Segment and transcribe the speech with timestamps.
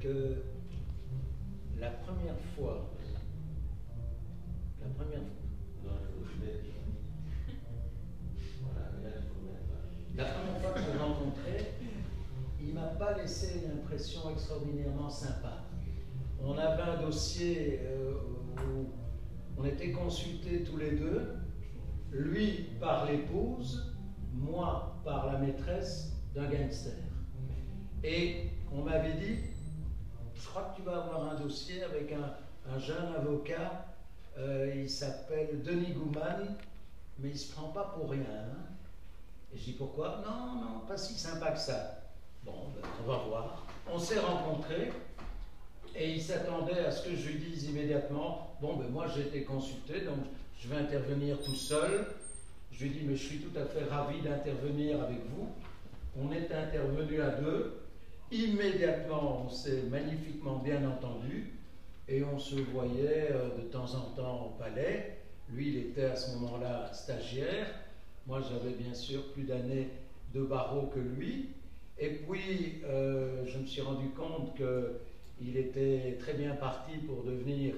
[0.00, 0.42] que
[1.78, 2.90] la première fois,
[4.80, 5.20] la première
[10.16, 11.72] La première fois que je l'ai rencontré,
[12.58, 15.64] il ne m'a pas laissé une impression extraordinairement sympa.
[16.42, 18.14] On avait un dossier euh,
[18.56, 18.86] où
[19.58, 21.34] on était consultés tous les deux,
[22.10, 23.94] lui par l'épouse,
[24.32, 26.94] moi par la maîtresse d'un gangster.
[28.02, 29.36] Et on m'avait dit,
[30.38, 33.86] je crois que tu vas avoir un dossier avec un, jeune avocat,
[34.38, 36.56] euh, il s'appelle Denis Gouman,
[37.18, 38.22] mais il se prend pas pour rien.
[38.22, 38.66] Hein.
[39.54, 40.22] Et je dis pourquoi?
[40.26, 42.02] Non, non, pas si sympa que ça.
[42.44, 43.66] Bon, ben, on va voir.
[43.90, 44.92] On s'est rencontrés
[45.94, 49.44] et il s'attendait à ce que je lui dise immédiatement Bon, ben moi j'ai été
[49.44, 50.18] consulté, donc
[50.58, 52.06] je vais intervenir tout seul.
[52.72, 55.48] Je lui dis Mais je suis tout à fait ravi d'intervenir avec vous.
[56.18, 57.85] On est intervenu à deux.
[58.32, 61.52] Immédiatement, on s'est magnifiquement bien entendu
[62.08, 65.18] et on se voyait euh, de temps en temps au palais.
[65.48, 67.68] Lui, il était à ce moment-là stagiaire.
[68.26, 69.90] Moi, j'avais bien sûr plus d'années
[70.34, 71.50] de barreau que lui.
[72.00, 77.76] Et puis, euh, je me suis rendu compte qu'il était très bien parti pour devenir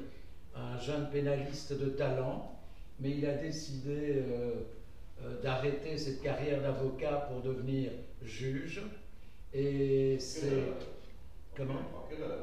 [0.56, 2.58] un jeune pénaliste de talent,
[3.00, 7.90] mais il a décidé euh, d'arrêter cette carrière d'avocat pour devenir
[8.22, 8.82] juge.
[9.52, 10.64] Et c'est.
[11.56, 12.38] Comment Procureur.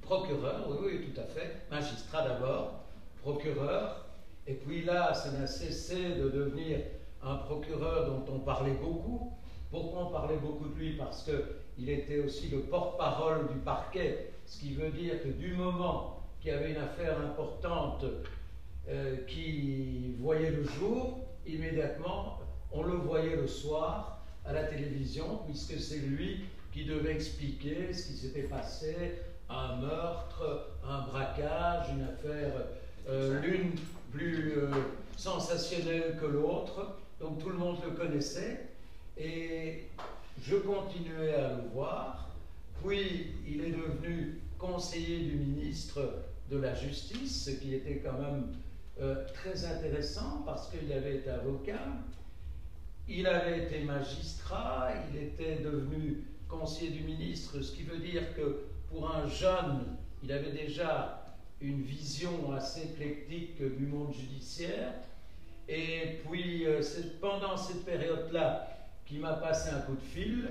[0.00, 1.66] Procureur, oui, oui, tout à fait.
[1.70, 2.84] Magistrat d'abord,
[3.22, 4.06] procureur.
[4.46, 6.78] Et puis là, ça n'a cessé de devenir
[7.22, 9.32] un procureur dont on parlait beaucoup.
[9.70, 10.96] Pourquoi on parlait beaucoup de lui?
[10.96, 16.22] Parce qu'il était aussi le porte-parole du parquet, ce qui veut dire que du moment
[16.40, 18.04] qu'il y avait une affaire importante
[18.88, 22.38] euh, qui voyait le jour, immédiatement,
[22.72, 24.17] on le voyait le soir
[24.48, 29.18] à la télévision, puisque c'est lui qui devait expliquer ce qui s'était passé,
[29.50, 32.52] un meurtre, un braquage, une affaire,
[33.08, 33.72] euh, l'une
[34.10, 34.70] plus euh,
[35.16, 36.96] sensationnelle que l'autre.
[37.20, 38.68] Donc tout le monde le connaissait,
[39.18, 39.88] et
[40.42, 42.28] je continuais à le voir,
[42.82, 48.54] puis il est devenu conseiller du ministre de la Justice, ce qui était quand même
[49.00, 51.80] euh, très intéressant parce qu'il avait été avocat,
[53.08, 58.64] il avait été magistrat, il était devenu conseiller du ministre, ce qui veut dire que
[58.88, 64.92] pour un jeune, il avait déjà une vision assez éclectique du monde judiciaire,
[65.68, 68.70] et puis, euh, c'est pendant cette période-là
[69.04, 70.48] qu'il m'a passé un coup de fil,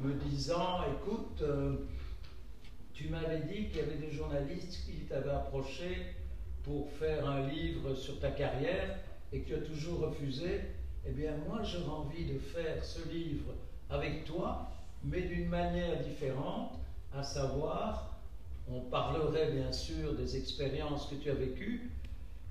[0.00, 1.76] me disant, écoute, euh,
[2.92, 6.14] tu m'avais dit qu'il y avait des journalistes qui t'avaient approché
[6.64, 8.98] pour faire un livre sur ta carrière
[9.32, 10.62] et que tu as toujours refusé.
[11.08, 13.54] Eh bien, moi, j'aurais envie de faire ce livre
[13.88, 14.68] avec toi,
[15.02, 16.72] mais d'une manière différente,
[17.14, 18.18] à savoir,
[18.70, 21.90] on parlerait bien sûr des expériences que tu as vécues,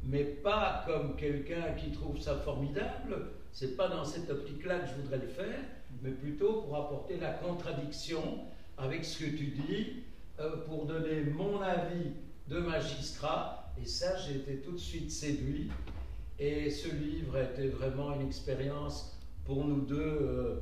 [0.04, 3.28] mais pas comme quelqu'un qui trouve ça formidable.
[3.52, 5.60] C'est pas dans cette optique-là que je voudrais le faire,
[6.02, 8.40] mais plutôt pour apporter la contradiction
[8.80, 10.04] avec ce que tu dis,
[10.40, 12.12] euh, pour donner mon avis
[12.48, 13.72] de magistrat.
[13.80, 15.70] Et ça, j'ai été tout de suite séduit.
[16.40, 20.56] Et ce livre a été vraiment une expérience pour nous deux euh,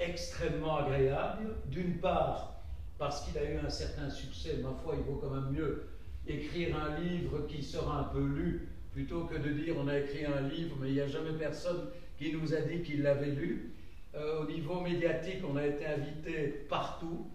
[0.00, 1.54] extrêmement agréable.
[1.66, 2.54] D'une part,
[2.98, 5.86] parce qu'il a eu un certain succès, ma foi, il vaut quand même mieux
[6.26, 10.24] écrire un livre qui sera un peu lu, plutôt que de dire on a écrit
[10.24, 13.74] un livre, mais il n'y a jamais personne qui nous a dit qu'il l'avait lu.
[14.16, 17.26] Euh, au niveau médiatique, on a été invité partout.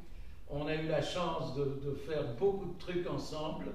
[0.50, 3.66] On a eu la chance de, de, faire beaucoup de trucs ensemble.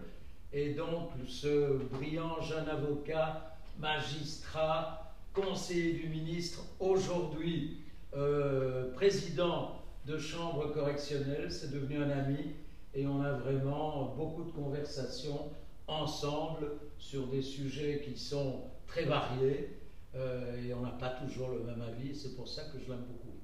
[0.52, 7.82] Et donc, ce brillant jeune avocat, magistrat, conseiller du ministre, aujourd'hui
[8.14, 12.54] euh, président de chambre correctionnelle, c'est devenu un ami
[12.94, 15.50] et on a vraiment beaucoup de conversations
[15.86, 19.76] ensemble sur des sujets qui sont très variés
[20.14, 23.04] euh, et on n'a pas toujours le même avis, c'est pour ça que je l'aime
[23.04, 23.36] beaucoup.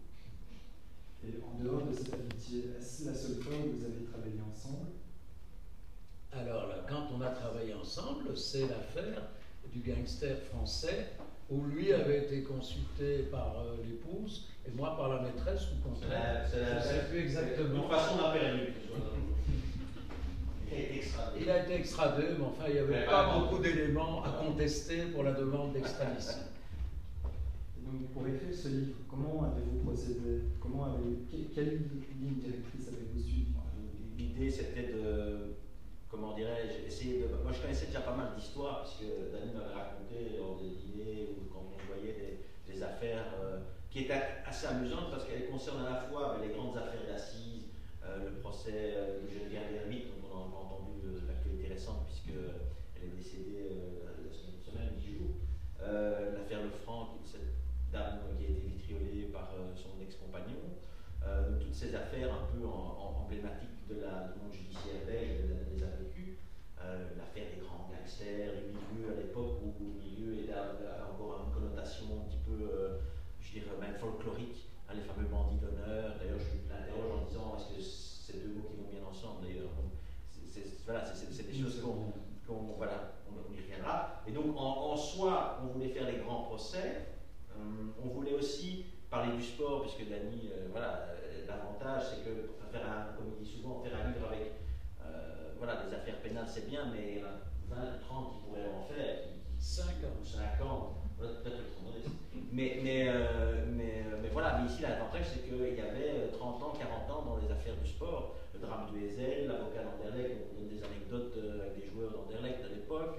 [1.25, 4.89] Et en dehors de cette amitié, est-ce la seule fois où vous avez travaillé ensemble?
[6.33, 9.23] Alors là, quand on a travaillé ensemble, c'est l'affaire
[9.75, 11.09] du gangster français
[11.51, 16.47] où lui avait été consulté par euh, l'épouse et moi par la maîtresse ou contraire.
[16.53, 17.85] Je ne sais plus exactement.
[17.85, 18.73] Une façon d'appeler
[21.41, 25.23] il a été extradé, mais enfin, il n'y avait pas beaucoup d'éléments à contester pour
[25.23, 26.39] la demande d'extradition.
[27.85, 30.43] Donc, pour écrire ce livre, comment avez-vous procédé?
[30.61, 31.81] Comment avez Quelle
[32.21, 33.47] ligne directrice avez-vous suivi
[34.17, 35.52] L'idée, c'était de,
[36.13, 37.43] comment dirais-je.
[37.43, 41.49] Moi, je connaissais déjà pas mal d'histoires, puisque Daniel m'avait raconté lors des dîners ou
[41.51, 42.39] quand on voyait
[42.69, 43.61] des, affaires euh,
[43.91, 47.69] qui étaient assez amusantes parce qu'elles concernent à la fois les grandes affaires d'assises
[48.03, 53.71] le procès de Geneviève Hermite, dont on a entendu l'actualité récente, puisqu'elle est décédée
[54.05, 55.37] la semaine, semaine 10 jours.
[55.79, 57.55] L'affaire Lefranc, cette
[57.93, 60.75] dame qui a été vitriolée par son ex-compagnon.
[61.61, 66.39] toutes ces affaires un peu emblématiques de la, du monde judiciaire belge, les a vécues.
[67.17, 72.07] L'affaire des grands gangsters, du milieu à l'époque où le milieu avait encore une connotation
[72.19, 72.99] un petit peu,
[73.39, 76.19] je dirais même folklorique, hein, les fameux bandits d'honneur.
[76.19, 79.71] D'ailleurs, je l'interroge en disant est-ce que ces deux mots qui vont bien ensemble D'ailleurs,
[80.85, 84.23] voilà, c'est des choses qu'on voilà, on, y reviendra.
[84.27, 87.07] Et donc, en, soi, on voulait faire les grands procès.
[87.53, 87.63] Euh,
[88.03, 91.22] on voulait aussi parler du sport, puisque Dany, euh, voilà, euh,
[91.57, 94.53] l'avantage, c'est que, faire un, comme il dit souvent, faire un livre avec
[95.59, 97.23] voilà, des affaires pénales, c'est bien, mais
[97.71, 99.17] 20 ou 30 qui pourraient en faire.
[99.59, 100.11] 50.
[100.25, 102.09] 50, peut-être trop modeste.
[102.51, 103.07] Mais, mais,
[103.71, 107.37] mais, mais, voilà, mais ici l'avantage c'est qu'il y avait 30 ans, 40 ans dans
[107.37, 108.35] les affaires du sport.
[108.53, 112.75] Le drame du Ezel, l'avocat d'Anderlecht, on donne des anecdotes avec des joueurs d'Anderlecht de
[112.75, 113.19] l'époque,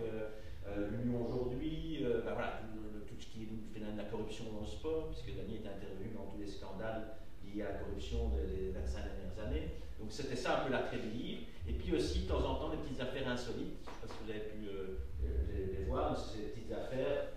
[0.92, 2.60] l'Union aujourd'hui, ben voilà,
[3.08, 6.26] tout, ce qui est de la corruption dans le sport, puisque Dany est intervenu dans
[6.30, 7.23] tous les scandales
[7.62, 9.70] à la corruption des 25 dernières années.
[10.00, 11.42] Donc c'était ça un peu du livre.
[11.68, 13.80] Et puis aussi, de temps en temps, des petites affaires insolites.
[13.86, 17.30] Je ne sais pas si vous avez pu euh, les, voir, c'est des petites affaires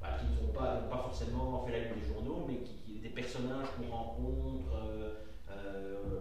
[0.00, 3.66] bah, qui n'ont pas, pas, forcément fait la ligne des journaux, mais qui, des personnages
[3.76, 4.70] qu'on rencontre.
[4.76, 5.14] Euh,
[5.50, 6.20] euh,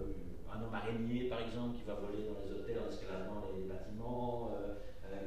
[0.52, 4.52] un homme araignée, par exemple, qui va voler dans les hôtels en escaladant les bâtiments.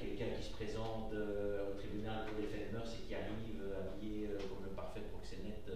[0.00, 4.28] quelqu'un qui se présente au tribunal pour des faits de mœurs et qui arrive habillé
[4.49, 5.69] comme le parfait proxénète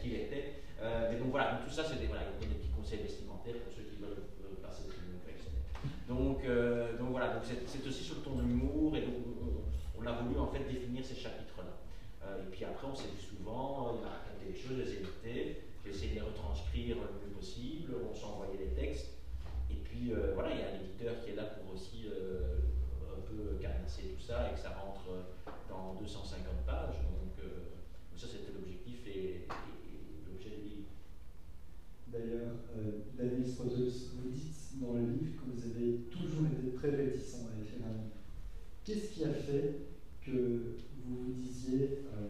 [0.00, 0.62] qu'il était.
[0.80, 4.24] mais donc voilà, tout ça, c'est des, des petits conseils vestimentaires pour ceux qui veulent
[4.62, 5.20] passer le tribunal
[6.08, 6.44] Donc,
[6.98, 10.38] donc voilà, c'est aussi sur le ton de l'humour et donc on, on, a voulu
[10.38, 11.74] en fait définir ces chapitres-là.
[12.38, 15.90] et puis après, on s'est dit souvent, il a raconté des choses, des évités, j'ai
[15.90, 19.10] essayé de les retranscrire le mieux possible, on s'est envoyé les textes.
[19.70, 23.56] Et puis voilà, il y a un éditeur qui est là pour aussi un peu
[23.60, 25.08] cadenasser tout ça et que ça rentre
[25.68, 26.96] dans 250 pages.
[27.02, 27.44] Donc,
[28.16, 29.46] ça, c'était l'objectif et,
[30.26, 30.88] l'objet du livre.
[32.14, 37.46] D'ailleurs, euh, Daniel vous dites dans le livre que vous avez toujours été très réticent
[37.46, 38.14] à écrire un livre.
[38.84, 39.80] Qu'est-ce qui a fait
[40.24, 42.28] que vous vous disiez euh,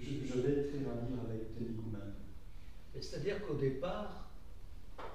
[0.00, 2.14] je, vais écrire un livre avec Tony Gouman
[2.94, 4.30] C'est-à-dire qu'au départ,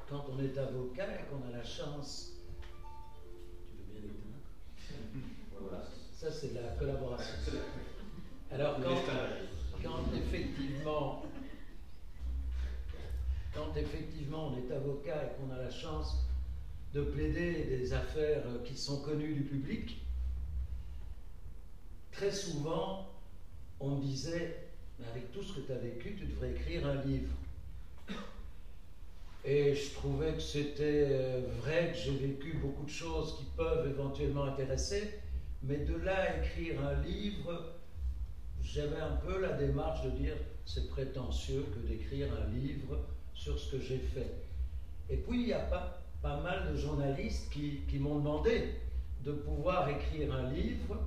[0.08, 2.34] quand on est avocat et qu'on a la chance.
[3.68, 5.26] Tu veux bien l'éteindre
[5.60, 5.86] voilà.
[6.14, 7.34] Ça, c'est de la collaboration.
[8.52, 9.02] Alors, quand,
[9.84, 11.25] quand effectivement,
[13.78, 16.26] effectivement on est avocat et qu'on a la chance
[16.94, 20.02] de plaider des affaires qui sont connues du public,
[22.12, 23.10] très souvent
[23.80, 24.68] on me disait,
[25.12, 27.34] avec tout ce que tu as vécu, tu devrais écrire un livre.
[29.44, 33.88] Et je trouvais que c'était euh, vrai que j'ai vécu beaucoup de choses qui peuvent
[33.88, 35.20] éventuellement intéresser,
[35.62, 37.76] mais de là à écrire un livre,
[38.64, 40.36] j'avais un peu la démarche de dire
[40.66, 43.06] c'est prétentieux que d'écrire un livre
[43.36, 44.34] sur ce que j'ai fait.
[45.10, 48.72] Et puis il y a pas, pas mal de journalistes qui, qui m'ont demandé
[49.24, 50.98] de pouvoir écrire un livre,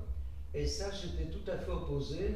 [0.53, 2.35] et ça j'étais tout à fait opposé,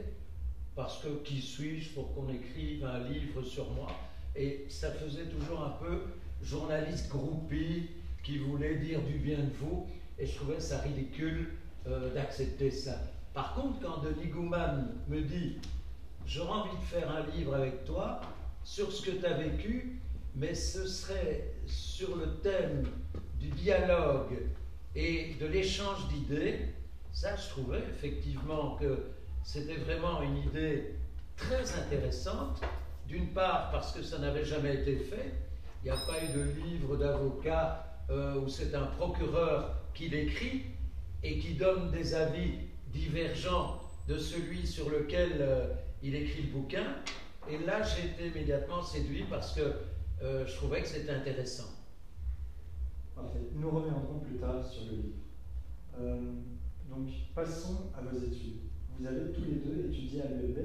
[0.76, 3.88] parce que qui suis-je pour qu'on écrive un livre sur moi?
[4.36, 6.02] Et ça faisait toujours un peu
[6.42, 7.90] journaliste groupie
[8.24, 11.54] qui voulait dire du bien de vous, et je trouvais ça ridicule
[11.88, 13.00] euh, d'accepter ça.
[13.34, 15.58] Par contre, quand Denis Gouman me dit
[16.26, 18.22] J'aurais envie de faire un livre avec toi
[18.64, 20.00] sur ce que tu as vécu,
[20.36, 22.84] mais ce serait sur le thème
[23.40, 24.38] du dialogue
[24.96, 26.60] et de l'échange d'idées,
[27.12, 29.12] ça, je trouvais effectivement que
[29.44, 30.96] c'était vraiment une idée
[31.38, 32.62] très intéressante.
[33.08, 35.34] D'une part, parce que ça n'avait jamais été fait.
[35.84, 40.64] Il n'y a pas eu de livre d'avocat euh, où c'est un procureur qui l'écrit
[41.22, 42.54] et qui donne des avis
[42.88, 45.68] divergent de celui sur lequel euh,
[46.02, 46.96] il écrit le bouquin.
[47.50, 49.62] Et là, j'ai été immédiatement séduit parce que
[50.22, 51.70] euh, je trouvais que c'était intéressant.
[53.16, 53.40] Parfait.
[53.54, 55.18] Nous reviendrons plus tard sur le livre.
[56.00, 56.34] Euh,
[56.90, 58.62] donc, passons à vos études.
[58.98, 60.58] Vous avez tous les deux étudié à l'ULB,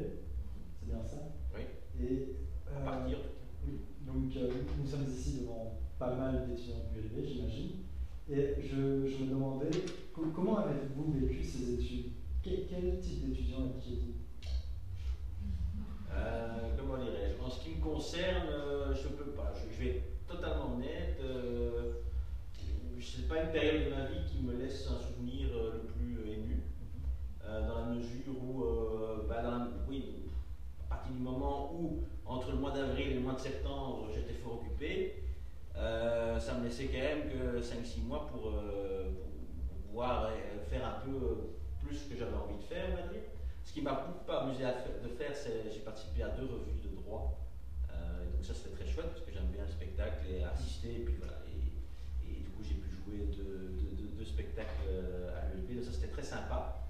[0.78, 1.34] c'est bien ça?
[1.54, 1.62] Oui.
[2.00, 2.36] Et,
[2.74, 3.18] à partir.
[3.66, 3.80] Oui.
[4.06, 4.32] Donc,
[4.78, 7.70] nous sommes ici devant pas mal d'étudiants de l'ULB, j'imagine.
[8.30, 9.70] Et je, je, me demandais
[10.34, 12.12] comment avez-vous vécu ces études?
[12.42, 14.17] Quel, type d'étudiant étiez-vous?
[16.26, 17.42] Euh, Comment dirais-je?
[17.42, 19.52] En ce qui me concerne, euh, je ne peux pas.
[19.54, 21.18] Je, vais être totalement net.
[21.20, 21.92] Euh,
[23.00, 26.32] ce n'est pas une période de ma vie qui me laisse un souvenir le plus
[26.32, 26.62] ému.
[27.44, 28.64] dans la mesure où,
[29.28, 30.04] bah, oui,
[30.84, 34.34] à partir du moment où, entre le mois d'avril et le mois de septembre, j'étais
[34.34, 35.22] fort occupé,
[35.74, 40.30] ça me laissait quand même que 5-6 mois pour, pour, pouvoir
[40.68, 43.22] faire un peu plus ce que j'avais envie de faire, on va dire.
[43.68, 46.80] Ce qui m'a beaucoup amusé à faire, de faire, c'est j'ai participé à deux revues
[46.82, 47.38] de droit.
[48.32, 50.88] donc ça c'était très chouette parce que j'aime bien le spectacle et assister.
[50.88, 54.88] Et puis voilà, et, du coup j'ai pu jouer deux, spectacles
[55.36, 55.76] à l'ULB.
[55.76, 56.88] Donc ça c'était très sympa.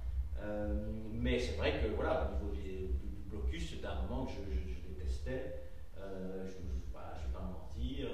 [1.12, 2.94] mais c'est vrai que voilà, au niveau du,
[3.26, 5.72] blocus, c'était un moment que je, détestais.
[5.96, 8.06] je ne vais, pas mentir.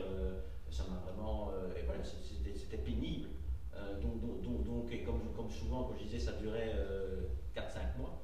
[0.70, 1.52] ça m'a vraiment.
[1.76, 3.28] et voilà, c'était pénible.
[4.00, 6.72] donc, et comme, comme souvent, comme je disais, ça durait
[7.54, 8.23] 4-5 mois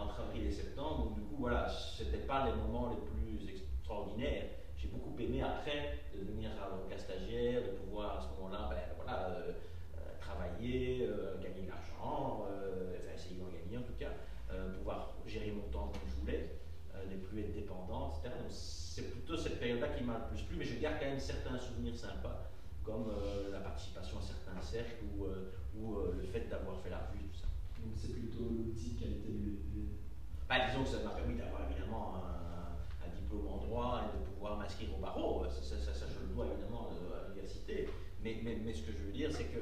[0.00, 1.04] entre avril et septembre.
[1.04, 4.46] Donc du coup, voilà, c'était pas les moments les plus extraordinaires.
[4.76, 9.28] J'ai beaucoup aimé après de devenir avocat stagiaire, de pouvoir à ce moment-là, ben, voilà,
[9.28, 9.52] euh,
[9.96, 14.12] euh, travailler, euh, gagner de l'argent, enfin essayer d'en gagner en tout cas,
[14.78, 16.50] pouvoir gérer mon temps comme je voulais,
[17.10, 18.34] ne plus être dépendant, etc.
[18.40, 21.20] Donc c'est plutôt cette période-là qui m'a le plus plu, mais je garde quand même
[21.20, 22.50] certains souvenirs sympas,
[22.82, 23.12] comme
[23.52, 25.26] la participation à certains cercles ou,
[25.78, 27.49] ou le fait d'avoir fait la revue, tout ça.
[27.82, 29.30] Donc c'est plutôt l'outil qui a été
[30.48, 34.58] bah, disons que ça m'a permis d'avoir évidemment un, diplôme en droit et de pouvoir
[34.58, 35.46] m'inscrire au barreau.
[35.48, 37.88] Ça, ça, je le dois évidemment à l'université.
[38.22, 38.34] Mais,
[38.74, 39.60] ce que je veux dire, c'est que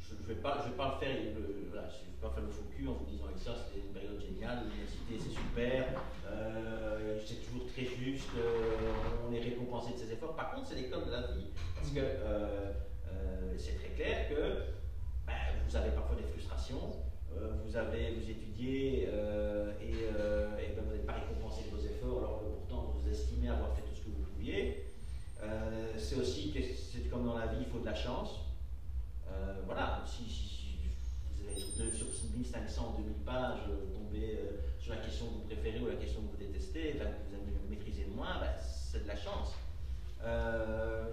[0.00, 2.88] je ne vais, pas, je faire le, voilà, je vais pas faire le faux cul
[2.88, 7.66] en vous disant que ça c'était une période géniale, l'université c'est super, euh, c'est toujours
[7.68, 8.92] très juste, euh,
[9.28, 10.34] on est récompensé de ses efforts.
[10.34, 11.52] Par contre, c'est l'école de la vie.
[11.74, 12.72] Parce que euh,
[13.56, 14.74] c'est très clair que
[15.26, 15.32] ben,
[15.66, 17.13] vous avez parfois des frustrations, euh,
[17.74, 22.18] vous avez vous étudiez euh, et, euh, ben, vous n'êtes pas récompensé de vos efforts
[22.18, 24.92] alors que pourtant vous estimez avoir fait tout ce que vous pouviez.
[25.96, 28.40] c'est aussi c'est comme dans la vie, il faut de la chance.
[29.66, 30.78] voilà, si, si,
[31.74, 33.60] vous avez sur 1500, 2000 pages,
[33.92, 34.38] tomber
[34.78, 37.04] sur la question que vous préférez ou la question que vous détestez, que
[37.36, 39.52] vous maîtrisez le moins, ben, c'est de la chance.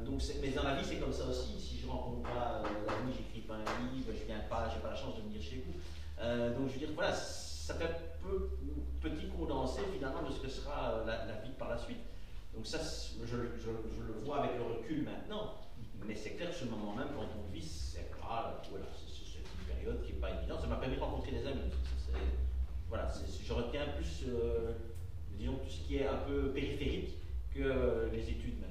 [0.06, 1.60] donc mais dans la vie, c'est comme ça aussi.
[1.60, 4.96] Si je rencontre pas la nuit, j'écris pas un livre, je viens pas, pas la
[4.96, 5.74] chance de venir chez vous.
[6.22, 8.50] Euh, donc je veux dire, voilà, ça fait un peu
[9.02, 11.98] petit condensé finalement de ce que sera euh, la, vie par la suite.
[12.54, 12.80] Donc ça,
[13.26, 15.56] je, le vois avec le recul maintenant,
[16.06, 20.20] mais c'est clair ce moment même, quand on vit, c'est voilà, une période qui n'est
[20.20, 20.62] pas évidente.
[20.62, 21.72] Ça m'a permis de rencontrer des amis.
[22.88, 23.12] voilà,
[23.44, 24.74] je retiens plus, euh,
[25.38, 27.18] disons, tout ce qui est un peu périphérique
[27.54, 28.70] que les études même.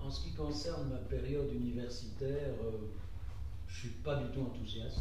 [0.00, 2.52] En ce qui concerne ma période universitaire,
[3.74, 5.00] je ne suis pas du tout enthousiaste.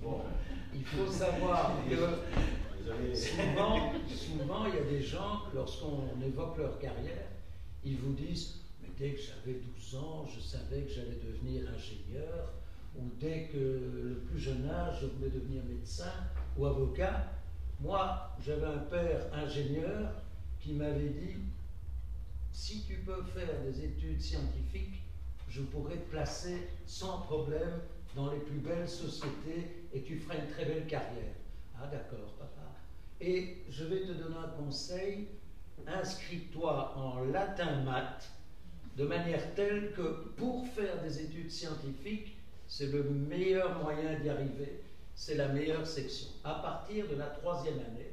[0.00, 0.20] Bon,
[0.74, 1.96] il faut savoir que
[3.14, 7.26] souvent, souvent, il y a des gens, lorsqu'on évoque leur carrière,
[7.84, 12.52] ils vous disent Mais dès que j'avais 12 ans, je savais que j'allais devenir ingénieur,
[12.96, 16.12] ou dès que le plus jeune âge, je voulais devenir médecin
[16.56, 17.32] ou avocat.
[17.80, 20.12] Moi, j'avais un père ingénieur
[20.60, 21.36] qui m'avait dit
[22.52, 25.01] Si tu peux faire des études scientifiques,
[25.52, 26.56] je pourrais te placer
[26.86, 27.80] sans problème
[28.16, 31.34] dans les plus belles sociétés et tu feras une très belle carrière.
[31.78, 32.72] Ah d'accord, papa.
[33.20, 35.28] Et je vais te donner un conseil,
[35.86, 38.30] inscris-toi en latin maths
[38.96, 44.80] de manière telle que pour faire des études scientifiques, c'est le meilleur moyen d'y arriver,
[45.14, 46.28] c'est la meilleure section.
[46.44, 48.12] À partir de la troisième année,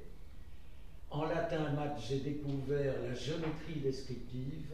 [1.09, 4.73] en latin maths, j'ai découvert la géométrie descriptive,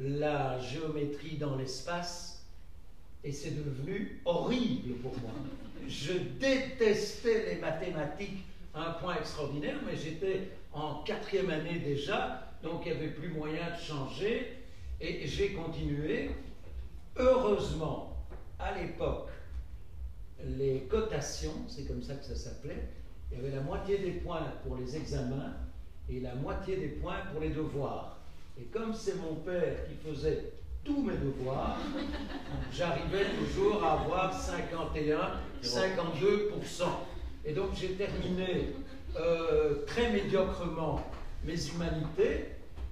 [0.00, 2.44] la géométrie dans l'espace
[3.24, 5.30] et c'est devenu horrible pour moi.
[5.86, 8.44] Je détestais les mathématiques
[8.74, 13.28] à un point extraordinaire, mais j'étais en quatrième année déjà, donc il n'y avait plus
[13.28, 14.58] moyen de changer
[15.00, 16.30] et j'ai continué.
[17.16, 18.16] Heureusement,
[18.58, 19.28] à l'époque,
[20.44, 22.88] les cotations, c'est comme ça que ça s'appelait,
[23.30, 25.54] il y avait la moitié des points pour les examens
[26.08, 28.21] et la moitié des points pour les devoirs.
[28.58, 30.52] Et comme c'est mon père qui faisait
[30.84, 31.78] tous mes devoirs,
[32.72, 36.84] j'arrivais toujours à avoir 51, 52%.
[37.44, 38.74] Et donc j'ai terminé
[39.16, 41.04] euh, très médiocrement
[41.44, 42.46] mes humanités.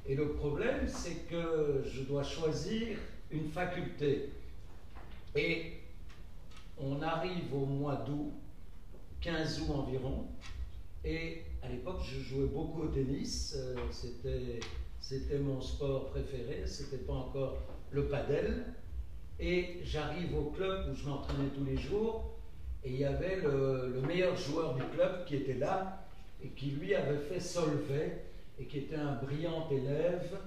[0.06, 2.96] Et le problème, c'est que je dois choisir
[3.30, 4.30] une faculté.
[5.36, 5.74] Et
[6.78, 8.32] on arrive au mois d'août,
[9.20, 10.26] 15 août environ.
[11.04, 13.54] Et à l'époque, je jouais beaucoup au tennis.
[13.56, 14.60] Euh, c'était
[15.00, 17.58] c'était mon sport préféré, c'était pas encore
[17.90, 18.64] le padel.
[19.38, 22.36] Et j'arrive au club où je m'entraînais tous les jours,
[22.84, 26.04] et il y avait le, meilleur joueur du club qui était là,
[26.42, 28.22] et qui lui avait fait Solvay,
[28.58, 30.38] et qui était un brillant élève,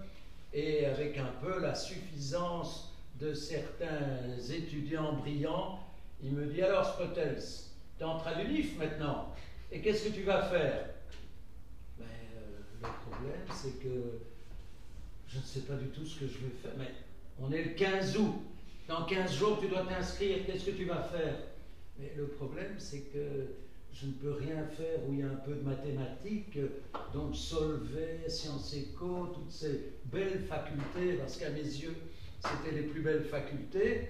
[0.54, 5.80] et avec un peu la suffisance de certains étudiants brillants,
[6.22, 7.44] il me dit Alors, Spotels,
[7.98, 9.34] tu es en train du maintenant
[9.72, 10.90] Et qu'est-ce que tu vas faire?
[11.98, 14.20] Ben, euh, Le problème, c'est que
[15.34, 16.74] je ne sais pas du tout ce que je vais faire.
[16.78, 16.92] Mais
[17.40, 18.36] on est le 15 août.
[18.88, 20.46] Dans 15 jours, tu dois t'inscrire.
[20.46, 21.36] Qu'est-ce que tu vas faire?
[21.98, 23.48] Mais le problème, c'est que
[23.94, 26.58] je ne peux rien faire où il y a un peu de mathématiques,
[27.14, 31.96] donc Solvay, Sciences Éco, toutes ces belles facultés, parce qu'à mes yeux,
[32.40, 34.10] c'était les plus belles facultés.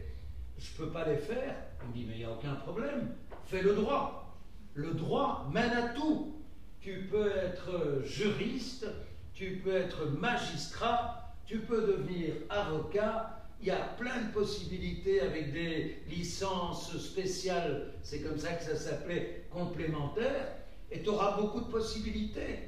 [0.58, 1.56] Je ne peux pas les faire.
[1.84, 3.16] On me dit, mais il n'y a aucun problème.
[3.46, 4.40] Fais le droit.
[4.74, 6.34] Le droit mène à tout.
[6.80, 8.88] Tu peux être juriste,
[9.34, 13.40] tu peux être magistrat, tu peux devenir avocat.
[13.62, 18.76] Il y a plein de possibilités avec des licences spéciales, c'est comme ça que ça
[18.76, 20.48] s'appelait, complémentaires,
[20.92, 22.60] et tu auras beaucoup de possibilités.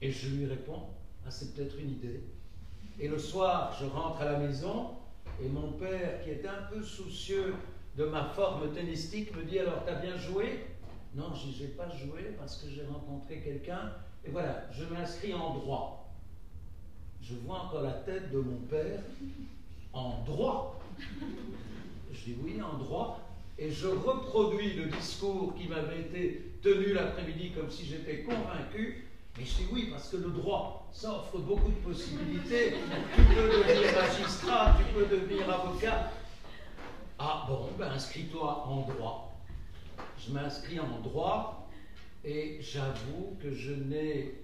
[0.00, 0.84] Et je lui réponds,
[1.26, 2.22] ah, c'est peut-être une idée.
[3.00, 4.90] Et le soir, je rentre à la maison,
[5.42, 7.54] et mon père, qui est un peu soucieux
[7.96, 10.64] de ma forme tennistique, me dit, alors, t'as bien joué?
[11.14, 13.92] Non, je n'ai pas joué parce que j'ai rencontré quelqu'un
[14.24, 16.10] et voilà, je m'inscris en droit.
[17.22, 19.00] Je vois encore la tête de mon père
[19.92, 20.80] en droit.
[22.12, 23.20] Je dis oui, en droit.
[23.58, 29.08] Et je reproduis le discours qui m'avait été tenu l'après-midi comme si j'étais convaincu.
[29.40, 32.74] Et je dis oui, parce que le droit, ça offre beaucoup de possibilités.
[33.14, 36.10] Tu peux devenir magistrat, tu peux devenir avocat.
[37.18, 39.32] Ah bon, ben inscris-toi en droit.
[40.18, 41.61] Je m'inscris en droit
[42.24, 44.34] et j'avoue que je n'ai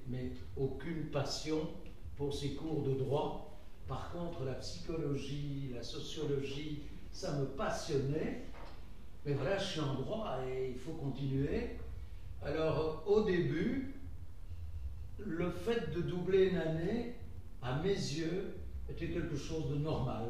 [0.57, 1.69] aucune passion
[2.17, 3.57] pour ces cours de droit.
[3.87, 6.83] Par contre, la psychologie, la sociologie,
[7.13, 8.43] ça me passionnait.
[9.25, 11.77] Mais voilà, je suis en droit et il faut continuer.
[12.45, 13.95] Alors, au début,
[15.19, 17.15] le fait de doubler une année,
[17.63, 18.55] à mes yeux,
[18.89, 20.29] était quelque chose de normal.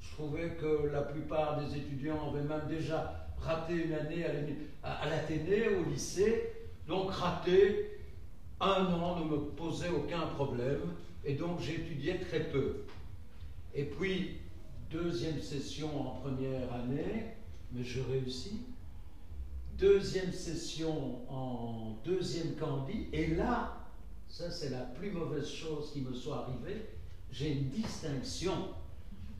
[0.00, 4.24] Je trouvais que la plupart des étudiants avaient même déjà raté une année
[4.82, 6.53] à l'Athénée, au lycée,
[6.86, 7.98] donc rater
[8.60, 10.80] un an ne me posait aucun problème
[11.24, 12.84] et donc j'étudiais très peu.
[13.74, 14.38] Et puis,
[14.90, 17.34] deuxième session en première année,
[17.72, 18.60] mais je réussis.
[19.78, 23.76] Deuxième session en deuxième candie, et là,
[24.28, 26.86] ça c'est la plus mauvaise chose qui me soit arrivée,
[27.32, 28.52] j'ai une distinction.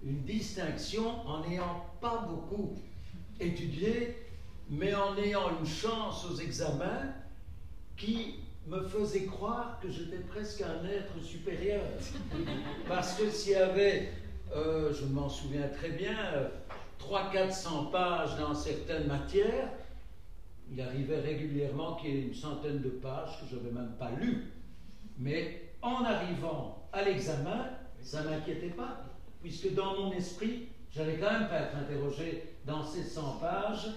[0.03, 2.75] Une distinction en n'ayant pas beaucoup
[3.39, 4.17] étudié,
[4.69, 7.15] mais en ayant une chance aux examens
[7.97, 11.83] qui me faisait croire que j'étais presque un être supérieur.
[12.89, 14.11] Parce que s'il y avait,
[14.55, 16.17] euh, je m'en souviens très bien,
[17.01, 19.69] 300-400 pages dans certaines matières,
[20.73, 24.11] il arrivait régulièrement qu'il y ait une centaine de pages que je n'avais même pas
[24.13, 24.51] lues.
[25.19, 27.69] Mais en arrivant à l'examen,
[28.03, 29.05] ça ne m'inquiétait pas,
[29.43, 33.89] puisque dans mon esprit, j'allais quand même pas être interrogé dans ces 100 pages,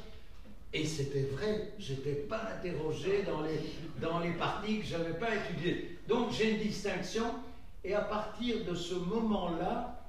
[0.78, 3.60] et c'était vrai, je n'étais pas interrogé dans les,
[4.00, 5.98] dans les parties que je n'avais pas étudiées.
[6.08, 7.26] Donc j'ai une distinction,
[7.84, 10.04] et à partir de ce moment-là,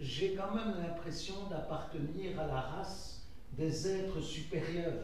[0.00, 3.22] j'ai quand même l'impression d'appartenir à la race
[3.52, 4.94] des êtres supérieurs,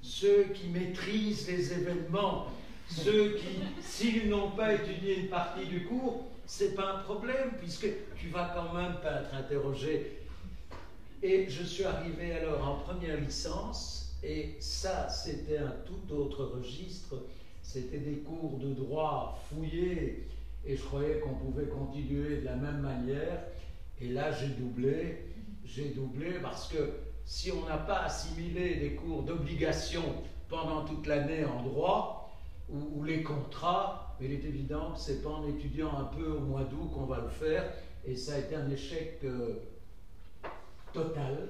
[0.00, 2.46] ceux qui maîtrisent les événements,
[2.88, 7.88] ceux qui, s'ils n'ont pas étudié une partie du cours, c'est pas un problème, puisque
[8.16, 10.20] tu vas quand même pas être interrogé
[11.24, 17.16] et je suis arrivé alors en première licence, et ça, c'était un tout autre registre.
[17.62, 20.28] C'était des cours de droit fouillés,
[20.66, 23.42] et je croyais qu'on pouvait continuer de la même manière.
[24.00, 25.26] Et là, j'ai doublé.
[25.64, 26.92] J'ai doublé parce que
[27.24, 30.02] si on n'a pas assimilé des cours d'obligation
[30.48, 32.20] pendant toute l'année en droit,
[32.70, 36.64] ou, les contrats, il est évident que c'est pas en étudiant un peu au mois
[36.64, 37.72] d'août qu'on va le faire.
[38.06, 39.18] Et ça a été un échec.
[39.24, 39.54] Euh,
[40.94, 41.48] Total.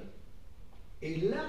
[1.02, 1.44] Et là,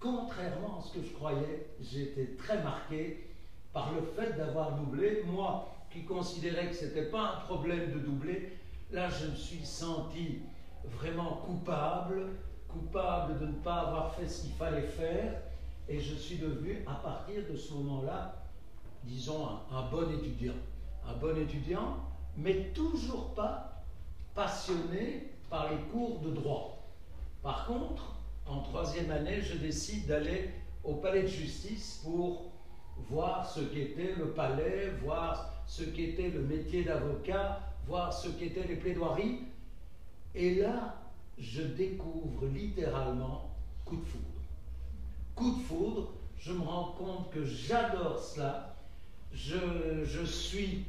[0.00, 3.30] contrairement à ce que je croyais, j'étais très marqué
[3.72, 5.22] par le fait d'avoir doublé.
[5.26, 8.52] Moi, qui considérais que ce n'était pas un problème de doubler,
[8.90, 10.40] là, je me suis senti
[10.84, 12.28] vraiment coupable,
[12.68, 15.40] coupable de ne pas avoir fait ce qu'il fallait faire,
[15.88, 18.34] et je suis devenu, à partir de ce moment-là,
[19.04, 20.54] disons, un, un bon étudiant.
[21.08, 21.98] Un bon étudiant,
[22.36, 23.84] mais toujours pas
[24.34, 26.84] passionné par les cours de droit.
[27.42, 28.15] Par contre,
[28.48, 30.50] en troisième année, je décide d'aller
[30.84, 32.52] au palais de justice pour
[33.08, 38.76] voir ce qu'était le palais, voir ce qu'était le métier d'avocat, voir ce qu'étaient les
[38.76, 39.40] plaidoiries.
[40.34, 40.96] Et là,
[41.38, 43.50] je découvre littéralement
[43.84, 44.24] coup de foudre.
[45.34, 48.74] Coup de foudre, je me rends compte que j'adore cela.
[49.32, 50.84] Je, suis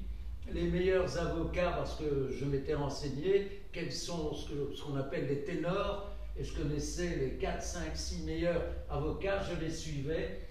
[0.51, 6.16] les meilleurs avocats parce que je m'étais renseigné quels sont ce qu'on appelle les ténors
[6.39, 10.41] et je connaissais les 4, 5, 6 meilleurs avocats, je les suivais.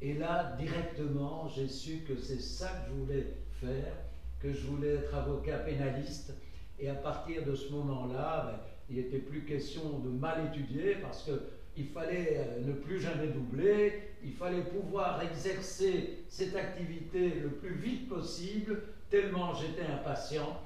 [0.00, 3.26] Et là, directement, j'ai su que c'est ça que je voulais
[3.60, 3.96] faire,
[4.40, 6.32] que je voulais être avocat pénaliste.
[6.78, 11.24] Et à partir de ce moment-là, ben, il n'était plus question de mal étudier parce
[11.24, 17.74] qu'il fallait euh, ne plus jamais doubler, il fallait pouvoir exercer cette activité le plus
[17.74, 20.60] vite possible, tellement j'étais impatient.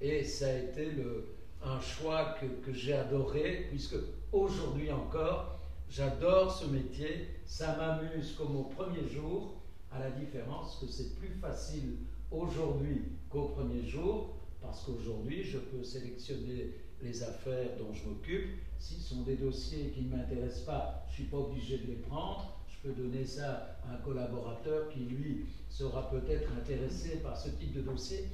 [0.00, 1.33] Et ça a été le,
[1.64, 3.96] un choix que, que j'ai adoré, puisque
[4.32, 9.54] aujourd'hui encore, j'adore ce métier, ça m'amuse comme au premier jour,
[9.90, 11.96] à la différence que c'est plus facile
[12.30, 16.72] aujourd'hui qu'au premier jour, parce qu'aujourd'hui, je peux sélectionner
[17.02, 18.58] les affaires dont je m'occupe.
[18.78, 21.96] S'ils sont des dossiers qui ne m'intéressent pas, je ne suis pas obligé de les
[21.96, 22.58] prendre.
[22.68, 27.72] Je peux donner ça à un collaborateur qui, lui, sera peut-être intéressé par ce type
[27.74, 28.28] de dossier.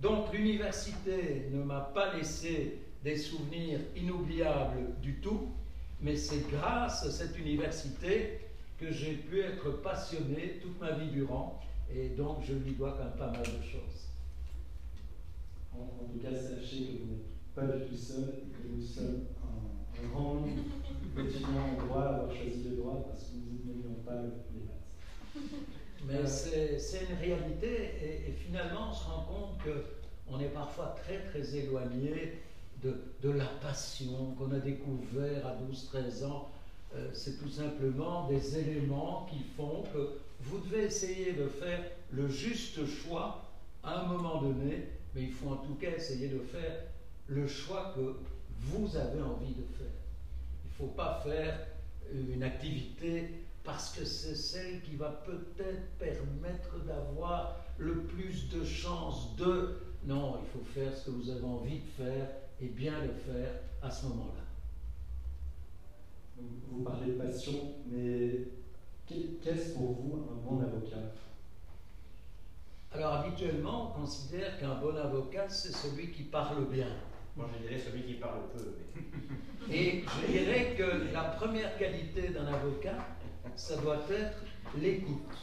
[0.00, 5.48] Donc l'université ne m'a pas laissé des souvenirs inoubliables du tout,
[6.00, 8.40] mais c'est grâce à cette université
[8.78, 11.60] que j'ai pu être passionné toute ma vie durant,
[11.94, 14.08] et donc je lui dois quand même pas mal de choses.
[15.74, 19.24] En, tout cas, sachez que vous n'êtes pas du tout seul et que nous sommes
[19.42, 20.48] un, grand nombre
[21.14, 25.79] en droit à avoir choisi le droit parce que nous n'aimions pas les maths.
[26.06, 31.18] Mais c'est une réalité et, et, finalement on se rend compte qu'on est parfois très
[31.24, 32.40] très éloigné
[32.82, 36.50] de, de la passion qu'on a découvert à 12-13 ans.
[36.94, 42.28] Euh, c'est tout simplement des éléments qui font que vous devez essayer de faire le
[42.28, 43.44] juste choix
[43.84, 46.84] à un moment donné, mais il faut en tout cas essayer de faire
[47.28, 48.16] le choix que
[48.58, 49.92] vous avez envie de faire.
[50.64, 51.60] Il ne faut pas faire
[52.12, 59.36] une activité parce que c'est celle qui va peut-être permettre d'avoir le plus de chances
[59.36, 59.76] de...
[60.04, 62.28] Non, il faut faire ce que vous avez envie de faire
[62.60, 63.50] et bien le faire
[63.82, 64.44] à ce moment-là.
[66.70, 68.48] Vous parlez de passion, mais
[69.06, 71.12] qu'est-ce pour vous un bon avocat?
[72.92, 76.88] Alors habituellement, on considère qu'un bon avocat, c'est celui qui parle bien.
[77.36, 78.74] Moi, je dirais celui qui parle peu.
[79.72, 82.96] Et je dirais que la première qualité d'un avocat,
[83.56, 84.42] ça doit être
[84.80, 85.36] l'écoute.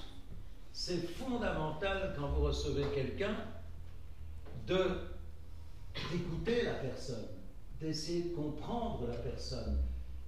[0.71, 3.35] C'est fondamental quand vous recevez quelqu'un
[4.67, 5.01] de
[6.11, 7.25] d'écouter la personne,
[7.79, 9.79] d'essayer de comprendre la personne,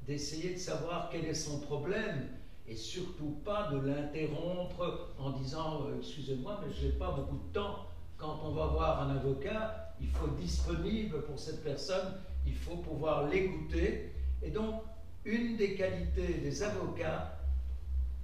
[0.08, 2.28] d'essayer de savoir quel est son problème
[2.68, 7.54] et surtout pas de l'interrompre en disant euh, excusez-moi mais je n'ai pas beaucoup de
[7.54, 7.86] temps.
[8.18, 12.76] Quand on va voir un avocat, il faut être disponible pour cette personne, il faut
[12.78, 14.14] pouvoir l'écouter.
[14.42, 14.84] Et donc,
[15.24, 17.39] une des qualités des avocats,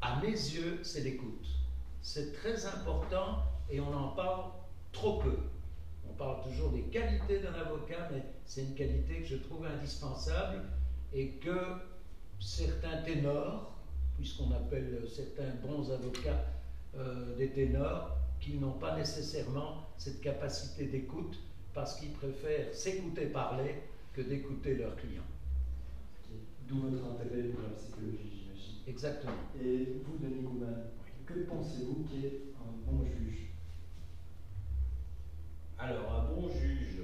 [0.05, 1.47] à mes yeux, c'est l'écoute.
[2.01, 4.51] C'est très important et on en parle
[4.91, 5.37] trop peu.
[6.07, 10.61] On parle toujours des qualités d'un avocat, mais c'est une qualité que je trouve indispensable
[11.13, 11.77] et que
[12.39, 13.73] certains ténors,
[14.15, 16.45] puisqu'on appelle certains bons avocats
[16.95, 21.39] euh, des ténors, qui n'ont pas nécessairement cette capacité d'écoute
[21.73, 23.75] parce qu'ils préfèrent s'écouter parler
[24.13, 25.23] que d'écouter leurs clients.
[26.67, 28.34] D'où votre intérêt pour la psychologie?
[28.87, 29.33] Exactement.
[29.59, 30.83] Et vous, Denis Gouman,
[31.25, 33.49] que pensez-vous qu'est un bon juge?
[35.79, 37.01] Alors, un bon juge,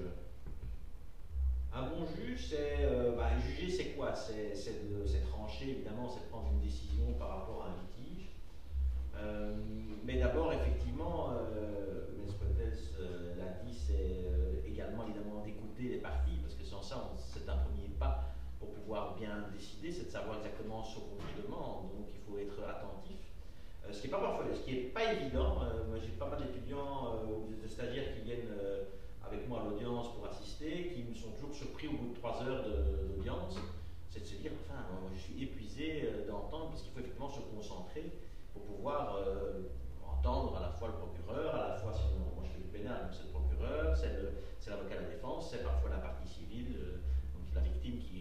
[1.74, 4.14] un bon juge, c'est euh, bah, juger, c'est quoi?
[4.14, 4.54] C'est
[5.30, 8.28] trancher, évidemment, c'est prendre une décision par rapport à un litige.
[9.16, 9.56] Euh,
[10.06, 12.08] mais d'abord, effectivement, euh,
[13.00, 17.58] euh l'a dit, c'est également évidemment d'écouter les parties, parce que sans ça, c'est un
[17.58, 18.31] premier pas
[18.62, 21.92] pour pouvoir bien décider, c'est de savoir exactement ce qu'on nous demande.
[21.92, 23.18] Donc, il faut être attentif.
[23.92, 25.66] ce qui n'est pas parfois, ce qui est pas évident.
[25.90, 28.54] moi, j'ai pas mal d'étudiants ou de stagiaires qui viennent
[29.26, 32.42] avec moi à l'audience pour assister, qui me sont toujours surpris au bout de trois
[32.44, 33.58] heures d'audience,
[34.12, 34.84] c'est de se dire, enfin,
[35.16, 38.12] je suis épuisé euh, d'entendre, parce qu'il faut effectivement se concentrer
[38.54, 39.72] pour pouvoir euh,
[40.06, 43.10] entendre à la fois le procureur, à la fois, si moi je fais du pénal,
[43.12, 47.00] c'est le procureur, c'est l'avocat de la défense, c'est parfois la partie civile, euh,
[47.34, 48.21] donc la victime qui,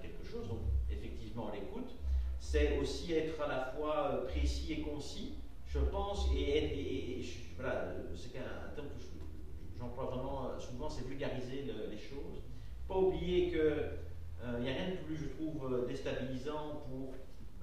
[0.00, 1.94] quelque chose, donc effectivement l'écoute.
[2.38, 5.34] C'est aussi être à la fois précis et concis,
[5.66, 7.22] je pense, et,
[7.56, 9.06] voilà, c'est un terme que je
[9.78, 12.42] j'emploie vraiment euh, souvent, c'est vulgariser les choses.
[12.86, 13.96] Pas oublier que
[14.56, 17.14] il n'y a rien de plus, je trouve, euh, déstabilisant pour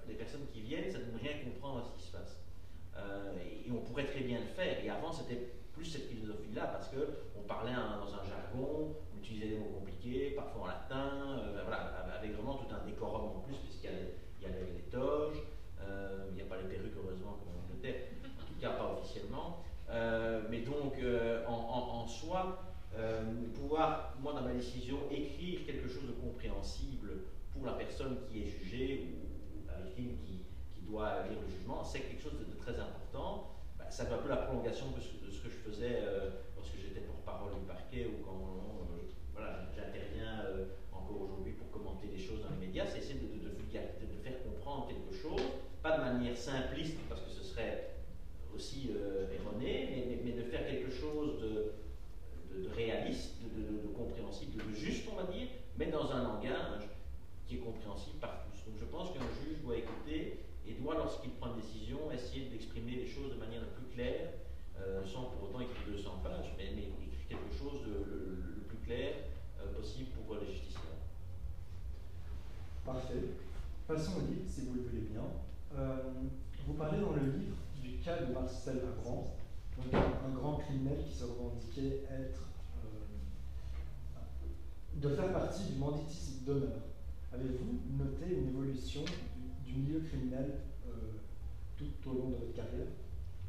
[0.07, 2.39] les personnes qui viennent, ça ne rien comprendre à ce qui se passe.
[2.95, 4.83] Euh, et, on pourrait très bien le faire.
[4.83, 8.95] Et avant, c'était plus cette philosophie-là, parce qu'on parlait dans un jargon,
[9.27, 11.77] on utilisait des mots compliqués, parfois en latin, ben voilà,
[12.17, 15.43] avec vraiment tout un décorum en plus, puisqu'il y a les, toges,
[16.29, 19.63] il n'y a pas les perruques, heureusement, comme en Angleterre, en tout cas pas officiellement.
[19.89, 22.63] Euh, mais donc, euh, en, soi,
[22.95, 23.21] euh,
[23.53, 27.11] pouvoir, moi, dans ma décision, écrire quelque chose de compréhensible
[27.53, 30.43] pour la personne qui est jugée ou la victime qui,
[30.87, 33.51] doit lire le jugement, c'est quelque chose de, très important.
[33.77, 36.01] Bah, ça fait un peu la prolongation de ce, que je faisais
[36.79, 38.55] j'étais porte-parole du parquet ou quand
[39.33, 40.45] voilà, j'interviens
[40.93, 44.41] encore aujourd'hui pour commenter des choses dans les médias, c'est essayer de, de, de, faire
[44.43, 45.41] comprendre quelque chose,
[45.83, 47.95] pas de manière simpliste, parce que ce serait
[48.55, 48.89] aussi
[49.33, 55.47] erroné, mais, de faire quelque chose de, réaliste, de, compréhensible, de juste, on va dire,
[55.77, 56.89] mais dans un langage
[57.45, 58.69] qui est compréhensible par tous.
[58.69, 62.91] Donc je pense qu'un juge doit écouter et doit, lorsqu'il prend une décision, essayer d'exprimer
[62.91, 64.33] les choses de manière la plus claire,
[64.79, 68.77] euh, sans pour autant écrire 200 pages, mais, mais écrire quelque chose de, le, plus
[68.79, 69.13] clair
[69.59, 70.85] euh, possible pour les justiciables.
[72.85, 73.35] Parfait.
[73.87, 75.23] Passons au livre, si vous le voulez bien.
[75.77, 75.97] Euh,
[76.65, 79.23] vous parlez dans le livre du cas de Marcel Lacroix,
[79.93, 81.23] un, grand criminel qui se
[81.81, 82.47] être
[84.93, 86.77] de faire partie du banditisme d'honneur.
[87.33, 89.01] Avez-vous noté une évolution
[89.65, 90.91] du, milieu criminel euh,
[91.77, 92.87] tout au long de votre carrière?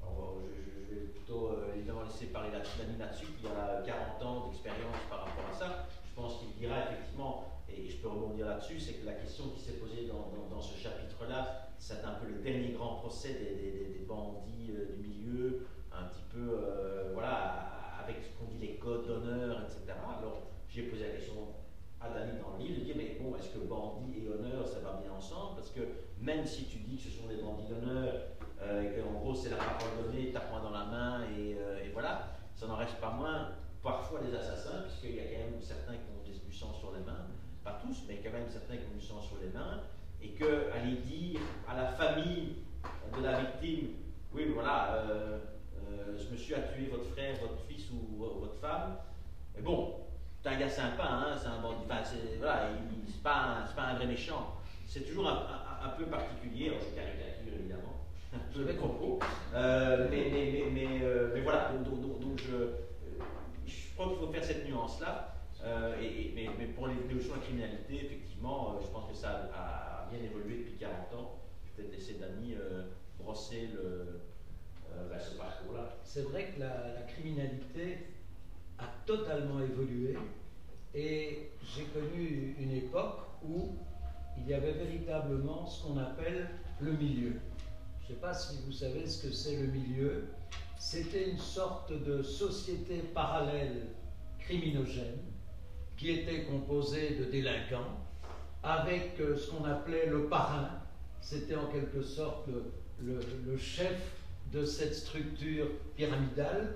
[0.02, 4.96] Alors, je, vais plutôt euh, évidemment laisser parler Dani là-dessus, qui a 40 ans d'expérience
[5.08, 5.86] par rapport à ça.
[6.04, 9.60] Je pense qu'il dira effectivement, et je peux rebondir là-dessus, c'est que la question qui
[9.60, 14.96] s'est posée dans, ce chapitre-là, c'est un peu le dernier grand procès des, bandits euh,
[14.96, 15.66] du milieu,
[15.98, 17.68] un petit peu, voilà,
[18.02, 19.98] avec ce qu'on dit les codes d'honneur, etc.
[20.18, 21.34] Alors, j'ai posé la question
[22.00, 24.78] à Dani dans le livre, de dire, mais bon, est-ce que bandit et honneur, ça
[24.80, 25.56] va bien ensemble?
[25.56, 25.80] Parce que
[26.20, 28.14] même si tu dis que ce sont des bandits d'honneur,
[28.62, 32.36] euh, et qu'en gros c'est la parole donnée, point dans la main, euh, et, voilà,
[32.54, 33.50] ça n'en reste pas moins
[33.82, 37.00] parfois des assassins, puisqu'il y a quand même certains qui ont du sang sur les
[37.00, 37.26] mains,
[37.64, 39.80] pas tous, mais quand même certains qui ont du sang sur les mains,
[40.20, 42.56] et que aller dire à la famille
[43.16, 43.88] de la victime,
[44.34, 45.38] oui, voilà, euh,
[46.16, 48.96] ce monsieur a tué votre frère, votre fils ou votre femme,
[49.54, 49.96] mais bon,
[50.42, 51.84] c'est un gars sympa, hein, c'est un bandit.
[51.84, 52.70] Enfin, c'est voilà,
[53.22, 54.54] pas, pas, un vrai méchant.
[54.86, 56.68] C'est toujours un, peu particulier.
[56.68, 57.98] Alors, je caricature évidemment
[58.52, 59.18] peu les propos.
[59.54, 62.72] Euh, mais, mais, mais, euh, mais, voilà, donc, je,
[63.66, 65.34] je, crois qu'il faut faire cette nuance-là.
[65.64, 70.22] Euh, et, mais, pour l'évolution de la criminalité, effectivement, je pense que ça a, bien
[70.22, 71.40] évolué depuis 40 ans.
[71.64, 72.54] Je vais peut-être laisser Dany
[73.18, 74.20] brosser le,
[76.18, 77.98] C'est vrai que la, criminalité
[78.78, 80.16] a totalement évolué
[80.94, 83.76] et j'ai connu une époque où
[84.36, 86.48] il y avait véritablement ce qu'on appelle
[86.80, 87.34] le milieu.
[88.00, 90.28] Je ne sais pas si vous savez ce que c'est le milieu.
[90.78, 93.88] C'était une sorte de société parallèle
[94.38, 95.20] criminogène
[95.96, 97.98] qui était composée de délinquants
[98.62, 100.70] avec euh, ce qu'on appelait le parrain.
[101.20, 102.48] C'était en quelque sorte
[103.00, 104.17] le chef
[104.52, 106.74] de cette structure pyramidale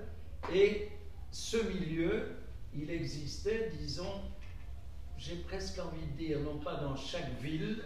[0.53, 0.89] et
[1.31, 2.27] ce milieu,
[2.75, 4.21] il existait, disons,
[5.17, 7.81] j'ai presque envie de dire, non pas dans chaque ville,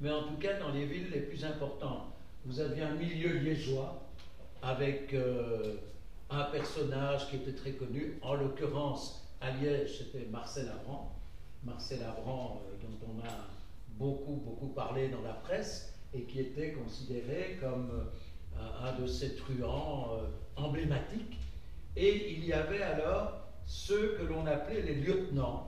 [0.00, 2.12] mais en tout cas dans les villes les plus importantes.
[2.44, 4.02] Vous aviez un milieu liégeois
[4.62, 5.76] avec euh,
[6.30, 11.14] un personnage qui était très connu, en l'occurrence à Liège, c'était Marcel Avran.
[11.64, 13.48] Marcel Avran, euh, dont on a
[13.98, 17.90] beaucoup, beaucoup parlé dans la presse, et qui était considéré comme
[18.82, 20.18] un de ces truands
[20.56, 21.38] emblématiques
[21.96, 25.66] et il y avait alors ceux que l'on appelait les lieutenants,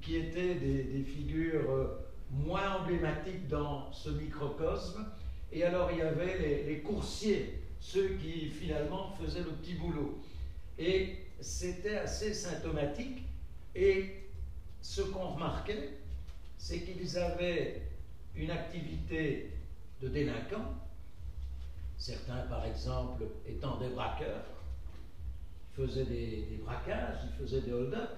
[0.00, 5.06] qui étaient des, figures euh, moins emblématiques dans ce microcosme.
[5.50, 10.18] Et alors il y avait les, les coursiers, ceux qui finalement faisaient le petit boulot.
[10.78, 13.22] Et c'était assez symptomatique.
[13.74, 14.28] Et
[14.80, 15.90] ce qu'on remarquait,
[16.56, 17.82] c'est qu'ils avaient
[18.36, 19.50] une activité
[20.00, 20.74] de délinquants,
[21.98, 24.44] certains par exemple étant des braqueurs,
[25.72, 28.10] faisait des, braquages, il faisait des hold-up,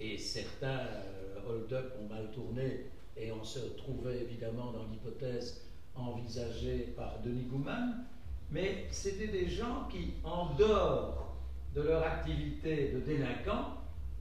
[0.00, 2.86] et certains euh, hold-up ont mal tourné,
[3.16, 5.62] et on se trouvait évidemment dans l'hypothèse
[5.94, 8.04] envisagée par Denis Gouman,
[8.50, 11.36] mais c'était des gens qui, en dehors
[11.74, 13.78] de leur activité de délinquant,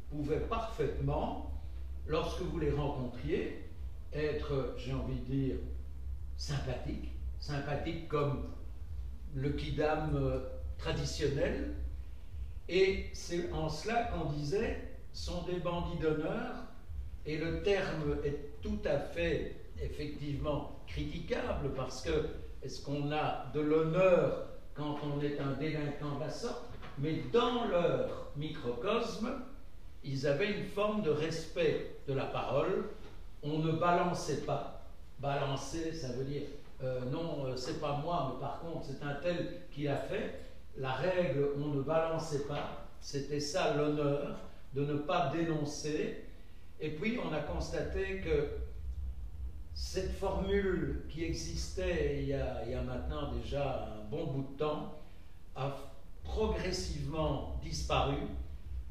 [0.09, 1.51] pouvaient parfaitement,
[2.07, 3.69] lorsque vous les rencontriez,
[4.13, 5.55] être, j'ai envie de dire,
[6.37, 8.43] sympathiques, sympathiques comme
[9.35, 10.39] le kidam euh,
[10.77, 11.73] traditionnel,
[12.69, 16.63] et c'est en cela qu'on disait sont des bandits d'honneur,
[17.25, 22.27] et le terme est tout à fait effectivement critiquable parce que
[22.61, 26.63] est-ce qu'on a de l'honneur quand on est un délinquant de la sorte?
[26.97, 29.29] Mais dans leur microcosme,
[30.03, 32.85] ils avaient une forme de respect de la parole.
[33.41, 34.85] On ne balançait pas.
[35.19, 36.43] Balancer, ça veut dire
[36.83, 40.39] euh, non, euh, c'est pas moi, mais par contre c'est un tel qui a fait.
[40.77, 44.37] La règle, on ne balançait pas, c'était ça l'honneur,
[44.73, 46.25] de ne pas dénoncer.
[46.79, 48.47] Et puis on a constaté que
[49.73, 54.93] cette formule qui existait il y, a, maintenant déjà un bon bout de temps
[55.55, 55.75] a
[56.23, 58.15] progressivement disparu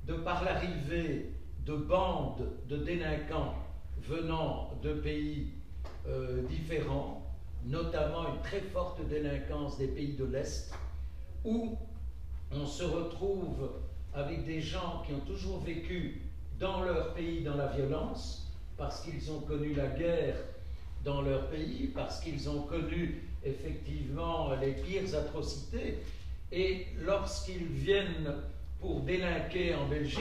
[0.07, 1.33] de par l'arrivée
[1.65, 3.55] de bandes de délinquants
[4.01, 5.53] venant de pays
[6.09, 7.22] euh, différents,
[7.67, 10.73] notamment une très forte délinquance des pays de l'Est,
[11.45, 11.77] où
[12.51, 13.71] on se retrouve
[14.15, 16.23] avec des gens qui ont toujours vécu
[16.59, 18.47] dans leur pays dans la violence,
[18.77, 20.37] parce qu'ils ont connu la guerre
[21.05, 25.99] dans leur pays, parce qu'ils ont connu effectivement les pires atrocités,
[26.51, 28.35] et lorsqu'ils viennent
[28.81, 30.21] pour délinquer en Belgique,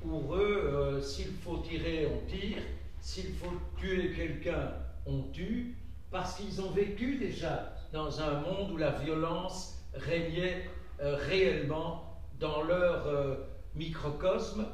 [0.00, 2.58] pour eux, euh, s'il faut tirer, on tire,
[3.00, 4.72] s'il faut tuer quelqu'un,
[5.06, 5.74] on tue,
[6.16, 10.66] parce qu'ils ont vécu déjà dans un monde où la violence régnait
[11.02, 13.34] euh, réellement dans leur euh,
[13.74, 14.64] microcosme.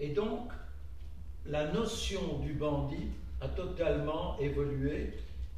[0.00, 0.50] Et donc,
[1.46, 5.12] la notion du bandit a totalement évolué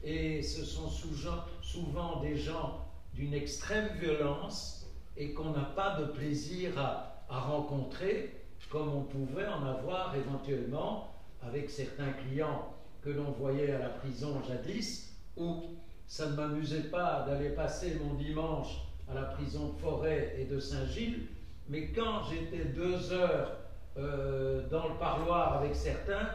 [0.05, 6.79] et ce sont souvent des gens d'une extrême violence et qu'on n'a pas de plaisir
[6.79, 8.35] à, à, rencontrer
[8.68, 14.42] comme on pouvait en avoir éventuellement avec certains clients que l'on voyait à la prison
[14.46, 15.10] jadis,
[15.40, 15.62] où
[16.07, 18.79] ça ne m'amusait pas d'aller passer mon dimanche
[19.11, 21.26] à la prison de Forêt et de Saint-Gilles,
[21.68, 23.57] mais quand j'étais deux heures
[23.96, 26.29] euh, dans le parloir avec certains,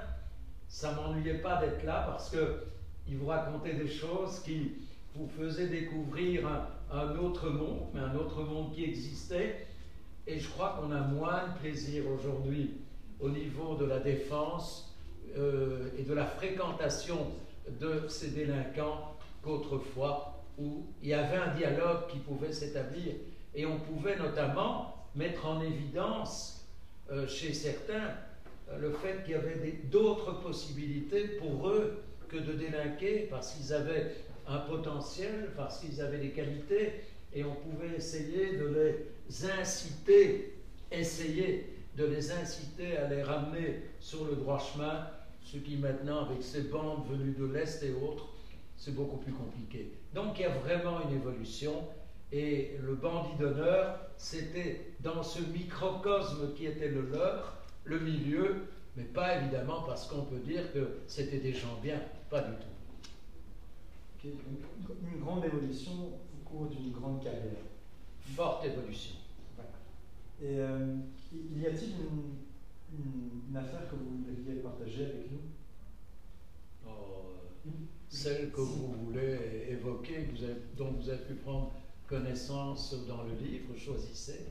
[0.67, 4.73] ça m'ennuyait pas d'être là parce qu'ils vous racontaient des choses qui
[5.15, 9.67] vous faisaient découvrir un, un, autre monde, mais un autre monde qui existait.
[10.27, 12.73] Et je crois qu'on a moins de plaisir aujourd'hui
[13.19, 14.93] au niveau de la défense
[15.37, 17.27] euh, et de la fréquentation
[17.79, 23.13] de ces délinquants qu'autrefois où il y avait un dialogue qui pouvait s'établir.
[23.53, 26.65] Et on pouvait notamment mettre en évidence
[27.11, 28.15] euh, chez certains
[28.69, 33.73] euh, le fait qu'il y avait d'autres possibilités pour eux que de délinquer parce qu'ils
[33.73, 34.15] avaient
[34.47, 36.93] un potentiel, parce qu'ils avaient des qualités
[37.33, 40.53] et on pouvait essayer de les inciter,
[40.91, 45.07] essayer de les inciter à les ramener sur le droit chemin
[45.45, 48.29] ce qui maintenant, avec ces bandes venues de l'Est et autres,
[48.75, 49.93] c'est beaucoup plus compliqué.
[50.13, 51.83] Donc il y a vraiment une évolution.
[52.31, 58.65] Et le bandit d'honneur, c'était dans ce microcosme qui était le leur, le milieu,
[58.97, 64.27] mais pas évidemment parce qu'on peut dire que c'était des gens bien, pas du tout.
[64.27, 67.61] Une grande évolution au cours d'une grande carrière.
[68.35, 69.13] Forte évolution.
[70.41, 70.95] Et euh,
[71.55, 72.33] y a-t-il une,
[72.97, 75.39] une, affaire que vous voudriez partager avec nous
[76.87, 77.35] oh,
[78.09, 81.73] Celle que vous voulez évoquer, vous avez, dont vous avez pu prendre
[82.07, 84.47] connaissance dans le livre, choisissez.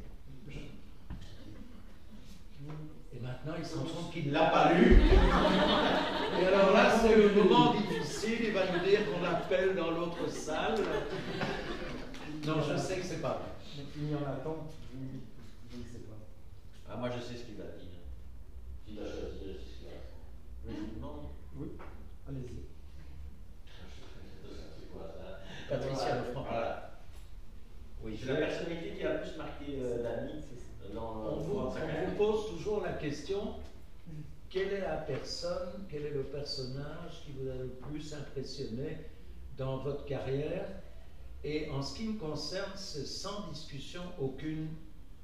[3.13, 5.01] Et maintenant, il se rend compte qu'il ne l'a pas lu.
[6.41, 8.39] Et alors là, c'est le moment difficile.
[8.45, 10.79] Il va nous dire qu'on l'appelle dans l'autre salle.
[12.47, 13.85] Non, je sais que c'est pas vrai.
[13.97, 14.67] Il y en attend.
[15.71, 16.17] Je ne sais pas.
[16.91, 17.84] Ah, moi, je sais ce qu'il va dire.
[18.95, 19.59] Il a choisi
[20.65, 21.27] Mais je vous demande.
[21.57, 21.69] Oui,
[22.29, 22.65] allez-y.
[25.69, 26.45] Patricia Lefranc.
[26.49, 27.01] Voilà.
[28.03, 30.29] Oui, c'est la personnalité qui a le plus marqué euh,
[30.97, 33.55] on vous, on vous pose toujours la question
[34.55, 38.99] quelle est la personne, quel est le personnage qui vous a le plus impressionné
[39.59, 40.69] dans votre carrière?
[41.43, 44.69] Et en ce qui me concerne, c'est sans discussion aucune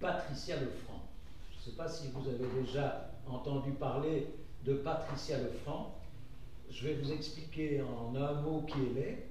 [0.00, 1.08] Patricia Lefranc.
[1.52, 4.26] Je ne sais pas si vous avez déjà entendu parler
[4.64, 5.94] de Patricia Lefranc.
[6.70, 9.26] Je vais vous expliquer en un mot qui elle est.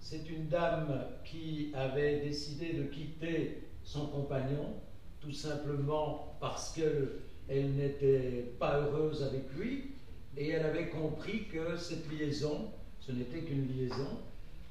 [0.00, 4.74] C'est une dame qui avait décidé de quitter son compagnon,
[5.20, 9.90] tout simplement parce qu'elle n'était pas heureuse avec lui,
[10.36, 12.68] et elle avait compris que cette liaison,
[13.00, 14.18] ce n'était qu'une liaison,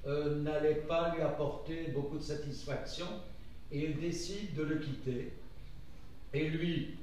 [0.05, 3.07] euh, n'allait pas lui apporter beaucoup de satisfaction,
[3.71, 5.33] et elle décide de le quitter.
[6.33, 6.95] Et lui,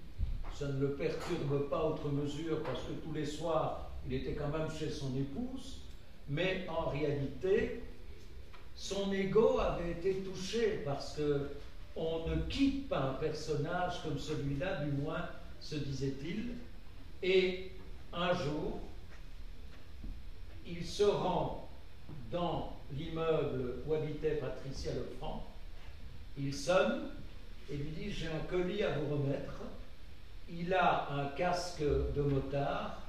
[0.54, 4.48] ça ne le perturbe pas outre mesure parce que tous les soirs, il était quand
[4.48, 5.80] même chez son épouse,
[6.28, 7.82] mais en réalité,
[8.76, 11.50] son ego avait été touché parce que
[11.96, 15.28] on ne quitte pas un personnage comme celui-là, du moins
[15.60, 16.54] se disait-il,
[17.22, 17.70] et
[18.12, 18.80] un jour,
[20.66, 21.68] il se rend
[22.30, 25.46] dans l'immeuble où habitait Patricia Lefranc,
[26.36, 27.10] il sonne
[27.70, 29.54] et lui dit j'ai un colis à vous remettre
[30.58, 33.02] il a un casque de motard,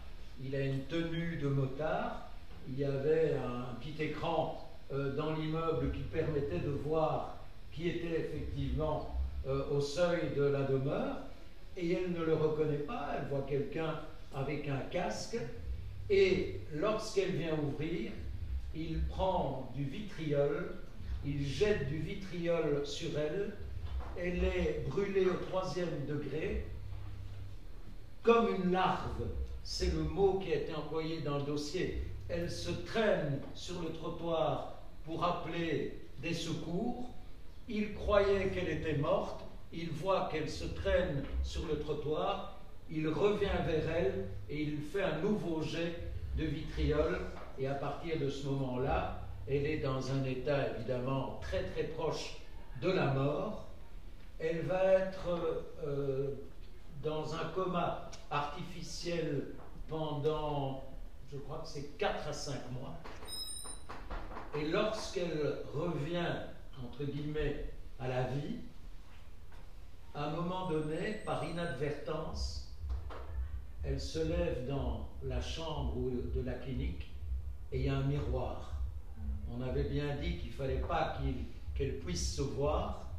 [0.43, 2.29] il a une tenue de motard,
[2.67, 7.37] il y avait un petit écran euh, dans l'immeuble qui permettait de voir
[7.71, 9.15] qui était effectivement
[9.47, 11.17] euh, au seuil de la demeure,
[11.77, 13.99] et elle ne le reconnaît pas, elle voit quelqu'un
[14.33, 15.37] avec un casque,
[16.09, 18.11] et lorsqu'elle vient ouvrir,
[18.73, 20.75] il prend du vitriol,
[21.25, 23.51] il jette du vitriol sur elle,
[24.17, 26.65] elle est brûlée au troisième degré,
[28.25, 29.21] comme une larve,
[29.63, 33.89] c'est le mot qui a été employé dans le dossier, elle se traîne sur le
[33.93, 37.09] trottoir pour appeler des secours,
[37.69, 42.59] il croyait qu'elle était morte, il voit qu'elle se traîne sur le trottoir,
[42.89, 45.95] il revient vers elle et il fait un nouveau jet
[46.37, 47.19] de vitriol.
[47.57, 52.37] Et à partir de ce moment-là, elle est dans un état évidemment très très proche
[52.81, 53.67] de la mort.
[54.39, 55.27] Elle va être
[55.85, 56.35] euh,
[57.05, 59.53] dans un coma artificiel
[59.87, 60.83] pendant,
[61.31, 62.95] je crois que c'est 4 à 5 mois.
[64.57, 66.33] Et lorsqu'elle revient,
[66.83, 68.55] entre guillemets, à la vie,
[70.15, 72.73] à un moment donné, par inadvertance,
[73.83, 77.11] elle se lève dans la chambre de la clinique
[77.71, 78.71] et il y a un miroir.
[79.55, 81.19] On avait bien dit qu'il ne fallait pas
[81.75, 83.11] qu'elle puisse se voir,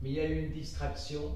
[0.00, 1.34] mais il y a eu une distraction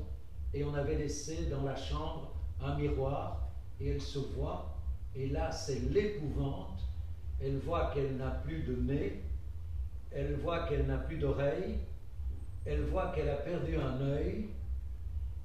[0.54, 3.48] et on avait laissé dans la chambre un miroir
[3.80, 4.76] et elle se voit
[5.14, 6.80] et là c'est l'épouvante.
[7.40, 9.20] Elle voit qu'elle n'a plus de nez,
[10.12, 11.78] elle voit qu'elle n'a plus d'oreille,
[12.64, 14.48] elle voit qu'elle a perdu un œil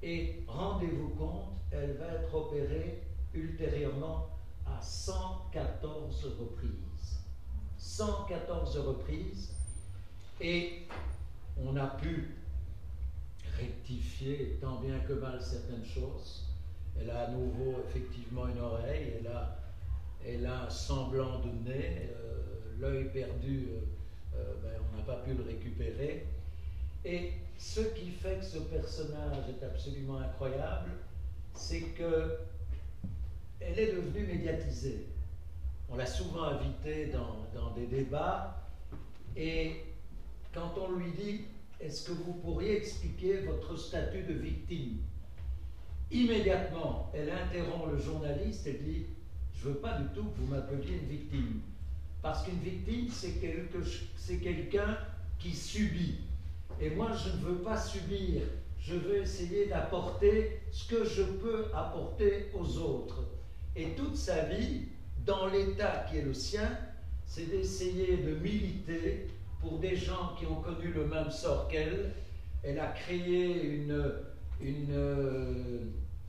[0.03, 3.01] et rendez-vous compte, elle va être opérée
[3.33, 4.27] ultérieurement
[4.65, 7.19] à 114 reprises.
[7.77, 9.53] 114 reprises.
[10.39, 10.87] Et
[11.57, 12.36] on a pu
[13.59, 16.45] rectifier tant bien que mal certaines choses.
[16.99, 19.59] Elle a à nouveau effectivement une oreille, elle a,
[20.25, 22.41] elle a un semblant de nez, euh,
[22.79, 26.25] l'œil perdu, euh, euh, ben, on n'a pas pu le récupérer.
[27.05, 30.91] Et ce qui fait que ce personnage est absolument incroyable,
[31.53, 32.37] c'est que
[33.59, 35.07] elle est devenue médiatisée.
[35.89, 38.55] On l'a souvent invitée dans, des débats
[39.35, 39.83] et
[40.53, 41.41] quand on lui dit
[41.79, 44.97] est-ce que vous pourriez expliquer votre statut de victime?
[46.11, 49.05] Immédiatement, elle interrompt le journaliste et dit
[49.53, 51.61] Je ne veux pas du tout que vous m'appeliez une victime.
[52.21, 54.97] Parce qu'une victime, c'est quelqu'un
[55.37, 56.15] qui subit.
[56.81, 58.41] Et moi, je ne veux pas subir.
[58.79, 63.23] Je veux essayer d'apporter ce que je peux apporter aux autres.
[63.75, 64.83] Et toute sa vie,
[65.25, 66.69] dans l'état qui est le sien,
[67.25, 69.27] c'est d'essayer de militer
[69.61, 72.11] pour des gens qui ont connu le même sort qu'elle.
[72.63, 74.13] Elle a créé une,
[74.91, 75.79] euh,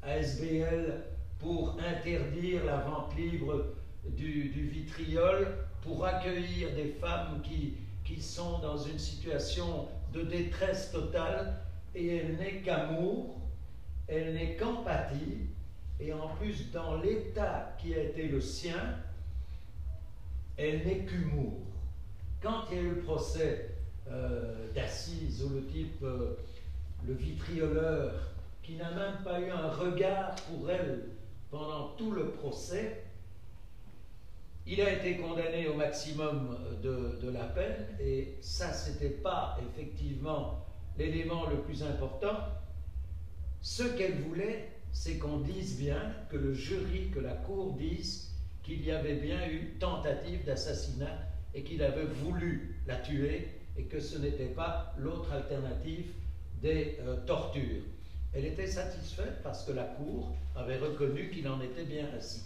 [0.03, 1.05] ASBL
[1.39, 3.67] pour interdire la vente libre
[4.07, 5.49] du, du, vitriol,
[5.83, 7.75] pour accueillir des femmes qui,
[8.05, 11.55] qui sont dans une situation de détresse totale,
[11.95, 13.37] et elle n'est qu'amour,
[14.07, 15.49] elle n'est qu'empathie,
[16.01, 18.97] et en plus, dans l'état qui a été le sien,
[20.57, 21.68] elle n'est qu'humour.
[22.41, 23.75] Quand il y a eu le procès
[24.11, 26.37] euh, d'assises où le type, euh,
[27.07, 28.15] le vitrioleur,
[28.63, 31.09] qui n'a même pas eu un regard pour elle
[31.51, 33.03] pendant tout le procès,
[34.67, 40.67] il a été condamné au maximum de, la peine, et ça, c'était pas effectivement
[40.99, 42.37] l'élément le plus important.
[43.63, 48.85] Ce qu'elle voulait, c'est qu'on dise bien, que le jury, que la cour dise qu'il
[48.85, 51.28] y avait bien eu tentative d'assassinat
[51.59, 56.07] et qu'il avait voulu la tuer et que ce n'était pas l'autre alternative
[56.63, 57.83] des euh, tortures.
[58.33, 62.43] Elle était satisfaite parce que la cour avait reconnu qu'il en était bien ainsi.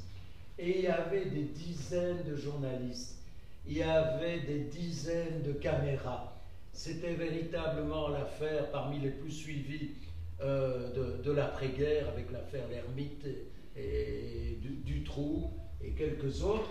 [0.58, 3.18] Et il y avait des dizaines de journalistes,
[3.66, 6.32] il y avait des dizaines de caméras.
[6.72, 9.90] C'était véritablement l'affaire parmi les plus suivies
[10.40, 13.26] euh, de, l'après-guerre avec l'affaire L'Ermite
[13.76, 15.50] et, du, Trou
[15.84, 16.70] et quelques autres.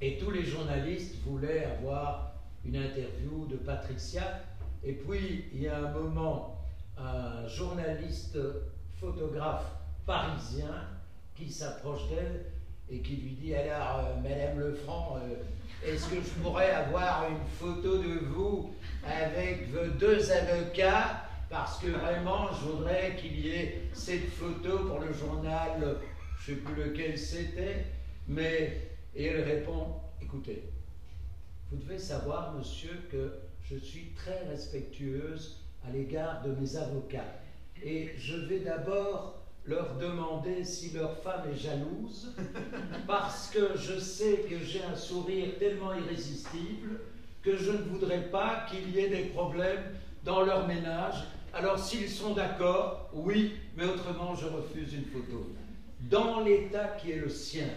[0.00, 2.32] Et tous les journalistes voulaient avoir
[2.64, 4.40] une interview de Patricia.
[4.84, 6.64] Et puis, il y a un moment,
[6.96, 8.38] un journaliste
[9.00, 9.66] photographe
[10.06, 10.88] parisien
[11.34, 12.46] qui s'approche d'elle
[12.90, 15.34] et qui lui dit Alors, euh, Madame Lefranc, euh,
[15.84, 18.72] est-ce que je pourrais avoir une photo de vous
[19.04, 21.24] avec vos deux avocats?
[21.50, 25.96] Parce que vraiment, je voudrais qu'il y ait cette photo pour le journal,
[26.38, 27.86] je ne sais plus lequel c'était,
[28.26, 28.87] mais
[29.18, 29.88] et elle répond,
[30.22, 30.62] écoutez,
[31.70, 37.34] vous devez savoir, monsieur, que je suis très respectueuse à l'égard de mes avocats.
[37.84, 42.34] Et je vais d'abord leur demander si leur femme est jalouse,
[43.06, 47.00] parce que je sais que j'ai un sourire tellement irrésistible
[47.42, 49.84] que je ne voudrais pas qu'il y ait des problèmes
[50.24, 55.50] dans leur ménage alors s'ils sont d'accord, oui, mais autrement je refuse une photo.
[56.00, 57.68] Dans l'état qui est le sien,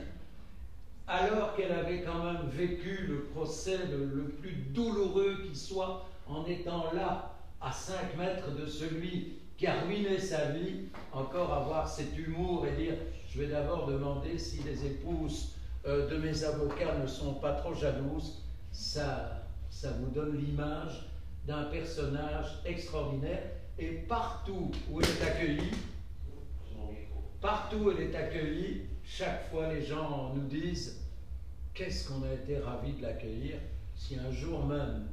[1.07, 6.91] alors qu'elle avait quand même vécu le procès le, plus douloureux qui soit, en étant
[6.93, 12.65] là, à 5 mètres de celui qui a ruiné sa vie, encore avoir cet humour
[12.65, 12.95] et dire,
[13.29, 15.53] je vais d'abord demander si les épouses
[15.85, 21.07] euh, de mes avocats ne sont pas trop jalouses, ça, ça vous donne l'image
[21.45, 23.43] d'un personnage extraordinaire.
[23.77, 25.71] Et partout où elle est accueillie,
[27.39, 28.83] partout où elle est accueillie,
[29.17, 31.01] chaque fois les gens nous disent
[31.73, 33.57] qu'est-ce qu'on a été ravis de l'accueillir.
[33.93, 35.07] Si un jour même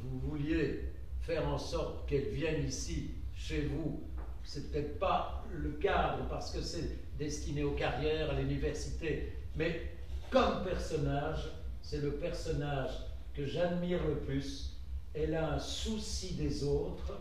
[0.00, 0.84] vous vouliez
[1.20, 4.00] faire en sorte qu'elle vienne ici, chez vous,
[4.42, 9.82] c'est peut-être pas le cadre parce que c'est destiné aux carrières, à l'université, mais
[10.30, 11.50] comme personnage,
[11.82, 12.90] c'est le personnage
[13.34, 14.78] que j'admire le plus.
[15.14, 17.20] Elle a un souci des autres,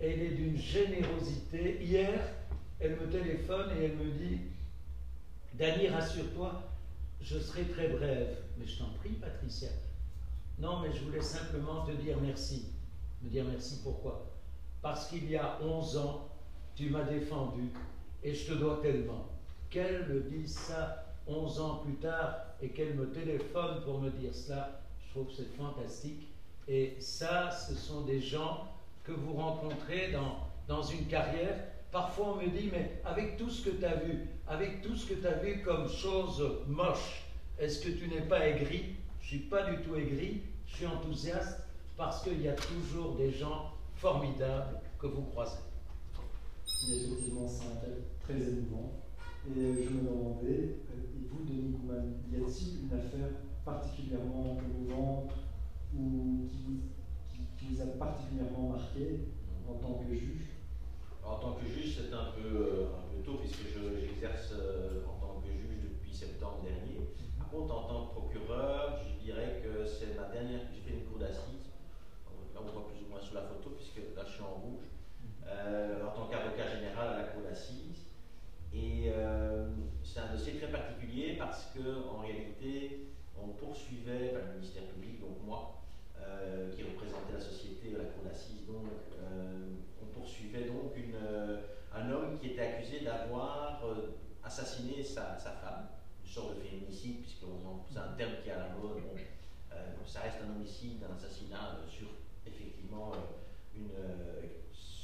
[0.00, 1.78] elle est d'une générosité.
[1.80, 2.20] Hier,
[2.80, 4.40] elle me téléphone et elle me dit
[5.60, 6.62] Dani, rassure-toi,
[7.20, 8.34] je serai très brève.
[8.56, 9.68] Mais je t'en prie, Patricia.
[10.58, 12.68] Non, mais je voulais simplement te dire merci.
[13.20, 14.30] Me dire merci pourquoi?
[14.80, 16.28] Parce qu'il y a 11 ans,
[16.74, 17.68] tu m'as défendu
[18.24, 19.26] et je te dois tellement.
[19.68, 24.34] Qu'elle me dise ça 11 ans plus tard et qu'elle me téléphone pour me dire
[24.34, 26.26] cela, je trouve que c'est fantastique.
[26.68, 28.66] Et ça, ce sont des gens
[29.04, 31.64] que vous rencontrez dans, dans une carrière.
[31.92, 35.06] Parfois, on me dit, mais avec tout ce que tu as vu, avec tout ce
[35.06, 37.22] que tu as vu comme chose moche,
[37.56, 38.96] est-ce que tu n'es pas aigri?
[39.20, 41.60] Je ne suis pas du tout aigri, je suis enthousiaste
[41.96, 45.60] parce qu'il y a toujours des gens formidables que vous croisez.
[46.66, 48.90] Effectivement, c'est un thème très émouvant.
[49.46, 53.28] Et je me demandais, euh, et vous, Denis Gouman, y a-t-il une affaire
[53.64, 55.32] particulièrement émouvante
[55.96, 59.20] ou qui vous, a particulièrement marqué
[59.68, 60.48] en tant que juge?
[61.24, 62.86] En tant que juge, c'est un peu, euh,
[63.20, 63.66] un peu tôt puisque
[64.00, 67.00] j'exerce euh, en tant que juge depuis septembre dernier.
[67.38, 70.60] Par contre, en tant que procureur, je dirais que c'est ma dernière.
[70.72, 71.68] J'ai fait une cour d'assises.
[72.54, 74.84] Là, on voit plus ou moins sur la photo puisque là, je suis en rouge.
[75.46, 78.06] en tant qu'avocat général à la cour d'assises.
[78.72, 79.68] Et euh,
[80.04, 85.42] c'est un dossier très particulier parce que en réalité, on poursuivait, le ministère public, donc
[85.44, 85.82] moi,
[86.20, 88.86] euh, qui représentait la société à la cour d'assises, donc
[89.18, 91.16] euh, on poursuivait donc une,
[91.94, 93.82] un homme qui était accusé d'avoir
[94.42, 95.88] assassiné sa, femme,
[96.24, 97.44] une sorte de féminicide, puisque
[97.90, 99.02] c'est un terme qui est à la mode.
[100.06, 102.08] ça reste un homicide, un assassinat sur
[102.46, 103.12] effectivement
[103.76, 103.90] une,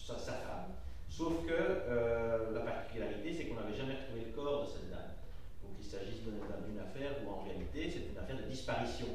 [0.06, 0.74] sa, femme.
[1.08, 5.14] Sauf que euh, la particularité, c'est qu'on n'avait jamais retrouvé le corps de cette dame.
[5.62, 9.06] Donc il s'agit d'une affaire où en réalité c'est une affaire de disparition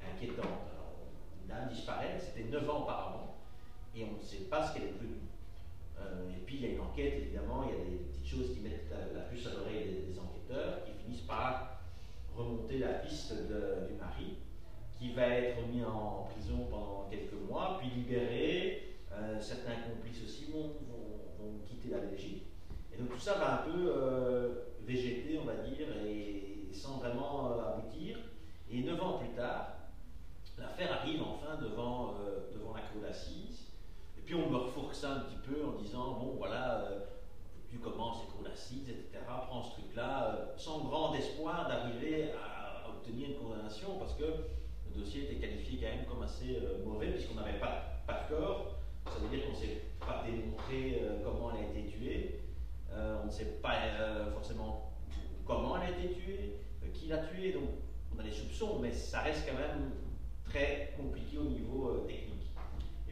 [0.00, 0.68] inquiétante.
[1.42, 3.36] une dame disparaît, c'était 9 ans auparavant,
[3.94, 5.29] et on ne sait pas ce qu'elle est devenue.
[6.00, 8.54] Euh, et puis il y a une enquête, évidemment, il y a des petites choses
[8.54, 11.80] qui mettent la, puce à l'oreille des, enquêteurs, qui finissent par
[12.34, 14.36] remonter la piste du mari,
[14.98, 18.90] qui va être mis en prison pendant quelques mois, puis libéré.
[19.12, 20.70] Euh, certains complices aussi vont,
[21.66, 22.44] quitter la Belgique.
[22.92, 27.52] Et donc tout ça va un peu euh, végéter, on va dire, et, sans vraiment
[27.52, 28.18] euh, aboutir.
[28.70, 29.74] Et neuf ans plus tard,
[30.58, 32.14] l'affaire arrive enfin devant,
[32.54, 33.49] devant la cour d'assises.
[34.30, 36.86] Puis on me refourque ça un petit peu en disant, bon voilà,
[37.68, 43.30] tu commences les cours d'assises, etc., prends ce truc-là, sans grand espoir d'arriver à, obtenir
[43.30, 47.58] une condamnation, parce que le dossier était qualifié quand même comme assez mauvais, puisqu'on n'avait
[47.58, 48.76] pas, de corps.
[49.06, 52.40] Ça veut dire qu'on ne sait pas démontrer euh, comment elle a été tuée.
[52.92, 54.92] Euh, on ne sait pas euh, forcément
[55.44, 56.54] comment elle a été tuée,
[56.94, 57.50] qui l'a tuée.
[57.50, 57.68] Donc
[58.14, 59.90] on a des soupçons, mais ça reste quand même
[60.44, 62.29] très compliqué au niveau technique.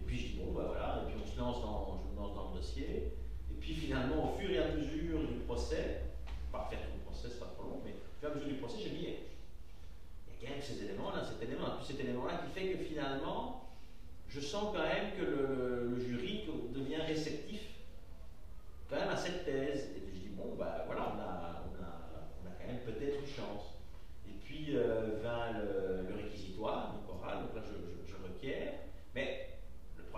[0.08, 2.18] Et puis je dis bon, bah voilà, et puis on se lance dans, je me
[2.18, 3.12] lance dans le dossier.
[3.50, 6.00] Et puis finalement, au fur et à mesure du procès,
[6.50, 8.48] pas faire tout le procès, c'est pas trop long, mais au fur et à mesure
[8.48, 12.00] du procès, j'ai dit, il y a quand même ces éléments-là, cet élément, puis cet
[12.00, 13.68] élément-là qui fait que finalement,
[14.30, 17.60] je sens quand même que le, jury devient réceptif
[18.88, 19.90] quand même à cette thèse.
[19.94, 23.76] Et je dis, bon, ben voilà, on a, on a, quand même peut-être une chance.
[24.26, 28.70] Et puis euh, vint le, réquisitoire, donc oral, donc là je, je, requiers.
[29.14, 29.57] Mais le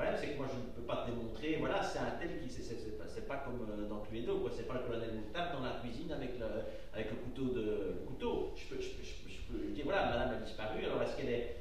[0.01, 3.29] problème, c'est que moi je ne peux pas démontrer, voilà, c'est un tel qui, c'est
[3.29, 6.39] pas, comme euh, dans Cluedo, quoi, c'est pas le colonel Moutarde dans la cuisine avec
[6.39, 8.55] le, couteau de couteau.
[8.57, 11.57] Je peux, je, voilà, madame a disparu, alors est-ce qu'elle est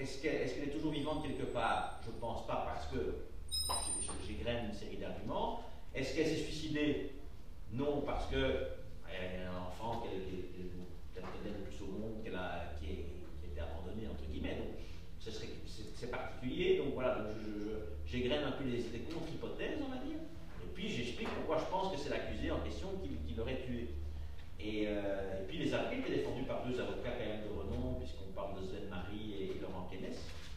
[0.00, 2.00] est-ce qu'elle est, toujours vivante quelque part?
[2.04, 3.26] Je ne pense pas parce que
[4.26, 5.60] j'égrène une série d'arguments.
[5.94, 7.12] Est-ce qu'elle s'est suicidée?
[7.70, 14.08] Non, parce qu'elle a un enfant qu'elle le plus au monde, qui, a, été abandonné,
[14.08, 14.56] entre guillemets.
[14.56, 14.74] Donc,
[15.94, 16.78] c'est particulier.
[16.78, 17.26] Donc voilà,
[18.06, 20.18] j'égrène un peu les, contre-hypothèses, on va dire.
[20.62, 23.88] Et puis j'explique pourquoi je pense que c'est l'accusé en question qui, l'aurait tué.
[24.60, 27.94] Et, euh, et puis les avocats étaient défendus par deux avocats quand même de renom,
[27.98, 30.14] puisqu'on parle de Sven Marie et, Laurent Kennes,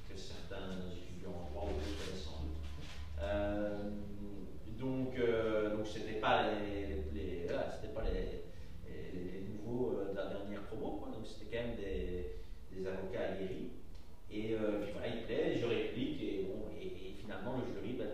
[0.07, 2.61] que certains étudiants en droit ou d'autres connaissent sans doute.
[3.21, 3.89] Euh,
[4.79, 8.45] donc, euh, donc c'était pas les, les, c'était pas les,
[8.87, 12.37] les, nouveaux de la dernière promo, donc c'était quand même des,
[12.71, 13.76] des avocats aguerris.
[14.31, 18.07] Et puis voilà, il plaît, je réplique, et, bon, et, finalement le jury ben,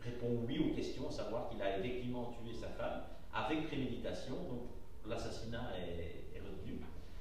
[0.00, 3.02] répond oui aux questions, à savoir qu'il a effectivement tué sa femme
[3.34, 4.62] avec préméditation, donc
[5.08, 6.80] l'assassinat est, retenu.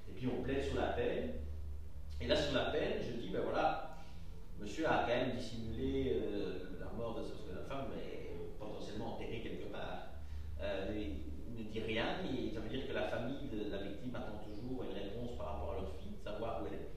[0.09, 1.31] Et puis on plaide sur la peine.
[2.21, 3.97] Et là, sur la peine, je dis, ben voilà,
[4.59, 9.71] monsieur a quand même dissimulé euh, la mort de sa femme, mais potentiellement enterrée quelque
[9.71, 10.13] part.
[10.61, 14.15] Euh, il ne dit rien, et ça veut dire que la famille de la victime
[14.15, 16.92] attend toujours une réponse par rapport à leur fille, savoir où elle est.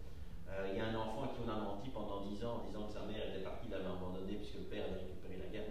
[0.57, 2.87] Euh, il y a un enfant qui en a menti pendant 10 ans en disant
[2.87, 5.69] que sa mère était partie, l'avait abandonné puisque le père avait récupéré la guerre.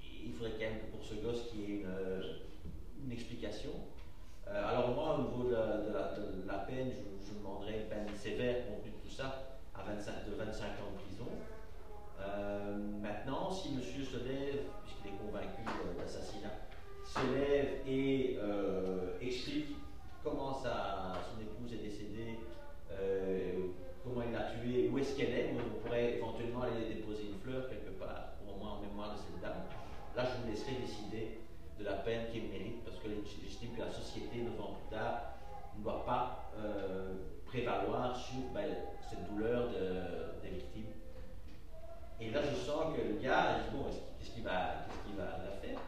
[0.00, 3.72] il faudrait quand même pour ce gosse qui ait une, une explication.
[4.48, 5.54] Euh, alors moi, au niveau de
[6.46, 10.92] la, peine, je, demanderais une peine sévère compte tout ça, à 25, de 25 ans
[10.94, 11.30] de prison.
[12.20, 15.62] Euh, maintenant, si monsieur se lève, puisqu'il est convaincu
[15.98, 16.52] d'assassinat,
[17.04, 19.76] se lève et euh, explique
[20.22, 22.38] comment son épouse est décédée,
[24.06, 27.68] comment il l'a tuée, où est-ce qu'elle est, on pourrait éventuellement aller déposer une fleur
[27.68, 29.66] quelque part, au moins en mémoire de cette dame.
[30.14, 31.40] Là, je vous laisserai décider
[31.78, 33.08] de la peine qu'il mérite, parce que
[33.42, 35.34] j'estime que la société, neuf ans plus tard,
[35.76, 37.14] ne doit pas euh,
[37.46, 38.70] prévaloir sur ben,
[39.10, 40.92] cette douleur de, des victimes.
[42.20, 43.84] Et là, je sens que le gars, bon,
[44.18, 44.86] qu'est-ce qu'il va,
[45.16, 45.78] va, faire?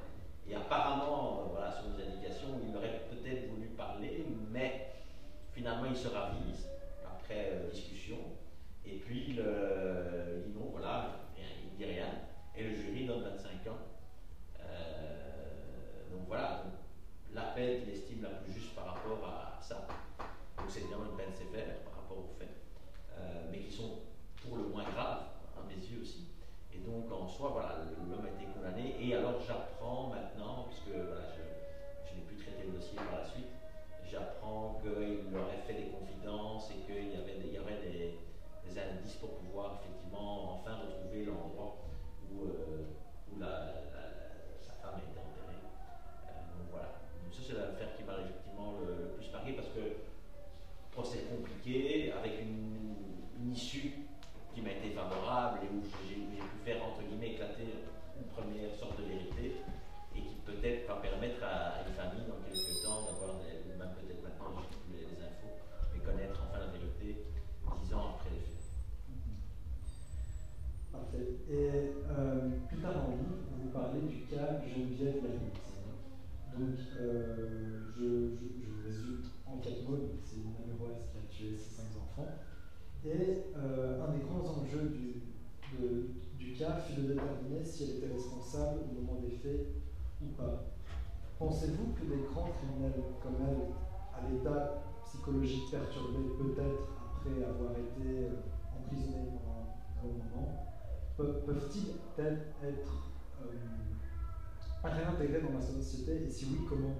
[106.29, 106.95] Et si oui, comment?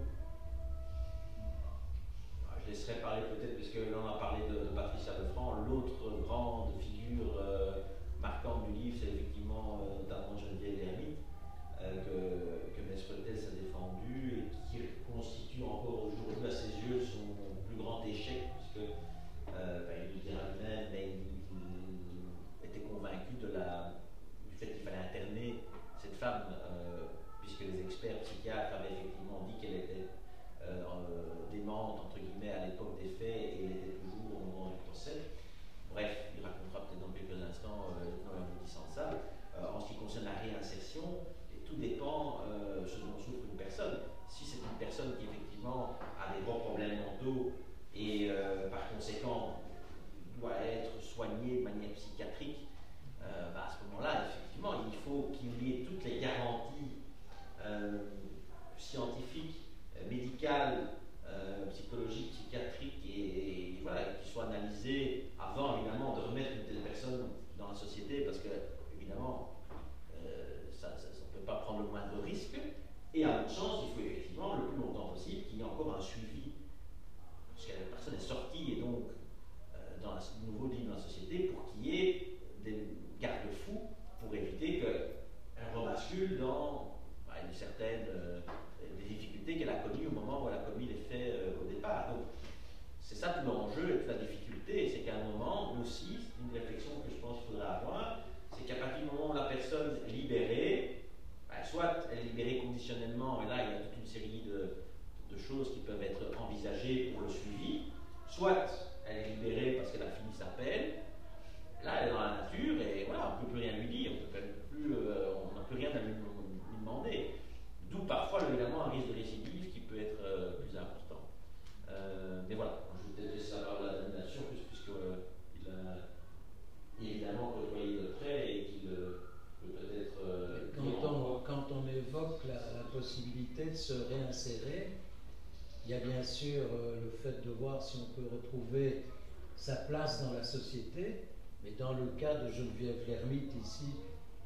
[139.69, 141.29] Sa place dans la société,
[141.63, 143.85] mais dans le cas de Geneviève Lermite ici,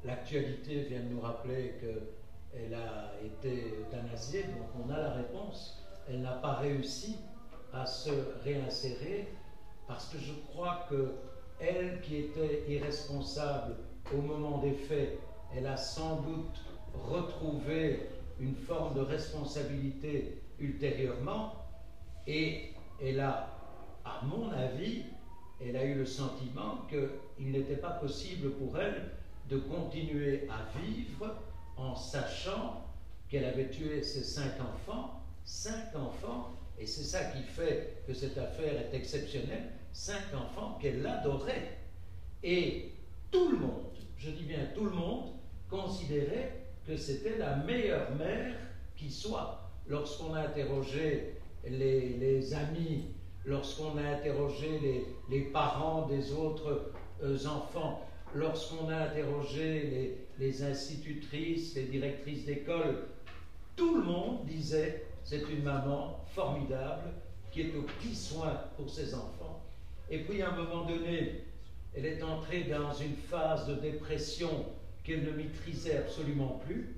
[0.04, 5.80] l'actualité vient de nous rappeler qu'elle a été euthanasiée, donc on a la réponse.
[6.08, 7.18] Elle n'a pas réussi
[7.72, 8.10] à se
[8.42, 9.28] réinsérer
[9.86, 11.12] parce que je crois que
[11.60, 13.76] elle qui était irresponsable
[14.12, 15.20] au moment des faits,
[15.56, 16.64] elle a sans doute
[16.94, 18.08] retrouvé
[18.40, 21.52] une forme de responsabilité ultérieurement,
[22.26, 23.50] et elle a,
[24.04, 25.04] à mon avis,
[25.66, 29.10] elle a eu le sentiment qu'il n'était pas possible pour elle
[29.48, 31.36] de continuer à vivre
[31.76, 32.86] en sachant
[33.28, 38.38] qu'elle avait tué ses cinq enfants, cinq enfants, et c'est ça qui fait que cette
[38.38, 41.78] affaire est exceptionnelle, cinq enfants qu'elle adorait.
[42.42, 42.92] Et
[43.30, 45.32] tout le monde, je dis bien tout le monde,
[45.68, 48.54] considérait que c'était la meilleure mère
[48.96, 51.34] qui soit lorsqu'on a interrogé
[51.64, 53.06] les, amis,
[53.44, 61.84] lorsqu'on a interrogé les, parents des autres euh, enfants, lorsqu'on a interrogé les, institutrices, les
[61.84, 63.08] directrices d'école,
[63.76, 67.10] tout le monde disait c'est une maman formidable
[67.50, 69.62] qui est au petit soin pour ses enfants.
[70.10, 71.44] Et puis à un moment donné,
[71.94, 74.66] elle est entrée dans une phase de dépression
[75.04, 76.96] qu'elle ne maîtrisait absolument plus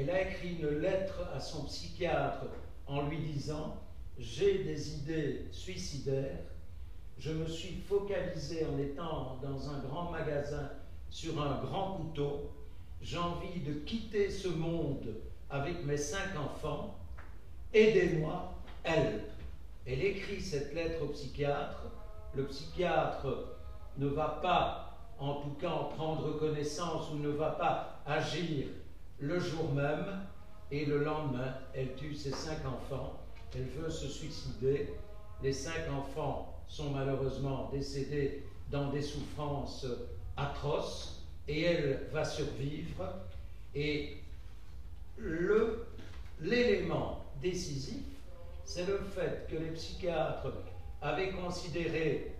[0.00, 2.46] elle a écrit une lettre à son psychiatre
[2.86, 3.76] en lui disant
[4.18, 6.42] J'ai des idées suicidaires,
[7.18, 10.70] je me suis focalisé en étant dans un grand magasin
[11.08, 12.50] sur un grand couteau,
[13.00, 15.14] j'ai envie de quitter ce monde
[15.48, 16.98] avec mes cinq enfants,
[17.72, 18.54] aidez-moi,
[18.84, 19.22] help.
[19.86, 21.84] Elle écrit cette lettre au psychiatre,
[22.34, 23.56] le psychiatre
[23.98, 28.66] ne va pas, en tout cas, en prendre connaissance ou ne va pas agir
[29.20, 30.22] le jour même.
[30.70, 33.18] Et le lendemain, elle tue ses cinq enfants.
[33.54, 34.92] Elle veut se suicider.
[35.42, 39.86] Les cinq enfants sont malheureusement décédés dans des souffrances
[40.36, 43.14] atroces et elle va survivre.
[43.74, 44.18] Et
[46.40, 48.04] l'élément décisif,
[48.64, 50.52] c'est le fait que les psychiatres
[51.00, 52.32] avaient considéré,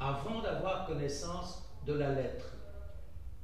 [0.00, 2.46] avant d'avoir connaissance de la lettre,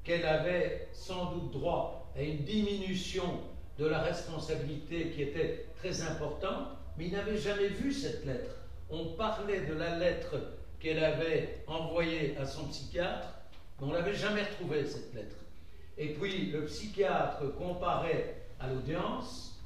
[0.03, 3.41] qu'elle avait sans doute droit à une diminution
[3.79, 8.55] de la responsabilité qui était très importante, mais il n'avait jamais vu cette lettre.
[8.91, 10.37] On parlait de la lettre
[10.79, 13.29] qu'elle avait envoyée à son psychiatre,
[13.81, 15.37] mais on n'avait jamais retrouvé cette lettre.
[15.97, 19.59] Et puis le psychiatre comparait à l'audience,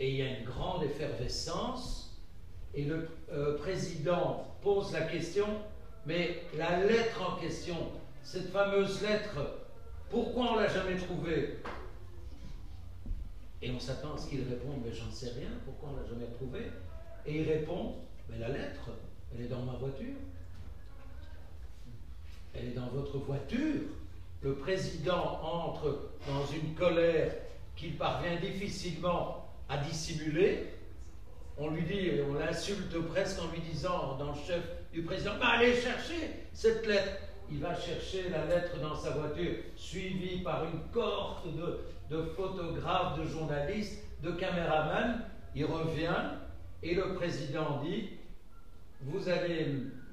[0.00, 2.20] et il y a une grande effervescence,
[2.74, 5.46] et le euh, président pose la question,
[6.04, 7.76] mais la lettre en question,
[8.22, 9.38] cette fameuse lettre
[10.10, 11.58] pourquoi on l'a jamais trouvé
[13.62, 16.08] Et on s'attend à ce qu'il réponde, mais j'en sais rien, pourquoi on ne l'a
[16.08, 16.70] jamais trouvé
[17.24, 17.94] Et il répond,
[18.28, 18.90] mais la lettre,
[19.32, 20.14] elle est dans ma voiture.
[22.54, 23.82] Elle est dans votre voiture.
[24.42, 27.32] Le président entre dans une colère
[27.74, 30.66] qu'il parvient difficilement à dissimuler.
[31.58, 35.54] On lui dit, on l'insulte presque en lui disant, dans le chef du président, bah,
[35.54, 40.80] allez chercher cette lettre il va chercher la lettre dans sa voiture, suivi par une
[40.92, 41.46] cohorte
[42.10, 45.20] de, photographes, de journalistes, de caméramans.
[45.54, 46.32] Il revient
[46.82, 48.10] et le président dit,
[49.02, 49.66] vous allez,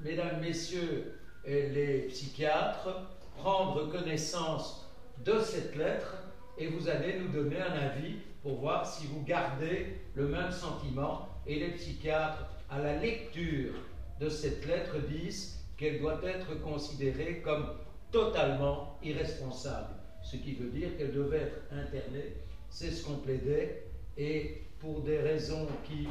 [0.03, 3.07] mesdames, messieurs les psychiatres,
[3.38, 4.89] prendre connaissance
[5.25, 6.15] de cette lettre
[6.57, 11.27] et vous allez nous donner un avis pour voir si vous gardez le même sentiment.
[11.45, 13.73] Et les psychiatres, à la lecture
[14.19, 17.65] de cette lettre, disent qu'elle doit être considérée comme
[18.09, 22.38] totalement irresponsable, ce qui veut dire qu'elle devait être internée,
[22.69, 23.84] c'est ce qu'on plaidait,
[24.17, 26.07] et pour des raisons qui,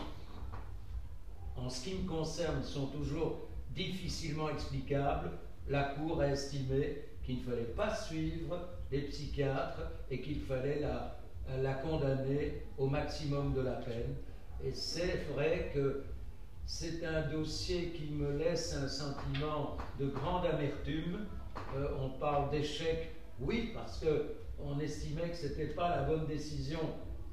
[1.56, 5.30] en ce qui me concerne, sont toujours difficilement explicables,
[5.70, 11.18] la Cour a estimé qu'il ne fallait pas suivre les psychiatres et qu'il fallait la,
[11.62, 14.16] la condamner au maximum de la peine.
[14.62, 16.02] Et c'est vrai que
[16.66, 21.26] c'est un dossier qui me laisse un sentiment de grande amertume.
[21.76, 23.10] Euh, on parle d'échec,
[23.40, 26.80] oui, parce que on estimait que ce n'était pas la bonne décision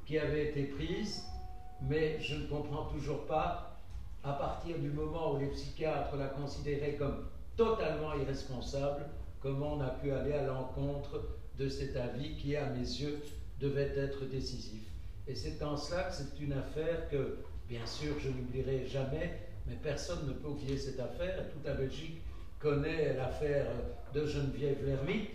[0.06, 1.26] qui avait été prise,
[1.82, 3.78] mais je ne comprends toujours pas,
[4.24, 9.06] à partir du moment où les psychiatres la considéraient comme totalement irresponsable,
[9.40, 11.22] comment on a pu aller à l'encontre
[11.58, 13.22] de cet avis qui, à mes yeux,
[13.60, 14.82] devait être décisif.
[15.28, 17.38] Et c'est en cela que c'est une affaire que,
[17.70, 21.50] bien sûr, je n'oublierai jamais, mais personne ne peut oublier cette affaire.
[21.52, 22.22] Toute la Belgique
[22.60, 23.68] connaît l'affaire
[24.14, 25.30] de Geneviève Lermite,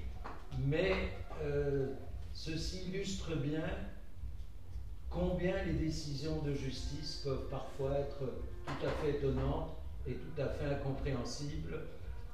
[0.66, 1.12] mais
[1.42, 1.86] euh,
[2.32, 3.64] ceci illustre bien
[5.08, 8.18] combien les décisions de justice peuvent parfois être
[8.66, 9.76] tout à fait étonnantes
[10.06, 11.78] et tout à fait incompréhensibles.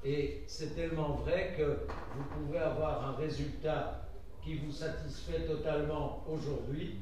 [0.03, 1.80] Et c'est tellement vrai que
[2.16, 4.09] vous pouvez avoir un résultat
[4.42, 6.96] qui vous satisfait totalement aujourd'hui.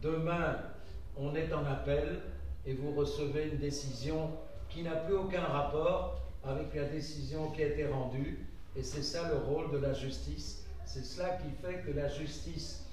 [0.00, 0.56] Demain,
[1.22, 2.20] on est en appel
[2.66, 4.30] et vous recevez une décision
[4.68, 8.46] qui n'a plus aucun rapport avec la décision qui a été rendue.
[8.76, 10.66] Et c'est ça le rôle de la justice.
[10.84, 12.86] C'est cela qui fait que la justice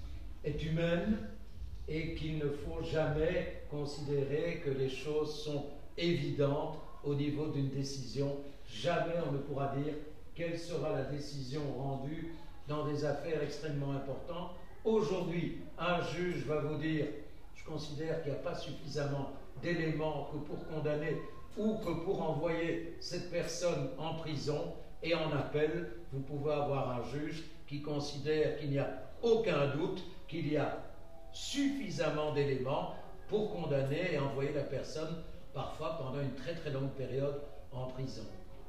[0.44, 1.18] est humaine
[1.88, 5.66] et qu'il ne faut jamais considérer que les choses sont
[5.98, 8.38] évidentes au niveau d'une décision.
[8.68, 9.94] Jamais on ne pourra dire
[10.36, 12.36] quelle sera la décision rendue
[12.68, 14.52] dans des affaires extrêmement importantes.
[14.86, 17.06] Aujourd'hui, un juge va vous dire,
[17.70, 21.22] considère qu'il n'y a pas suffisamment d'éléments que pour condamner
[21.58, 27.04] ou que pour envoyer cette personne en prison et en appel, vous pouvez avoir un
[27.04, 28.90] juge qui considère qu'il n'y a
[29.22, 30.78] aucun doute qu'il y a
[31.32, 32.96] suffisamment d'éléments
[33.28, 37.42] pour condamner et envoyer la personne parfois pendant une très très longue période
[37.72, 38.24] en prison.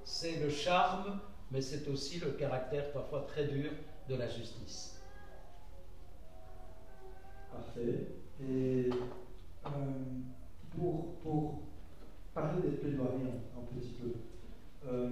[0.05, 1.21] C'est le charme,
[1.51, 3.71] mais c'est aussi le caractère parfois très dur
[4.09, 5.01] de la justice.
[7.51, 8.20] Parfait.
[8.49, 8.89] Et
[9.67, 9.69] euh,
[10.75, 11.63] pour, pour,
[12.33, 13.27] parler des plaidoiries
[13.57, 14.13] un, petit peu,
[14.87, 15.11] euh,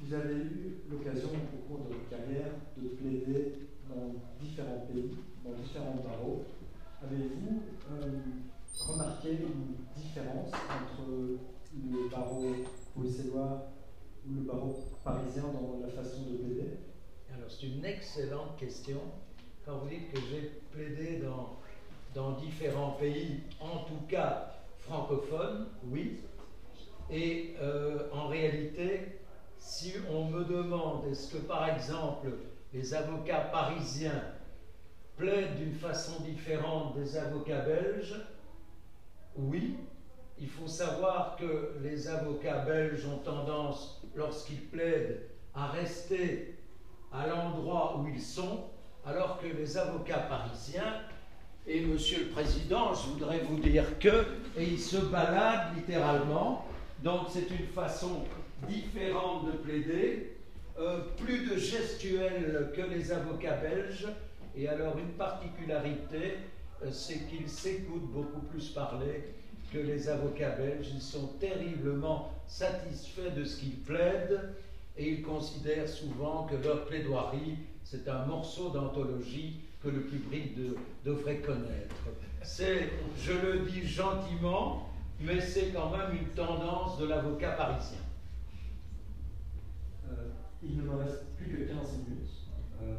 [0.00, 3.52] vous avez eu l'occasion au cours de votre carrière de plaider
[3.88, 5.10] dans différents pays,
[5.44, 6.44] dans différents barreaux.
[7.02, 7.60] Avez-vous
[7.90, 8.18] euh,
[8.78, 11.08] remarqué une différence entre
[11.74, 12.46] le barreau
[12.94, 13.70] bruxellois
[14.26, 16.70] ou le barreau parisien dans la façon de plaider?
[17.34, 19.00] Alors, c'est une excellente question.
[19.68, 21.58] Quand vous dites que j'ai plaidé dans,
[22.14, 26.20] dans différents pays, en tout cas francophones, oui.
[27.10, 29.18] Et euh, en réalité,
[29.58, 32.28] si on me demande est-ce que par exemple
[32.72, 34.24] les avocats parisiens
[35.18, 38.24] plaident d'une façon différente des avocats belges,
[39.36, 39.76] oui,
[40.38, 45.20] il faut savoir que les avocats belges ont tendance, lorsqu'ils plaident,
[45.54, 46.56] à rester
[47.12, 48.64] à l'endroit où ils sont,
[49.06, 51.02] alors que les avocats parisiens,
[51.66, 54.24] et Monsieur le Président, je voudrais vous dire que,
[54.56, 56.66] et ils se baladent littéralement,
[57.02, 58.24] donc c'est une façon
[58.66, 60.36] différente de plaider,
[60.78, 64.08] euh, plus de gestuels que les avocats belges,
[64.56, 66.38] et alors une particularité,
[66.82, 69.34] euh, c'est qu'ils s'écoutent beaucoup plus parler
[69.72, 70.88] que les avocats belges.
[70.94, 74.54] Ils sont terriblement satisfaits de ce qu'ils plaident
[74.96, 77.56] et ils considèrent souvent que leur plaidoirie,
[77.90, 80.54] c'est un morceau d'anthologie que le public
[81.06, 81.96] devrait connaître.
[82.42, 88.00] C'est, je le dis gentiment, mais c'est quand même une tendance de l'avocat parisien.
[90.06, 90.28] Euh,
[90.62, 91.76] il ne me reste plus que 15
[92.06, 92.30] minutes.
[92.82, 92.94] Euh,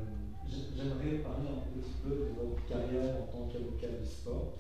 [0.48, 4.54] j'aimerais parler un petit peu de votre carrière en tant qu'avocat du sport.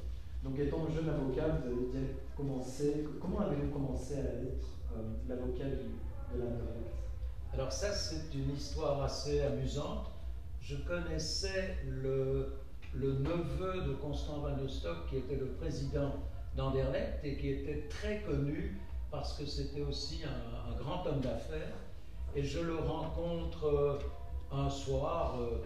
[0.44, 3.04] Donc, étant jeune avocat, vous avez commencé.
[3.20, 6.94] Comment avez-vous commencé à être euh, l'avocat de l'indirect
[7.52, 10.19] Alors, ça, c'est une histoire assez amusante.
[10.62, 12.60] Je connaissais le,
[12.96, 16.16] neveu de Constant Van Stock, qui était le président
[16.56, 18.80] d'Anderlecht et qui était très connu
[19.12, 21.74] parce que c'était aussi un, grand homme d'affaires.
[22.36, 24.00] Et je le rencontre euh,
[24.52, 25.64] un soir, euh,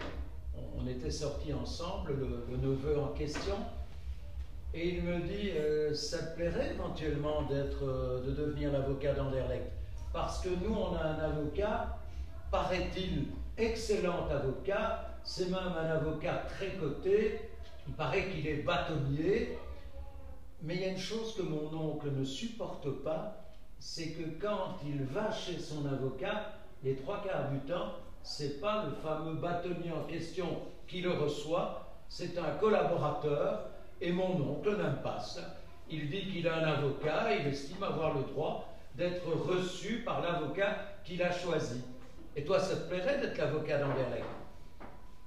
[0.78, 2.16] on était sortis ensemble,
[2.50, 3.58] le neveu en question,
[4.74, 9.72] et il me dit, euh, ça te plairait éventuellement de devenir l'avocat d'Anderlecht?
[10.12, 11.98] Parce que nous, on a un avocat,
[12.50, 13.28] paraît-il,
[13.58, 17.40] excellent avocat, c'est même un avocat très coté,
[17.88, 19.58] il paraît qu'il est bâtonnier,
[20.62, 23.38] mais il y a une chose que mon oncle ne supporte pas,
[23.80, 27.94] c'est que quand il va chez son avocat, les trois quarts du temps,
[28.24, 30.48] c'est pas le fameux bâtonnier en question
[30.88, 33.66] qui le reçoit, c'est un collaborateur
[34.00, 35.20] et mon oncle n'aime pas.
[35.90, 40.78] Il dit qu'il a un avocat il estime avoir le droit d'être reçu par l'avocat
[41.04, 41.82] qu'il a choisi.
[42.36, 44.26] Et toi, ça te plairait d'être l'avocat d'Anderlecht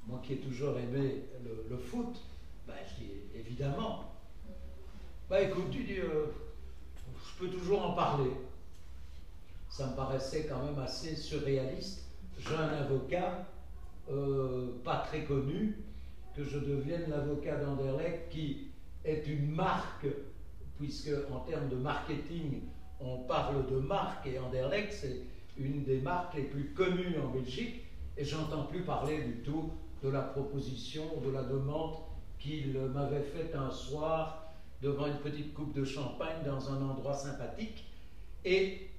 [0.07, 1.25] Moi qui ai toujours aimé
[1.69, 2.21] le, foot,
[2.67, 4.13] ben, je dis évidemment.
[5.29, 6.27] Bah écoute, tu dis, euh,
[7.25, 8.31] je peux toujours en parler.
[9.69, 12.05] Ça me paraissait quand même assez surréaliste.
[12.39, 13.47] J'ai un avocat
[14.11, 15.77] euh, pas très connu
[16.37, 18.69] que je devienne l'avocat d'Anderlecht, qui
[19.05, 20.07] est une marque,
[20.77, 22.63] puisque en termes de marketing,
[23.01, 25.23] on parle de marque, et Anderlecht, c'est
[25.59, 27.85] une des marques les plus connues en Belgique,
[28.17, 29.71] et j'entends plus parler du tout
[30.03, 31.97] de la proposition, de la demande
[32.39, 34.53] qu'il m'avait faite un soir
[34.83, 37.85] devant une petite coupe de champagne dans un endroit sympathique.
[38.45, 38.91] Et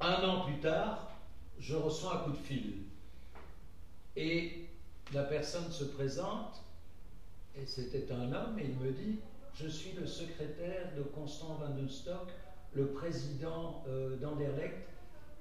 [0.00, 1.10] un an plus tard,
[1.58, 2.74] je reçois un coup de fil.
[4.16, 4.68] Et
[5.12, 6.62] la personne se présente,
[7.54, 9.18] et c'était un homme, et il me dit,
[9.54, 12.28] je suis le secrétaire de Constant Van den Stock,
[12.74, 14.86] le président euh, d'Anderlecht.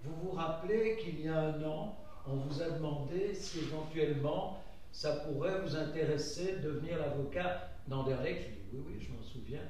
[0.05, 1.97] Vous vous rappelez qu'il y a un an,
[2.27, 4.59] on vous a demandé si éventuellement
[4.91, 8.43] ça pourrait vous intéresser de devenir l'avocat d'Anderlecht.
[8.43, 9.63] Je dis oui, oui, je m'en souviens.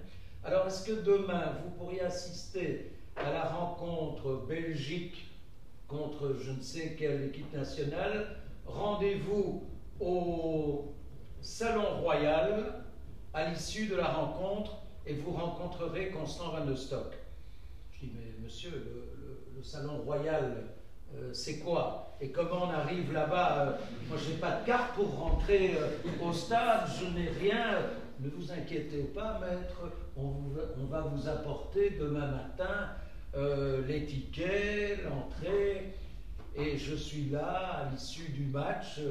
[0.43, 5.31] Alors, est-ce que demain, vous pourriez assister à la rencontre Belgique
[5.87, 8.37] contre je ne sais quelle équipe nationale?
[8.65, 9.63] Rendez-vous
[9.99, 10.93] au
[11.41, 12.83] Salon Royal
[13.33, 17.13] à l'issue de la rencontre et vous rencontrerez Constant Van de Stock.
[17.93, 18.71] Je dis, mais monsieur,
[19.55, 20.63] le, Salon Royal,
[21.13, 23.71] euh, c'est quoi Et comment on arrive là-bas euh,
[24.09, 25.89] Moi, je n'ai pas de carte pour rentrer euh,
[26.23, 27.79] au stade, je n'ai rien.
[28.19, 32.91] Ne vous inquiétez pas, maître, on, va vous apporter demain matin
[33.85, 35.93] les tickets, l'entrée.
[36.55, 39.01] Et je suis là à l'issue du match,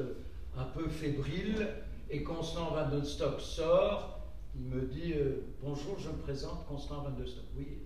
[0.56, 1.68] un peu fébrile,
[2.08, 4.20] et Constant Van den Stock sort.
[4.56, 5.12] Il me dit
[5.62, 7.44] Bonjour, je me présente, Constant Van den Stock.
[7.58, 7.83] Oui,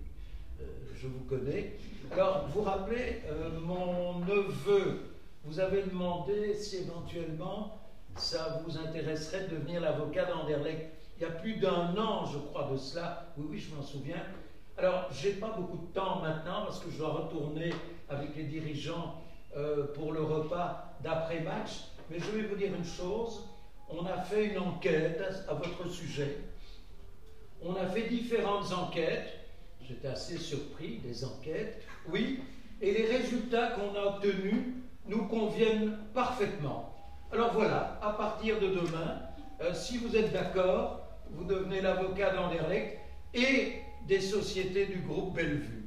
[1.01, 1.77] je vous connais.
[2.11, 4.99] Alors, vous rappelez, euh, mon neveu,
[5.45, 7.77] vous avez demandé si éventuellement
[8.15, 10.91] ça vous intéresserait de devenir l'avocat d'Anderlecht.
[11.17, 13.27] Il y a plus d'un an, je crois, de cela.
[13.37, 14.23] Oui, oui, je m'en souviens.
[14.77, 17.73] Alors, j'ai pas beaucoup de temps maintenant parce que je dois retourner
[18.09, 19.21] avec les dirigeants
[19.55, 21.83] euh, pour le repas d'après-match.
[22.09, 23.45] Mais je vais vous dire une chose.
[23.89, 26.37] On a fait une enquête à votre sujet.
[27.61, 29.38] On a fait différentes enquêtes
[29.89, 31.81] j'étais assez surpris des enquêtes,
[32.11, 32.39] oui,
[32.81, 34.75] et les résultats qu'on a obtenus
[35.07, 36.93] nous conviennent parfaitement.
[37.31, 39.21] Alors voilà, à partir de demain,
[39.61, 42.99] euh, si vous êtes d'accord, vous devenez l'avocat d'Anderlecht
[43.33, 43.73] et
[44.07, 45.85] des sociétés du groupe Bellevue.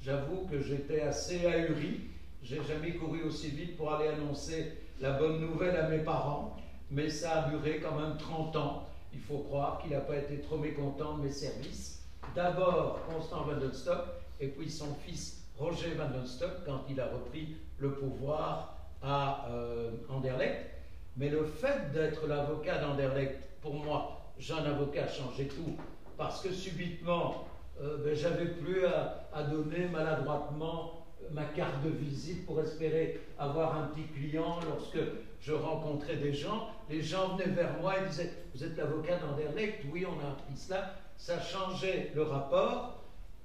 [0.00, 2.00] J'avoue que j'étais assez ahuri.
[2.42, 6.56] J'ai jamais couru aussi vite pour aller annoncer la bonne nouvelle à mes parents,
[6.90, 8.88] mais ça a duré quand même 30 ans.
[9.12, 12.01] Il faut croire qu'il n'a pas été trop mécontent de mes services
[12.34, 14.06] d'abord Constant Van den Stock
[14.40, 19.48] et puis son fils Roger Van den Stock quand il a repris le pouvoir à
[19.50, 20.70] euh, Anderlecht.
[21.16, 25.76] Mais le fait d'être l'avocat d'Anderlecht, pour moi, un avocat changé tout,
[26.16, 27.46] parce que subitement,
[27.80, 33.76] euh, ben, j'avais plus à, à, donner maladroitement ma carte de visite pour espérer avoir
[33.76, 34.98] un petit client lorsque
[35.40, 36.68] je rencontrais des gens.
[36.88, 39.84] Les gens venaient vers moi et disaient Vous êtes l'avocat d'Anderlecht?
[39.92, 42.94] Oui, on a appris cela ça changeait le rapport.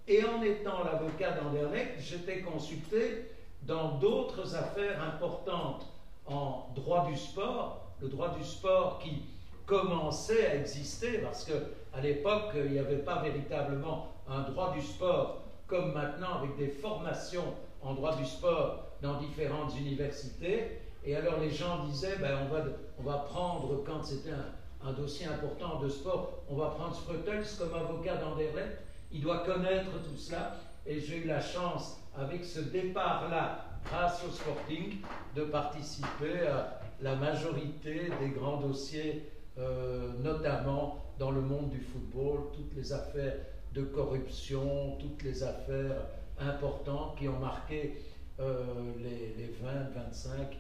[0.07, 3.30] Et en étant l'avocat d'Anderlecht, j'étais consulté
[3.61, 5.86] dans d'autres affaires importantes
[6.25, 9.21] en droit du sport, le droit du sport qui
[9.67, 11.53] commençait à exister parce que
[11.93, 16.69] à l'époque il n'y avait pas véritablement un droit du sport comme maintenant avec des
[16.69, 17.53] formations
[17.84, 20.82] en droit du sport dans différentes universités.
[21.05, 22.63] Et alors les gens disaient, ben, on, va,
[22.97, 24.57] on va prendre, quand c'était un,
[24.88, 28.79] un dossier important de sport, on va prendre Spreutels comme avocat d'Anderlecht.
[29.11, 30.55] Il doit connaître tout cela.
[30.85, 35.01] Et j'ai eu la chance, avec ce départ-là, grâce au Sporting,
[35.35, 42.51] de participer à la majorité des grands dossiers, euh, notamment dans le monde du football,
[42.53, 43.35] toutes les affaires
[43.73, 46.05] de corruption, toutes les affaires
[46.39, 47.97] importantes qui ont marqué
[48.39, 48.63] euh,
[48.99, 50.57] les, les 20, 25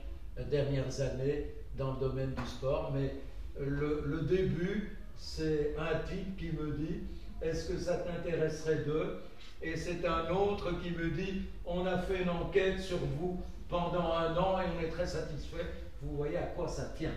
[0.49, 2.91] dernières années dans le domaine du sport.
[2.93, 3.13] Mais
[3.59, 7.01] le, début, c'est un type qui me dit
[7.41, 9.21] Est-ce que ça t'intéresserait d'eux
[9.61, 13.39] Et c'est un autre qui me dit On a fait une enquête sur vous
[13.69, 15.65] pendant un an et on est très satisfait.
[16.01, 17.15] Vous voyez à quoi ça tient.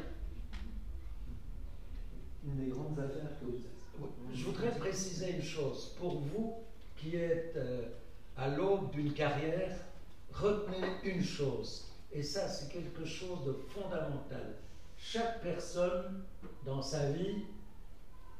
[2.45, 3.81] Une des grandes affaires que vous êtes.
[4.35, 5.95] Je voudrais préciser une chose.
[5.99, 6.55] Pour vous
[6.97, 7.83] qui êtes euh,
[8.37, 9.77] à l'aube d'une carrière,
[10.33, 11.87] retenez une chose.
[12.13, 14.55] Et ça, c'est quelque chose de fondamental
[15.03, 16.23] chaque personne
[16.65, 17.45] dans sa vie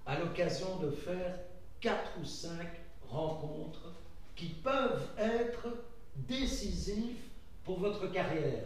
[0.07, 1.39] a l'occasion de faire
[1.81, 2.69] quatre ou cinq
[3.09, 3.93] rencontres
[4.37, 5.69] qui peuvent être
[6.17, 7.25] décisives
[7.65, 8.65] pour votre carrière.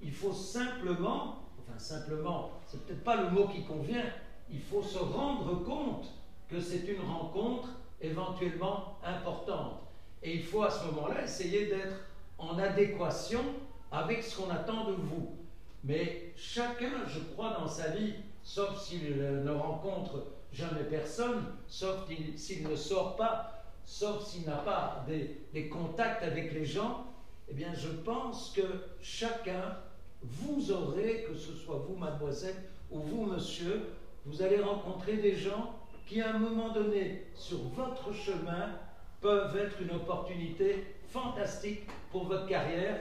[0.00, 4.04] Il faut simplement, enfin simplement, c'est peut-être pas le mot qui convient,
[4.50, 6.06] il faut se rendre compte
[6.48, 7.68] que c'est une rencontre
[8.00, 9.80] éventuellement importante.
[10.22, 12.00] Et il faut à ce moment-là essayer d'être
[12.38, 13.42] en adéquation
[13.90, 15.39] avec ce qu'on attend de vous.
[15.84, 22.06] Mais chacun, je crois, dans sa vie, sauf s'il ne rencontre jamais personne, sauf
[22.36, 27.06] s'il ne sort pas, sauf s'il n'a pas des, contacts avec les gens,
[27.48, 28.62] eh bien je pense que
[29.00, 29.76] chacun,
[30.22, 32.56] vous aurez, que ce soit vous, mademoiselle,
[32.90, 33.88] ou vous, monsieur,
[34.26, 35.74] vous allez rencontrer des gens
[36.06, 38.78] qui, à un moment donné, sur votre chemin,
[39.20, 43.00] peuvent être une opportunité fantastique pour votre carrière.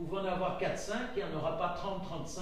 [0.00, 2.40] Pouvez en avoir 4-5, il n'y en aura pas 30-35,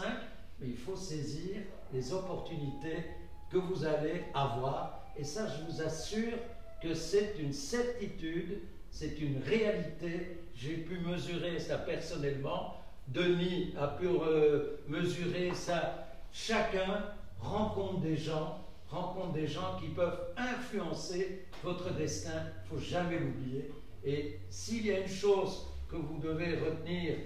[0.60, 1.56] mais il faut saisir
[1.92, 3.04] les opportunités
[3.50, 5.02] que vous allez avoir.
[5.16, 6.34] Et ça, je vous assure
[6.80, 8.60] que c'est une certitude,
[8.92, 10.38] c'est une réalité.
[10.54, 12.76] J'ai pu mesurer ça personnellement.
[13.08, 16.06] Denis a pu euh, mesurer ça.
[16.32, 17.06] Chacun
[17.40, 22.40] rencontre des gens, rencontre des gens qui peuvent influencer votre destin.
[22.70, 23.72] Il ne faut jamais l'oublier.
[24.04, 27.16] Et s'il y a une chose que vous devez retenir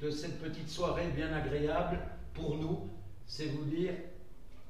[0.00, 1.98] de cette petite soirée bien agréable
[2.32, 2.88] pour nous,
[3.26, 3.92] c'est vous dire,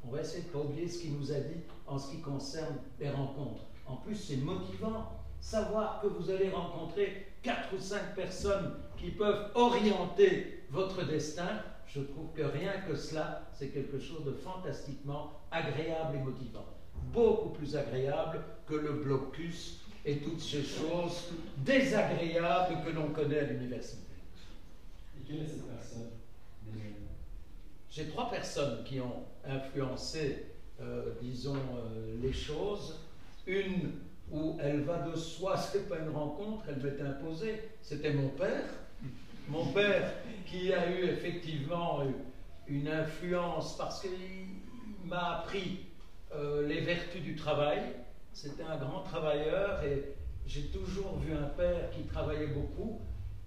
[0.04, 2.76] on va essayer de pas oublier ce qu'il nous a dit en ce qui concerne
[2.98, 3.62] les rencontres.
[3.86, 5.12] En plus, c'est motivant.
[5.40, 12.00] Savoir que vous allez rencontrer quatre ou cinq personnes qui peuvent orienter votre destin, je
[12.00, 16.66] trouve que rien que cela, c'est quelque chose de fantastiquement agréable et motivant.
[17.12, 23.44] Beaucoup plus agréable que le blocus et toutes ces choses désagréables que l'on connaît à
[23.44, 24.09] l'université.
[25.30, 26.10] Quelle est cette personne
[27.88, 30.46] J'ai trois personnes qui ont influencé,
[30.80, 32.98] euh, disons, euh, les choses.
[33.46, 33.92] Une
[34.32, 38.28] où elle va de soi, ce n'est pas une rencontre, elle m'est imposée, c'était mon
[38.30, 38.64] père.
[39.48, 40.14] Mon père
[40.46, 42.02] qui a eu effectivement
[42.66, 44.10] une influence parce qu'il
[45.04, 45.86] m'a appris
[46.34, 47.82] euh, les vertus du travail.
[48.32, 50.14] C'était un grand travailleur et
[50.46, 53.00] j'ai toujours vu un père qui travaillait beaucoup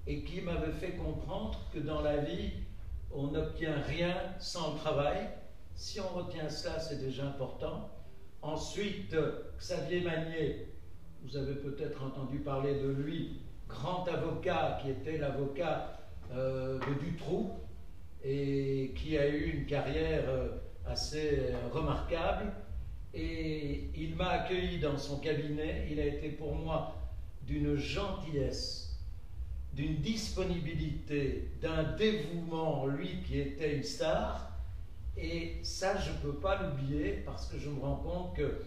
[0.07, 2.51] et qui m'avait fait comprendre que dans la vie,
[3.11, 5.29] on n'obtient rien sans travail.
[5.75, 7.89] Si on retient cela, c'est déjà important.
[8.41, 9.15] Ensuite,
[9.57, 10.67] Xavier Magnier,
[11.23, 13.39] vous avez peut-être entendu parler de lui,
[13.69, 15.99] grand avocat qui était l'avocat
[16.33, 17.51] euh, de Dutroux
[18.23, 20.49] et qui a eu une carrière euh,
[20.85, 22.51] assez remarquable.
[23.13, 25.87] Et il m'a accueilli dans son cabinet.
[25.91, 26.95] Il a été pour moi
[27.43, 28.82] d'une gentillesse,
[29.75, 34.51] d'une disponibilité, d'un dévouement, lui qui était une star.
[35.17, 38.61] Et ça, je ne peux pas l'oublier parce que je me rends compte que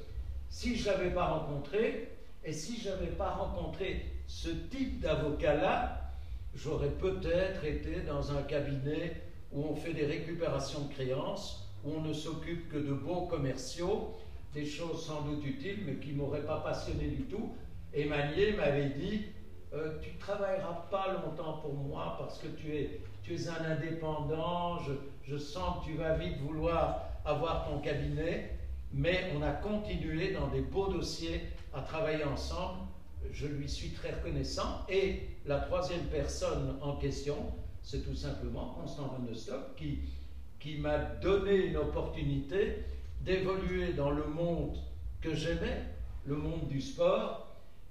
[0.48, 2.08] si je ne l'avais pas rencontré,
[2.44, 6.12] et si je n'avais pas rencontré ce type d'avocat-là,
[6.54, 9.20] j'aurais peut-être été dans un cabinet
[9.52, 14.14] où on fait des récupérations de créances, où on ne s'occupe que de beaux commerciaux,
[14.54, 17.52] des choses sans doute utiles, mais qui ne m'auraient pas passionné du tout.
[17.92, 19.26] Et Manier m'avait dit,
[19.76, 23.64] euh, tu ne travailleras pas longtemps pour moi parce que tu es, tu es un
[23.64, 28.56] indépendant, je, je sens que tu vas vite vouloir avoir ton cabinet,
[28.92, 31.42] mais on a continué dans des beaux dossiers
[31.74, 32.80] à travailler ensemble.
[33.32, 34.86] Je lui suis très reconnaissant.
[34.88, 37.36] Et la troisième personne en question,
[37.82, 39.24] c'est tout simplement Constant Van
[39.76, 40.00] qui,
[40.58, 42.84] qui m'a donné une opportunité
[43.20, 44.76] d'évoluer dans le monde
[45.20, 45.82] que j'aimais,
[46.24, 47.45] le monde du sport.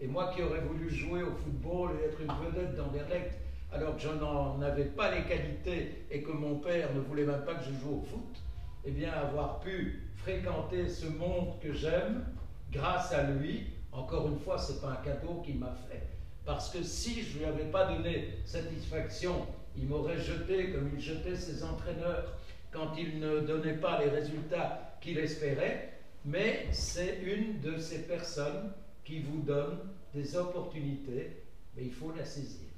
[0.06, 3.32] Et moi qui aurais voulu jouer au football et être une vedette dans règles,
[3.74, 7.44] alors que je n'en avais pas les qualités et que mon père ne voulait même
[7.44, 8.38] pas que je joue au foot,
[8.86, 12.24] eh bien avoir pu fréquenter ce monde que j'aime
[12.72, 16.04] grâce à lui, encore une fois, ce n'est pas un cadeau qu'il m'a fait.
[16.46, 21.02] Parce que si je ne lui avais pas donné satisfaction, il m'aurait jeté comme il
[21.02, 22.32] jetait ses entraîneurs
[22.70, 25.94] quand il ne donnait pas les résultats qu'il espérait.
[26.26, 28.72] Mais c'est une de ces personnes
[29.04, 29.80] qui vous donne
[30.16, 31.44] des opportunités,
[31.76, 32.70] mais il faut la saisir.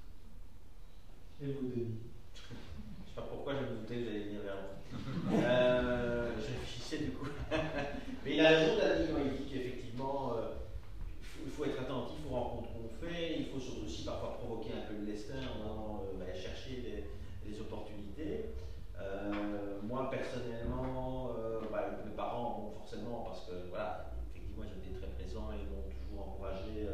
[1.42, 2.00] Et vous, Denis?
[2.34, 5.40] Je ne sais pas pourquoi je me doutais que j'allais venir vers moi.
[5.44, 7.28] euh, je réfléchissais du coup.
[8.26, 10.54] mais il a raison, Dani, il dit qu'effectivement, euh,
[11.46, 15.00] il faut être attentif aux rencontres qu'on fait, il faut aussi parfois provoquer un peu
[15.00, 17.04] le destin en allant euh, bah, chercher des,
[17.62, 18.54] opportunités.
[19.00, 25.00] Euh, moi personnellement, euh, bah, mes parents, bon, forcément, parce que voilà, effectivement, ils étaient
[25.00, 26.86] très présents et m'ont toujours encouragé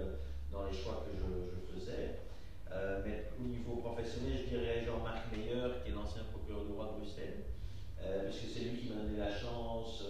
[0.54, 2.20] dans les choix que je, faisais.
[3.04, 7.02] mais au niveau professionnel, je dirais Jean-Marc Meyer, qui est l'ancien procureur du roi de
[7.02, 7.44] Bruxelles,
[8.26, 10.06] puisque c'est lui qui m'a donné la chance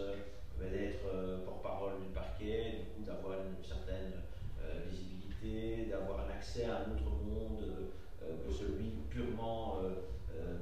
[0.60, 4.24] d'être porte-parole du parquet, du coup d'avoir une certaine
[4.64, 7.64] euh, visibilité, d'avoir un accès à un autre monde
[8.22, 10.58] euh, que celui purement euh,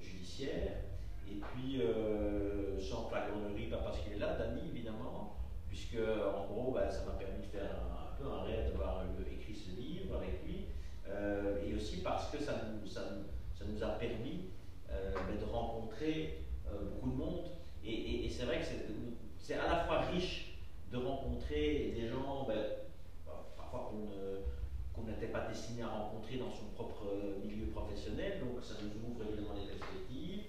[0.00, 0.82] judiciaire.
[1.28, 1.82] Et puis,
[2.78, 5.36] sans flagornerie, pas parce qu'il est là, Dany évidemment,
[5.68, 9.78] puisque en gros, bah, ça m'a permis de faire un, un rêve d'avoir écrit ce
[9.78, 10.66] livre avec lui,
[11.66, 13.02] et aussi parce que ça nous, ça,
[13.58, 14.50] ça nous a permis
[14.90, 17.46] de rencontrer beaucoup de monde.
[17.84, 18.66] Et, c'est vrai que
[19.38, 20.58] c'est à la fois riche
[20.90, 22.58] de rencontrer des gens, ben,
[23.56, 23.92] parfois
[24.94, 27.04] qu'on n'était pas destiné à rencontrer dans son propre
[27.44, 30.42] milieu professionnel, donc ça nous ouvre évidemment des perspectives.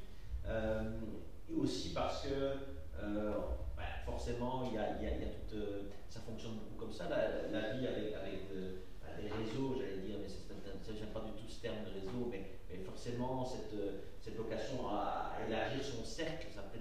[1.50, 2.54] et aussi parce que
[3.78, 5.56] ben, forcément, il y a, il y a, tout,
[6.18, 10.42] ça fonctionne beaucoup comme ça, la, vie avec, avec des réseaux, j'allais dire, mais ça
[10.50, 13.78] ne pas du tout ce terme de réseau, mais, forcément, cette,
[14.20, 16.80] cette vocation à, élargir son cercle, ça peut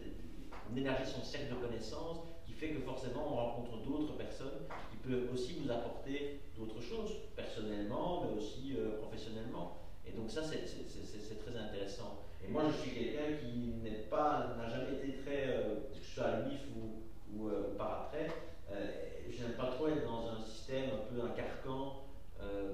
[0.69, 5.33] on son cercle de connaissances, qui fait que forcément on rencontre d'autres personnes qui peuvent
[5.33, 9.79] aussi nous apporter d'autres choses, personnellement, mais aussi euh, professionnellement.
[10.07, 12.23] Et donc ça, c'est très intéressant.
[12.45, 16.15] Et moi, je suis quelqu'un qui n'est pas, n'a jamais été très, euh, que ce
[16.15, 18.29] soit à l'UIF ou, euh, par après,
[18.71, 22.03] je n'aime pas trop être dans un système un peu un carcan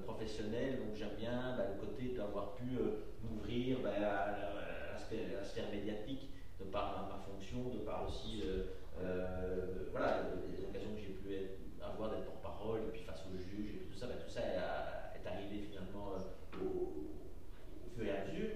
[0.05, 2.65] professionnel, donc j'aime bien bah, le côté d'avoir pu
[3.23, 4.31] m'ouvrir bah, à,
[5.11, 6.29] la sphère médiatique
[6.59, 8.63] de par ma, fonction, de par aussi euh,
[9.01, 11.51] euh, voilà, les occasions que j'ai pu
[11.81, 14.41] avoir d'être porte-parole, et puis face au juge, et puis tout ça, ben, tout ça
[14.41, 16.91] est, arrivé finalement euh, au,
[17.95, 18.49] fur et à mesure.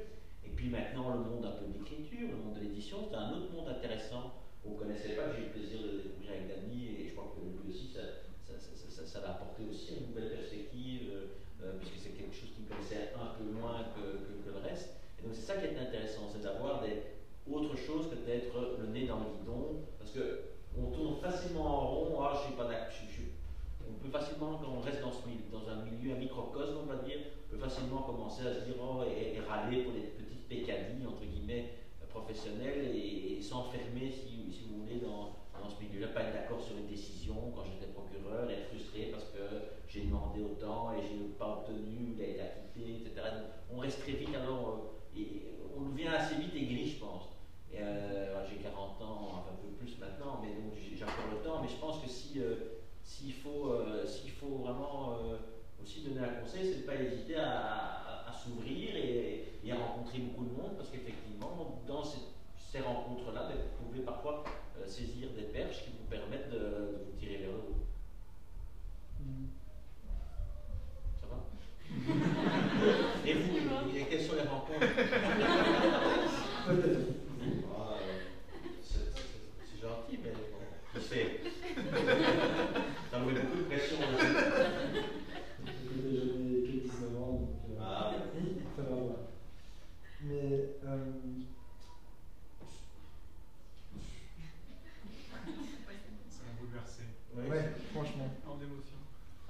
[0.46, 3.32] Et puis maintenant, le monde un peu de l'écriture, le monde de l'édition, c'est un
[3.32, 4.37] autre monde intéressant
[4.68, 7.32] qu'on ne connaissait pas, j'ai eu le plaisir de découvrir avec Dany, et je crois
[7.32, 8.24] que lui aussi, ça,
[9.06, 11.32] ça, va apporter aussi une nouvelle perspective,
[11.80, 15.00] puisque c'est quelque chose qui me connaissait un peu moins que, le reste.
[15.20, 16.84] Et donc c'est ça qui est intéressant, c'est d'avoir
[17.50, 21.88] autre chose que d'être le nez dans le guidon, parce que on tourne facilement en
[21.88, 22.88] rond, ah, je suis pas d'accord,
[23.90, 25.20] on peut facilement, quand on reste dans, ce,
[25.52, 28.76] dans un milieu, un microcosme, on va dire, on peut facilement commencer à se dire,
[28.82, 31.74] oh, et, râler pour des petites pécadilles, entre guillemets,
[32.10, 36.78] professionnelles, et, s'enfermer, si, si, vous voulez, dans, dans ce milieu-là, pas être d'accord sur
[36.78, 41.62] une décision quand j'étais procureur, être frustré parce que j'ai demandé autant et j'ai pas
[41.62, 43.28] obtenu, il acquitté, etc.
[43.72, 45.44] on reste très vite, alors, euh, et,
[45.76, 47.24] on devient assez vite aigri, je pense.
[47.76, 51.62] Euh, j'ai 40 ans, un peu plus maintenant, mais donc j'ai encore le temps.
[51.62, 52.56] Mais je pense que euh,
[53.04, 53.72] s'il faut,
[54.40, 55.18] faut vraiment
[55.82, 60.46] aussi donner un conseil, c'est de ne pas hésiter à, s'ouvrir et, à rencontrer beaucoup
[60.46, 63.58] de monde, parce qu'effectivement, dans ces, rencontres-là, ben,
[63.98, 64.44] pouvez parfois
[64.86, 66.58] saisir des perches qui vous permettent de,
[67.06, 67.86] vous tirer vers le haut.
[71.20, 71.38] Ça va
[73.26, 73.58] Et vous,
[74.10, 74.80] quelles sont les rencontres
[79.64, 80.34] c'est gentil, mais
[80.94, 81.42] je sais.
[83.12, 83.98] Ça me met beaucoup de pression.
[85.66, 88.14] J'ai que 19 ans, donc euh, ah.
[88.76, 88.96] ça va.
[90.24, 90.50] Mais
[90.86, 90.98] euh,
[96.30, 97.04] ça m'a bouleversé.
[97.50, 98.30] Ouais, franchement.
[98.46, 98.98] En émotion.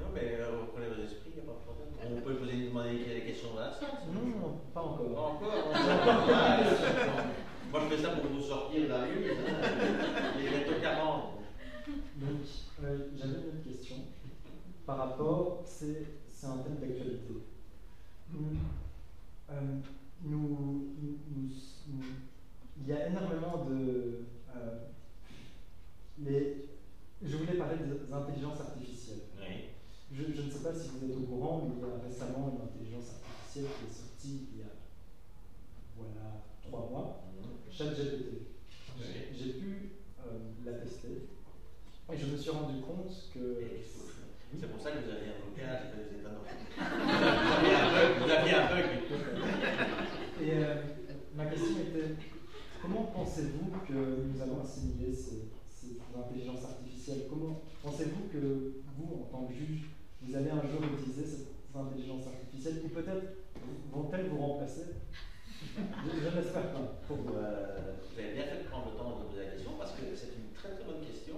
[0.00, 1.88] non, mais euh, reprenez vos esprits, il n'y a pas de problème.
[2.04, 3.78] On peut poser demander des questions là
[4.12, 5.38] Non, pas encore.
[5.40, 5.72] Pas encore
[7.70, 9.24] Moi, je fais ça pour vous sortir de la rue.
[10.38, 11.24] Il est bientôt 40.
[12.16, 12.40] Donc,
[12.82, 13.96] euh, j'avais une autre question
[14.86, 16.06] par rapport, c'est
[16.44, 17.34] un thème d'actualité.
[19.50, 19.60] Euh,
[20.22, 20.94] nous,
[21.30, 21.48] nous,
[22.80, 24.24] il y a énormément de.
[26.24, 26.68] Les,
[27.22, 29.22] je voulais parler des intelligences artificielles.
[29.38, 29.70] Oui.
[30.12, 32.56] Je, je, ne sais pas si vous êtes au courant, mais il y a récemment
[32.56, 34.72] une intelligence artificielle qui est sortie il y a
[35.96, 37.72] voilà, trois mois, mhm.
[37.72, 38.48] ChatGPT.
[39.32, 39.92] J'ai pu
[40.26, 41.28] euh, la tester
[42.10, 43.60] et je me suis rendu compte que.
[44.58, 46.34] C'est pour ça que vous avez un avocat, que vous êtes un
[48.18, 48.86] Vous aviez un bug.
[50.40, 50.82] Et euh,
[51.34, 52.14] ma question était
[52.80, 55.47] comment pensez-vous que nous allons assimiler ces,
[56.08, 59.88] ces intelligences artificielles Comment pensez-vous que vous, en tant que juge,
[60.22, 63.36] vous allez un jour utiliser cette intelligence artificielle ou peut-être
[63.92, 64.82] vont-elles vous remplacer?
[65.76, 66.78] Je, n'espère pas.
[67.10, 70.14] Euh, vous avez bien fait de prendre le temps de poser la question parce que
[70.14, 71.36] c'est une très très bonne question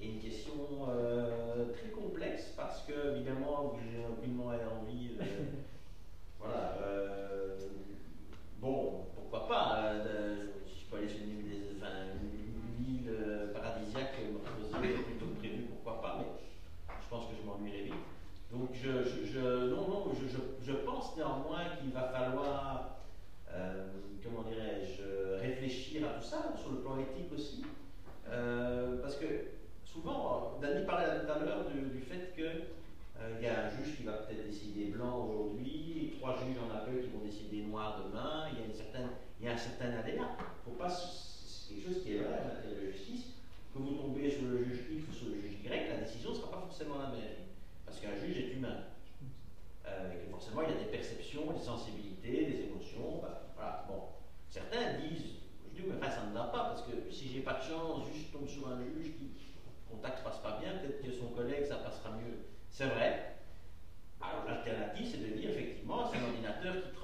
[0.00, 0.52] et une question
[0.88, 5.24] euh, très complexe parce que évidemment j'ai aucunement envie de,
[6.40, 7.56] voilà euh,
[8.60, 9.92] bon pourquoi pas
[10.66, 13.10] si je peux aller sur une île, enfin, une île
[13.92, 16.26] plutôt que prévu pourquoi pas mais
[16.88, 17.94] je pense que je m'ennuierai vite
[18.52, 20.26] donc je, non non je,
[20.64, 22.98] je pense néanmoins qu'il va falloir
[23.54, 23.86] euh,
[24.22, 27.64] comment dirais-je, réfléchir à tout ça, sur le plan éthique aussi.
[28.28, 29.26] Euh, parce que
[29.84, 34.02] souvent, Dani parlait tout à l'heure du, fait qu'il euh, y a un juge qui
[34.02, 38.60] va peut-être décider blanc aujourd'hui, trois juges en appel qui vont décider noir demain, il
[38.60, 39.08] y a, une certaine,
[39.40, 40.36] il y a un certain aléa.
[40.64, 43.27] Faut pas, c'est quelque chose qui est vrai en matière de justice
[43.82, 46.50] vous tombez sur le juge X ou sur le juge Y, la décision ne sera
[46.50, 47.48] pas forcément la même.
[47.84, 48.84] Parce qu'un juge est humain.
[49.86, 53.20] Euh, et que forcément, il y a des perceptions, des sensibilités, des émotions.
[53.22, 53.84] Bah, voilà.
[53.88, 54.02] Bon.
[54.48, 57.54] Certains disent, je dis, mais enfin, ça ne va pas, parce que si j'ai pas
[57.54, 59.30] de chance, je tombe sur un juge qui,
[59.90, 62.44] contact passe pas bien, peut-être que son collègue, ça passera mieux.
[62.68, 63.36] C'est vrai.
[64.20, 66.97] Alors, l'alternative, c'est de dire, effectivement, c'est un ordinateur qui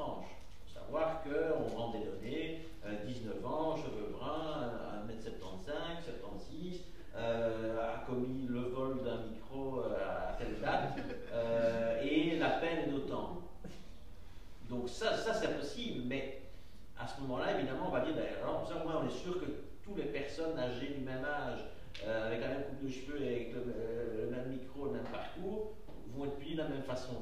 [25.07, 25.73] parcours,
[26.09, 27.15] vont être punis de la même façon.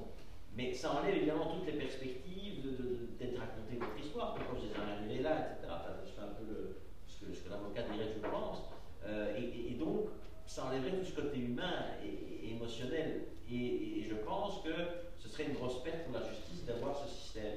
[0.57, 2.63] Mais ça enlève évidemment toutes les perspectives
[3.19, 5.73] d'être raconté votre histoire, pourquoi vous êtes arrivé là, etc.
[5.73, 6.77] Enfin, je fais un peu
[7.07, 8.59] ce que, l'avocat dirait, je pense.
[9.07, 10.09] Euh, et, donc,
[10.47, 11.73] ça enlèverait tout ce côté humain
[12.05, 13.23] et, émotionnel.
[13.51, 14.73] Et, je pense que
[15.19, 17.55] ce serait une grosse perte pour la justice d'avoir ce système.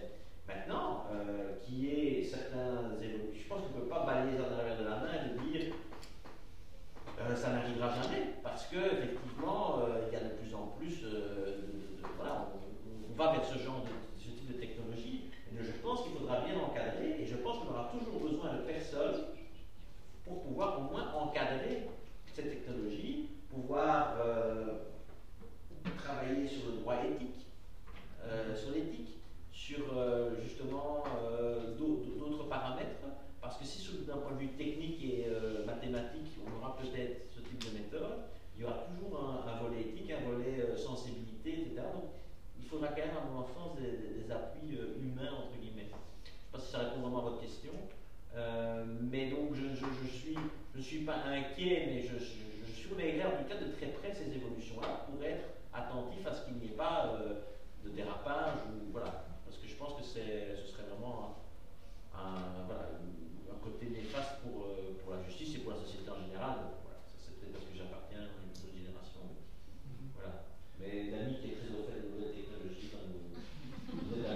[0.48, 4.76] Maintenant, euh, qui est certains évolutions, je pense qu'on ne peut pas balayer ça la
[4.76, 5.74] de la main et dire
[7.22, 11.58] euh, ça n'arrivera jamais, parce que effectivement, il y a de plus en plus de,
[12.18, 15.30] voilà, on, va vers ce genre de ce type de technologie.
[15.52, 18.62] Mais je pense qu'il faudra bien encadrer, et je pense qu'on aura toujours besoin de
[18.62, 19.24] personnes
[20.26, 21.88] pour pouvoir au moins encadrer
[22.34, 24.80] cette technologie, pouvoir euh,
[25.98, 27.46] travailler sur le droit éthique,
[28.26, 29.20] euh, sur l'éthique,
[29.54, 31.04] sur euh, justement
[31.78, 33.05] d'autres paramètres,
[33.46, 35.28] parce que si d'un point de vue technique et
[35.66, 38.26] mathématique, on aura peut-être ce type de méthode,
[38.58, 41.84] il y aura toujours un, volet éthique, un volet sensibilité, etc.
[41.94, 42.10] Donc
[42.58, 45.86] il faudra quand même, à mon enfance, des, appuis humains, entre guillemets.
[45.86, 47.74] Je ne sais pas si ça répond vraiment à votre question.
[48.36, 50.36] Euh, mais donc, je ne je, suis,
[50.76, 54.36] je suis pas inquiet, mais je, je, surveillerai en tout cas de très près ces
[54.36, 57.42] évolutions-là pour être attentif à ce qu'il n'y ait pas euh,
[57.84, 58.60] de dérapage.
[58.68, 60.20] Ou, voilà, parce que je pense que ce
[60.68, 61.38] serait vraiment
[62.14, 62.90] un, voilà,
[63.66, 66.78] côté néfaste pour, euh, pour la justice et pour la société en général.
[66.86, 69.26] voilà, ça c'est peut-être parce que j'appartiens à une autre génération.
[70.14, 70.46] Voilà.
[70.78, 73.34] Mais Dani qui est très au fait de nouvelles technologies, vous,
[73.90, 74.30] vous êtes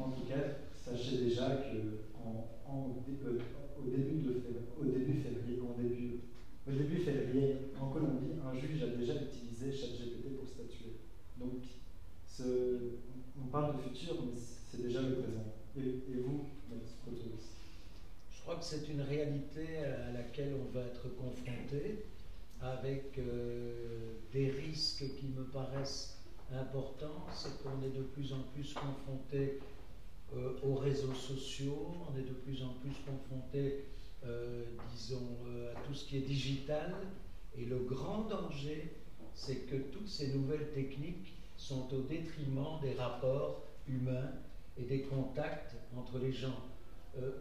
[0.00, 7.88] En tout cas, sachez déjà que euh, au, début de, février, au début, février, en
[7.88, 11.04] Colombie, un juge a déjà utilisé ChatGPT pour statuer.
[11.36, 11.64] Donc,
[13.36, 15.52] on parle de futur, mais c'est déjà le présent.
[15.76, 17.49] Et, vous, Je
[18.50, 22.04] crois que c'est une réalité à laquelle on va être confronté,
[22.60, 26.18] avec euh, des risques qui me paraissent
[26.52, 27.26] importants.
[27.32, 29.60] C'est qu'on est de plus en plus confronté
[30.34, 33.84] euh, aux réseaux sociaux, on est de plus en plus confronté,
[34.26, 34.64] euh,
[34.96, 35.28] disons,
[35.72, 36.92] à tout ce qui est digital.
[37.56, 38.96] Et le grand danger,
[39.32, 44.32] c'est que toutes ces nouvelles techniques sont au détriment des rapports humains
[44.76, 46.64] et des contacts entre les gens.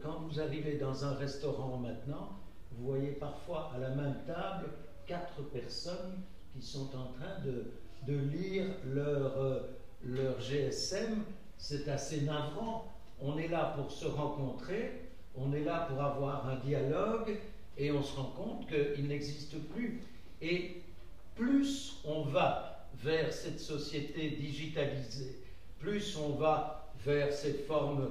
[0.02, 2.40] Quand vous arrivez dans un restaurant maintenant,
[2.72, 4.70] vous voyez parfois à la même table
[5.06, 6.22] quatre personnes
[6.54, 7.66] qui sont en train de,
[8.08, 9.64] de lire leur,
[10.04, 11.24] leur GSM
[11.60, 12.92] c'est assez navrant.
[13.22, 17.38] On est là pour se rencontrer, on est là pour avoir un dialogue,
[17.78, 20.02] et on se rend compte qu'il n'existe plus.
[20.42, 20.82] Et
[21.36, 25.36] plus on va vers cette société digitalisée,
[25.80, 28.10] plus on va vers cette forme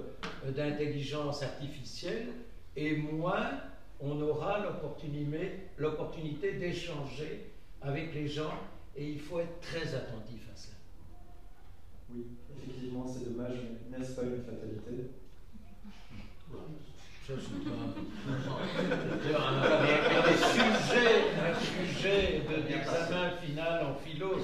[0.57, 2.29] d'intelligence artificielle,
[2.77, 3.61] et moins
[4.01, 4.61] on aura
[5.79, 7.51] l'opportunité d'échanger
[7.83, 8.55] avec les gens,
[8.97, 10.77] et il faut être très attentif à cela.
[12.15, 13.57] Oui, effectivement, c'est dommage,
[13.91, 15.11] mais n'est-ce pas une fatalité?
[17.29, 17.71] Je suis pas.
[19.37, 20.08] un, sujet,
[21.99, 24.37] sujet d'examen final en philo,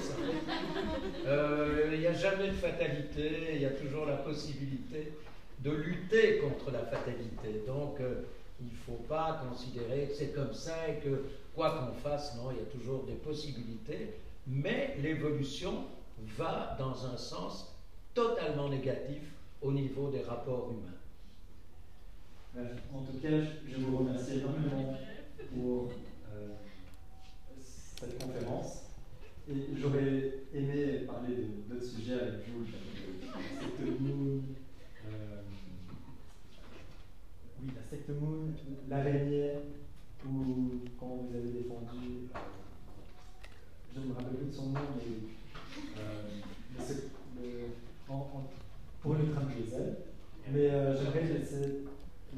[1.27, 5.13] euh, il n'y a jamais de fatalité, il y a toujours la possibilité
[5.61, 7.63] de lutter contre la fatalité.
[7.67, 8.23] Donc, euh,
[8.61, 11.25] il ne faut pas considérer que c'est comme ça et que
[11.55, 14.15] quoi qu'on fasse, non, il y a toujours des possibilités.
[14.47, 15.85] Mais l'évolution
[16.37, 17.75] va dans un sens
[18.15, 19.23] totalement négatif
[19.63, 20.91] au niveau des rapports humains.
[22.95, 23.29] En tout cas,
[23.69, 24.97] je vous remercie énormément
[25.53, 26.14] pour euh,
[28.01, 28.83] cette conférence.
[29.49, 31.37] Et j'aurais aimé parler
[31.69, 34.41] d'autres sujets avec vous, la secte Moon,
[37.61, 38.55] oui, la secte Moon,
[38.89, 39.53] l'araignée,
[40.27, 42.39] ou quand vous avez défendu, euh,
[43.95, 45.03] je ne me rappelle plus de son nom, mais
[45.99, 47.67] euh,
[49.03, 49.97] pour le train de diesel.
[50.53, 51.85] Mais euh, j'aimerais laisser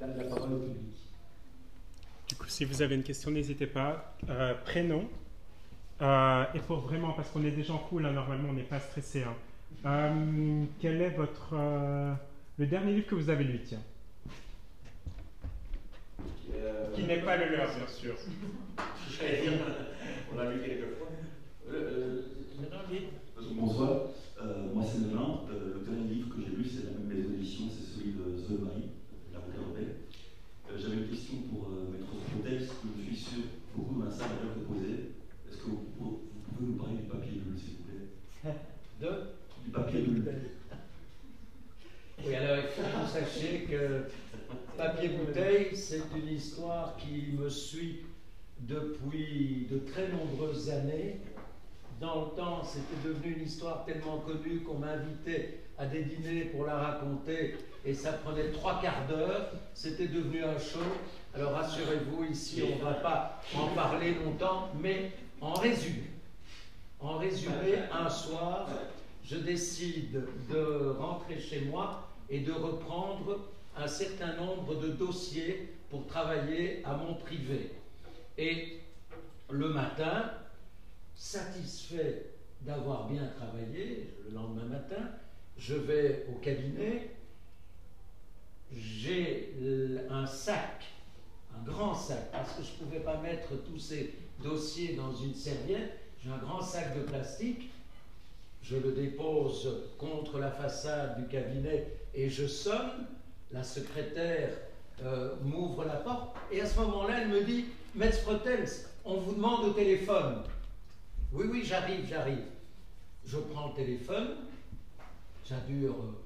[0.00, 0.94] la, parole au public.
[2.28, 4.16] Du coup, si vous avez une question, n'hésitez pas.
[6.02, 8.80] Euh, et pour vraiment, parce qu'on est déjà en cours, là, normalement, on n'est pas
[8.80, 9.24] stressé.
[9.84, 10.12] Hein.
[10.80, 11.54] quel est votre.
[12.58, 13.82] le dernier livre que vous avez lu, tiens?
[16.94, 18.14] Qui n'est pas le leur, bien sûr.
[19.20, 19.52] J'allais dire,
[20.32, 21.08] on l'a vu quelques fois.
[21.70, 22.22] Euh,
[22.90, 23.08] vite.
[23.54, 24.00] Bonsoir,
[24.40, 24.98] euh, moi c'est.
[24.98, 28.36] Euh, le dernier livre que j'ai lu, c'est la même maison d'édition, c'est celui de
[28.38, 28.90] Zoé Marie,
[29.32, 29.96] l'avocat rebelle.
[30.70, 33.42] Euh, J'avais une question pour euh, Maître Protex, que je suis sûr
[33.74, 35.15] beaucoup dans la salle à poser.
[35.66, 36.20] Est-ce que vous, vous
[36.54, 38.54] pouvez nous parler du papier bulle, s'il vous plaît
[39.00, 40.32] De Du papier bulle.
[42.24, 44.04] Oui, alors il faut que vous sachiez que
[44.76, 48.02] Papier Bouteille, c'est une histoire qui me suit
[48.60, 51.20] depuis de très nombreuses années.
[52.00, 56.64] Dans le temps, c'était devenu une histoire tellement connue qu'on m'invitait à des dîners pour
[56.64, 59.50] la raconter et ça prenait trois quarts d'heure.
[59.74, 60.78] C'était devenu un show.
[61.34, 65.10] Alors rassurez-vous, ici, on ne va pas en parler longtemps, mais
[65.40, 66.04] en résumé,
[67.92, 68.68] un soir,
[69.24, 73.40] je décide de rentrer chez moi et de reprendre
[73.76, 77.72] un certain nombre de dossiers pour travailler à mon privé.
[78.38, 78.80] Et
[79.50, 80.30] le matin,
[81.14, 82.26] satisfait
[82.62, 85.10] d'avoir bien travaillé, le lendemain matin,
[85.58, 87.10] je vais au cabinet,
[88.72, 89.54] j'ai
[90.10, 90.84] un sac,
[91.56, 95.34] un grand sac, parce que je ne pouvais pas mettre tous ces dossiers dans une
[95.34, 97.70] serviette, j'ai un grand sac de plastique,
[98.62, 103.06] je le dépose contre la façade du cabinet et je sonne,
[103.52, 104.50] la secrétaire
[105.04, 108.68] euh, m'ouvre la porte, et à ce moment-là, elle me dit, Maître Frotels,
[109.04, 110.42] on vous demande au téléphone.
[111.32, 112.44] Oui, oui, j'arrive, j'arrive.
[113.24, 114.36] Je prends le téléphone,
[115.44, 116.18] ça dure euh,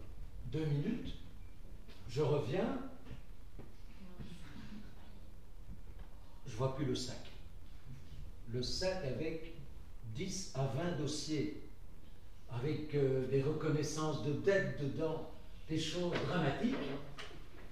[0.52, 1.14] deux minutes,
[2.08, 2.78] je reviens,
[6.46, 7.19] je vois plus le sac.
[8.52, 9.54] Le sac avec
[10.14, 11.62] 10 à 20 dossiers,
[12.50, 15.30] avec euh, des reconnaissances de dettes dedans,
[15.68, 16.74] des choses dramatiques.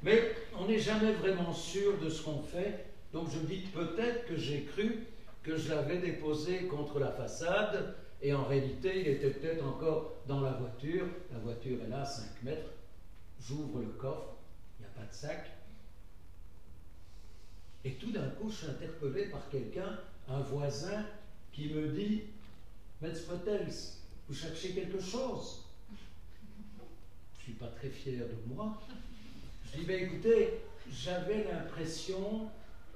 [0.02, 2.86] Mais on n'est jamais vraiment sûr de ce qu'on fait.
[3.12, 5.06] Donc je me dis peut-être que j'ai cru
[5.42, 10.40] que je l'avais déposé contre la façade et en réalité il était peut-être encore dans
[10.40, 11.06] la voiture.
[11.32, 12.70] La voiture est là, 5 mètres.
[13.40, 14.36] J'ouvre le coffre,
[14.78, 15.50] il n'y a pas de sac.
[17.84, 19.98] Et tout d'un coup, je suis interpellé par quelqu'un,
[20.30, 21.04] un voisin,
[21.52, 22.24] qui me dit
[23.00, 23.72] Maître Hotels,
[24.28, 25.64] vous cherchez quelque chose?
[25.90, 28.78] Je ne suis pas très fier de moi.
[29.64, 30.60] Je dis ben, écoutez,
[30.90, 32.48] j'avais l'impression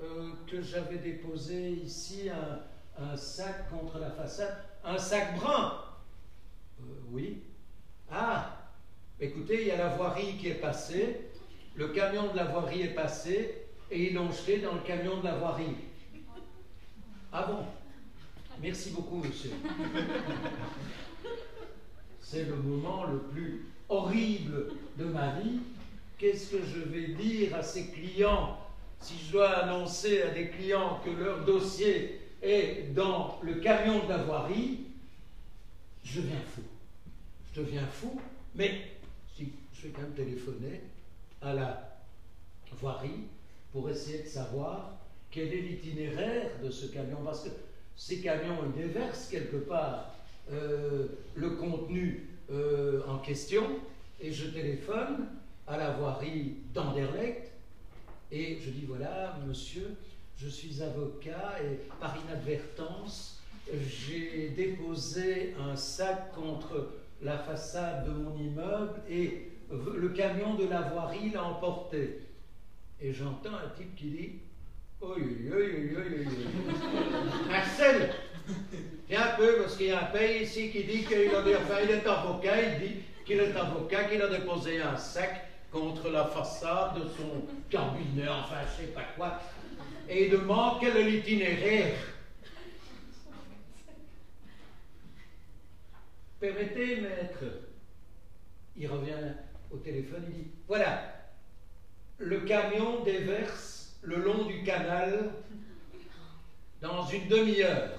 [0.02, 5.80] euh, que j'avais déposé ici un, un, sac contre la façade, un sac brun.
[6.80, 7.42] Euh, oui.
[8.10, 8.70] Ah,
[9.20, 11.30] écoutez, il y a la voirie qui est passée,
[11.74, 15.24] le camion de la voirie est passé, et ils l'ont jeté dans le camion de
[15.24, 15.76] la voirie.
[17.34, 17.64] Ah bon?
[18.60, 19.52] Merci beaucoup, monsieur.
[22.20, 25.60] C'est le moment le plus horrible de ma vie.
[26.18, 28.58] Qu'est-ce que je vais dire à ces clients
[29.00, 34.10] si je dois annoncer à des clients que leur dossier est dans le camion de
[34.10, 34.80] la voirie?
[36.04, 36.62] Je deviens fou.
[37.54, 38.20] Je deviens fou,
[38.54, 38.92] mais
[39.34, 40.82] si je vais quand même téléphoner
[41.40, 41.98] à la
[42.78, 43.24] voirie
[43.72, 45.01] pour essayer de savoir
[45.32, 47.48] quel est l'itinéraire de ce camion, parce que
[47.96, 50.14] ces camions ils déversent quelque part
[50.52, 53.64] euh, le contenu euh, en question,
[54.20, 55.26] et je téléphone
[55.66, 57.50] à la voirie d'Anderlecht,
[58.30, 59.96] et je dis voilà, monsieur,
[60.36, 63.40] je suis avocat, et par inadvertance,
[63.72, 66.90] j'ai déposé un sac contre
[67.22, 72.20] la façade de mon immeuble, et le camion de la voirie l'a emporté.
[73.00, 74.32] Et j'entends un type qui dit
[75.02, 75.18] Oi.
[77.48, 78.14] Marcel,
[79.08, 82.06] viens un peu, parce qu'il y a un pays ici qui dit qu'il a est
[82.06, 87.08] avocat, il dit qu'il est avocat, qu'il a déposé un sac contre la façade de
[87.08, 89.40] son cabinet, enfin, je sais pas quoi,
[90.08, 91.94] et il demande quel est l'itinéraire.
[96.38, 97.44] Permettez, maître.
[98.76, 99.34] Il revient
[99.72, 101.12] au téléphone, il dit Voilà,
[102.18, 103.71] le camion déverse
[104.02, 105.32] le long du canal
[106.80, 107.98] dans une demi-heure.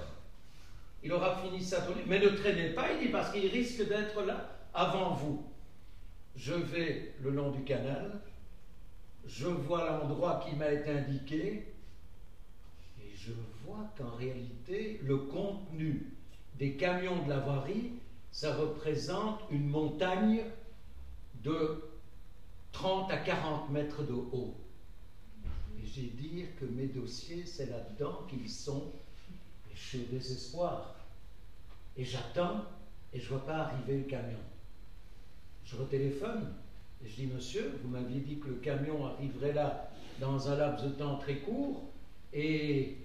[1.02, 2.02] Il aura fini sa tournée.
[2.06, 5.42] Mais ne traînez pas, il dit, parce qu'il risque d'être là avant vous.
[6.36, 8.18] Je vais le long du canal,
[9.26, 11.66] je vois l'endroit qui m'a été indiqué,
[13.00, 13.32] et je
[13.64, 16.12] vois qu'en réalité, le contenu
[16.58, 17.92] des camions de la voirie,
[18.32, 20.42] ça représente une montagne
[21.44, 21.84] de
[22.72, 24.54] 30 à 40 mètres de haut.
[25.94, 28.84] J'ai dire que mes dossiers, c'est là-dedans qu'ils sont.
[29.70, 30.96] Et je suis au désespoir.
[31.96, 32.64] Et j'attends
[33.12, 34.38] et je ne vois pas arriver le camion.
[35.64, 36.52] Je retéléphone
[37.04, 39.88] et je dis Monsieur, vous m'aviez dit que le camion arriverait là
[40.18, 41.84] dans un laps de temps très court
[42.32, 42.96] et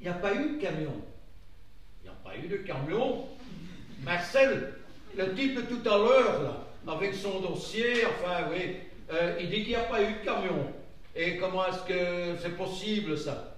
[0.00, 0.94] Il n'y a pas eu de camion.
[2.02, 3.26] Il n'y a pas eu de camion.
[4.02, 4.74] Marcel,
[5.16, 8.76] le type tout à l'heure, là, avec son dossier, enfin, oui,
[9.10, 10.72] euh, il dit qu'il n'y a pas eu de camion.
[11.16, 13.56] Et comment est-ce que c'est possible, ça?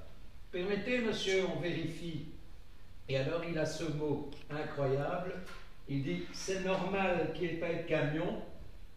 [0.52, 2.26] Permettez, monsieur, on vérifie.
[3.08, 5.34] Et alors, il a ce mot incroyable.
[5.88, 8.42] Il dit c'est normal qu'il n'y ait pas de camion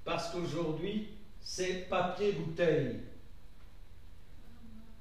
[0.04, 1.08] parce qu'aujourd'hui,
[1.40, 3.02] c'est papier-bouteille.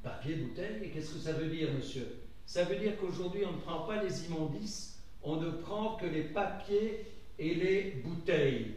[0.03, 2.21] Papier-bouteille, et qu'est-ce que ça veut dire, monsieur?
[2.47, 6.23] Ça veut dire qu'aujourd'hui, on ne prend pas les immondices, on ne prend que les
[6.23, 7.05] papiers
[7.39, 8.75] et les bouteilles.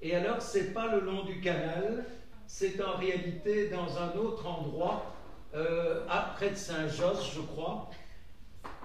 [0.00, 2.04] Et alors, c'est pas le long du canal,
[2.52, 5.16] c'est en réalité dans un autre endroit,
[5.54, 6.04] euh,
[6.36, 7.88] près de Saint-Josse, je crois.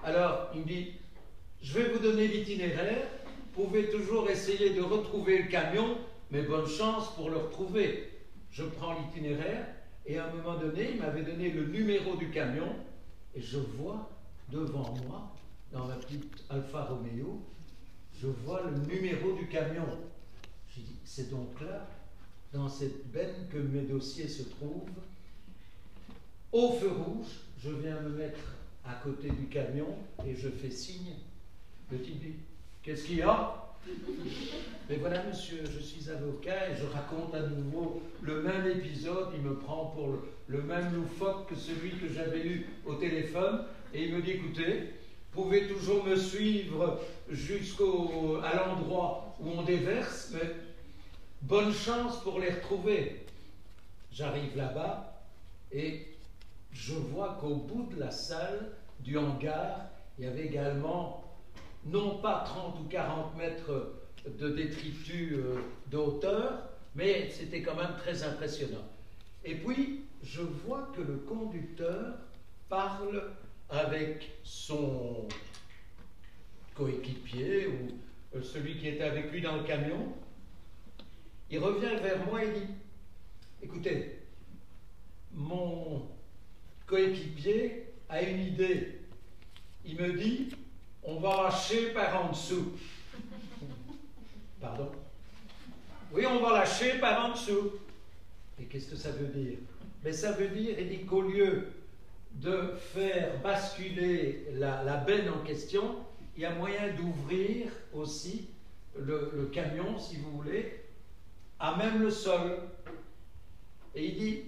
[0.02, 0.94] Alors, il me dit,
[1.60, 5.98] je vais vous donner l'itinéraire, vous pouvez toujours essayer de retrouver le camion,
[6.30, 8.10] mais bonne chance pour le retrouver.
[8.50, 9.66] Je prends l'itinéraire,
[10.06, 12.74] et à un moment donné, il m'avait donné le numéro du camion,
[13.34, 14.08] et je vois
[14.50, 15.34] devant moi,
[15.72, 17.42] dans la petite Alfa Romeo,
[18.18, 19.86] je vois le numéro du camion.
[20.70, 21.86] J'ai dit, c'est donc là,
[22.52, 24.88] dans cette benne, que mes dossiers se trouvent.
[26.52, 27.26] Au feu rouge,
[27.62, 28.54] je viens me mettre
[28.86, 29.94] à côté du camion
[30.26, 31.14] et je fais signe.
[31.90, 32.22] Le type
[32.82, 33.64] qu'est-ce qu'il y a?
[34.88, 39.28] Mais voilà, monsieur, je suis avocat et je raconte à nouveau le même épisode.
[39.34, 40.18] Il me prend pour
[40.48, 43.64] le, même loufoque que celui que j'avais eu au téléphone.
[43.92, 44.94] Et il me dit écoutez,
[45.32, 47.00] pouvez toujours me suivre
[47.30, 50.50] jusqu'au à l'endroit où on déverse, mais
[51.42, 53.26] bonne chance pour les retrouver.
[54.12, 55.22] J'arrive là-bas
[55.72, 56.06] et
[56.72, 59.88] je vois qu'au bout de la salle du hangar,
[60.18, 61.24] il y avait également
[61.86, 63.92] non pas 30 ou 40 mètres
[64.26, 65.60] de détritus euh,
[65.90, 68.84] de hauteur, mais c'était quand même très impressionnant.
[69.44, 72.14] Et puis, je vois que le conducteur
[72.68, 73.30] parle
[73.70, 75.28] avec son
[76.74, 80.12] coéquipier ou euh, celui qui était avec lui dans le camion.
[81.50, 82.66] Il revient vers moi et dit,
[83.62, 84.18] écoutez,
[85.32, 86.06] mon
[86.86, 89.00] coéquipier a une idée.
[89.84, 90.50] Il me dit,
[91.02, 92.72] on va lâcher par en dessous.
[94.60, 94.90] Pardon?
[96.12, 97.72] Oui, on va lâcher par en dessous.
[98.60, 99.58] Et qu'est-ce que ça veut dire?
[100.04, 101.68] Mais ça veut dire, il dit qu'au lieu
[102.34, 105.96] de faire basculer la, benne en question,
[106.36, 108.48] il y a moyen d'ouvrir aussi
[108.96, 110.77] le, le, camion, si vous voulez,
[111.60, 112.58] à même le sol.
[113.94, 114.42] Et il dit,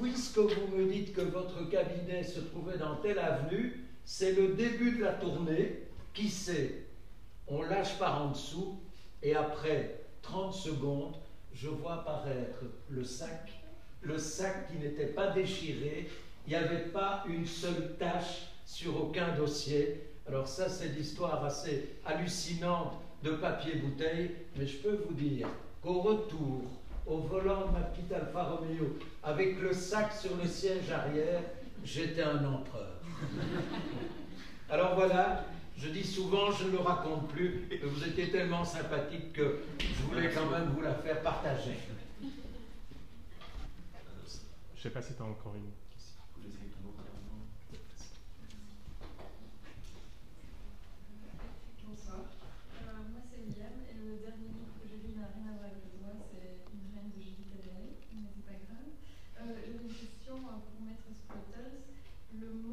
[0.00, 4.92] puisque vous me dites que votre cabinet se trouvait dans telle avenue, c'est le début
[4.92, 5.82] de la tournée,
[6.14, 6.84] qui sait?
[7.46, 8.78] On lâche par en dessous
[9.22, 11.16] et après 30 secondes,
[11.54, 13.52] je vois apparaître le sac,
[14.02, 16.08] le sac qui n'était pas déchiré,
[16.46, 20.02] il n'y avait pas une seule tache sur aucun dossier.
[20.26, 22.92] Alors ça, c'est l'histoire assez hallucinante
[23.22, 25.48] de papier bouteille, mais je peux vous dire
[25.82, 26.62] qu'au retour,
[27.06, 31.42] au volant de ma petite Alfa Romeo, avec le sac sur le siège arrière,
[31.84, 33.00] j'étais un empereur.
[34.70, 35.44] Alors voilà,
[35.76, 40.02] je dis souvent, je ne le raconte plus, mais vous étiez tellement sympathique que je
[40.02, 41.78] voulais quand même vous la faire partager.
[42.20, 42.26] Je
[44.76, 45.70] ne sais pas si tu as encore une.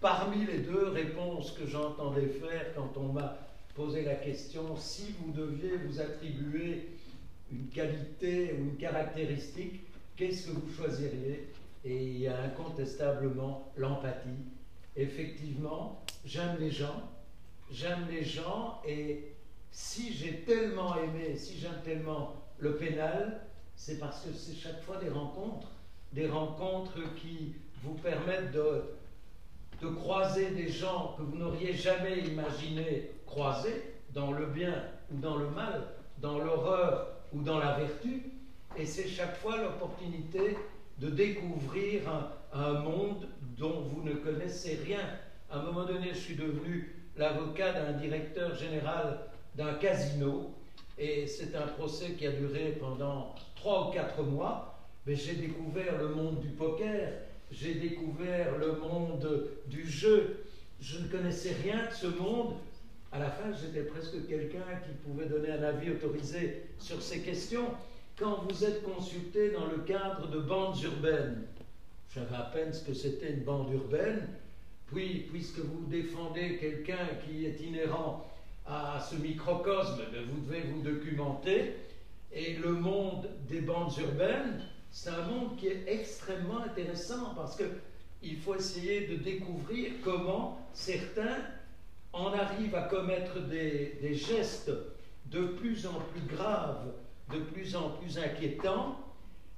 [0.00, 3.38] parmi les deux réponses que j'entendais faire quand on m'a
[3.74, 6.88] posé la question, si vous deviez vous attribuer
[7.50, 9.80] une qualité ou une caractéristique,
[10.16, 11.48] qu'est-ce que vous choisiriez?
[11.84, 14.44] Et il y a incontestablement l'empathie.
[14.96, 17.08] Effectivement, j'aime les gens,
[17.70, 19.32] j'aime les gens, et
[19.70, 23.42] si j'ai tellement aimé, si j'aime tellement le pénal,
[23.76, 25.68] c'est parce que c'est chaque fois des rencontres,
[26.12, 27.54] des rencontres qui
[27.84, 28.82] vous permettent de,
[29.80, 35.36] de croiser des gens que vous n'auriez jamais imaginé croiser, dans le bien ou dans
[35.36, 35.82] le mal,
[36.18, 38.32] dans l'horreur ou dans la vertu,
[38.76, 40.56] et c'est chaque fois l'opportunité
[40.98, 42.02] de découvrir
[42.52, 45.00] un, monde dont vous ne connaissez rien.
[45.50, 49.20] À un moment donné, je suis devenu l'avocat d'un directeur général
[49.54, 50.54] d'un casino.
[50.96, 54.78] Et c'est un procès qui a duré pendant trois ou quatre mois.
[55.06, 57.12] Mais j'ai découvert le monde du poker,
[57.50, 60.44] j'ai découvert le monde du jeu.
[60.80, 62.54] Je ne connaissais rien de ce monde.
[63.10, 67.66] À la fin, j'étais presque quelqu'un qui pouvait donner un avis autorisé sur ces questions.
[68.18, 71.42] Quand vous êtes consulté dans le cadre de bandes urbaines,
[72.10, 74.28] je savais à peine ce que c'était une bande urbaine,
[74.86, 78.26] puis puisque vous défendez quelqu'un qui est inhérent
[78.66, 81.74] à ce microcosme, ben, vous devez vous documenter.
[82.32, 84.60] Et le monde des bandes urbaines,
[84.90, 91.38] c'est un monde qui est extrêmement intéressant parce qu'il faut essayer de découvrir comment certains
[92.12, 94.72] en arrivent à commettre des, des gestes
[95.26, 96.92] de plus en plus graves,
[97.32, 98.98] de plus en plus inquiétants,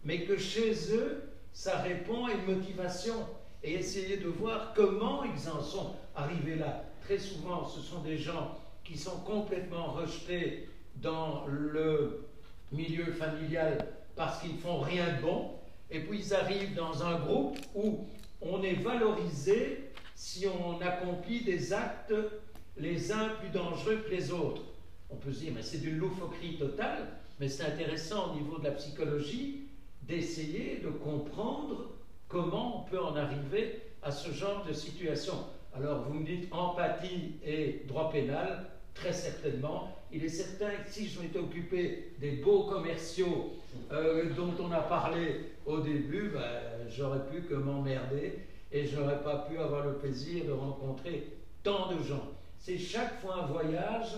[0.05, 3.15] mais que chez eux, ça répond à une motivation.
[3.62, 6.85] Et essayer de voir comment ils en sont arrivés là.
[7.02, 12.27] Très souvent, ce sont des gens qui sont complètement rejetés dans le
[12.73, 13.86] milieu familial
[14.20, 15.52] parce qu'ils font rien de bon,
[15.90, 18.05] et puis ils arrivent dans un groupe où
[18.42, 22.12] on est valorisé si on accomplit des actes
[22.76, 24.60] les uns plus dangereux que les autres.
[25.09, 27.06] On peut se dire, mais c'est d'une loufoquerie totale,
[27.40, 29.62] mais c'est intéressant au niveau de la psychologie
[30.02, 31.88] d'essayer de comprendre
[32.28, 35.47] comment on peut en arriver à ce genre de situation.
[35.74, 39.97] Alors vous me dites empathie et droit pénal, très certainement.
[40.12, 43.53] Il est certain que si je m'étais occupé des beaux commerciaux
[43.93, 48.41] euh, dont on a parlé au début, ben, j'aurais pu que m'emmerder
[48.73, 52.28] et je n'aurais pas pu avoir le plaisir de rencontrer tant de gens.
[52.59, 54.16] C'est chaque fois un voyage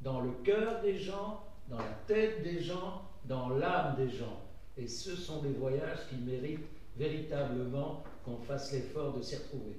[0.00, 4.40] dans le cœur des gens, dans la tête des gens, dans l'âme des gens.
[4.76, 6.66] Et ce sont des voyages qui méritent
[6.96, 9.76] véritablement qu'on fasse l'effort de s'y retrouver.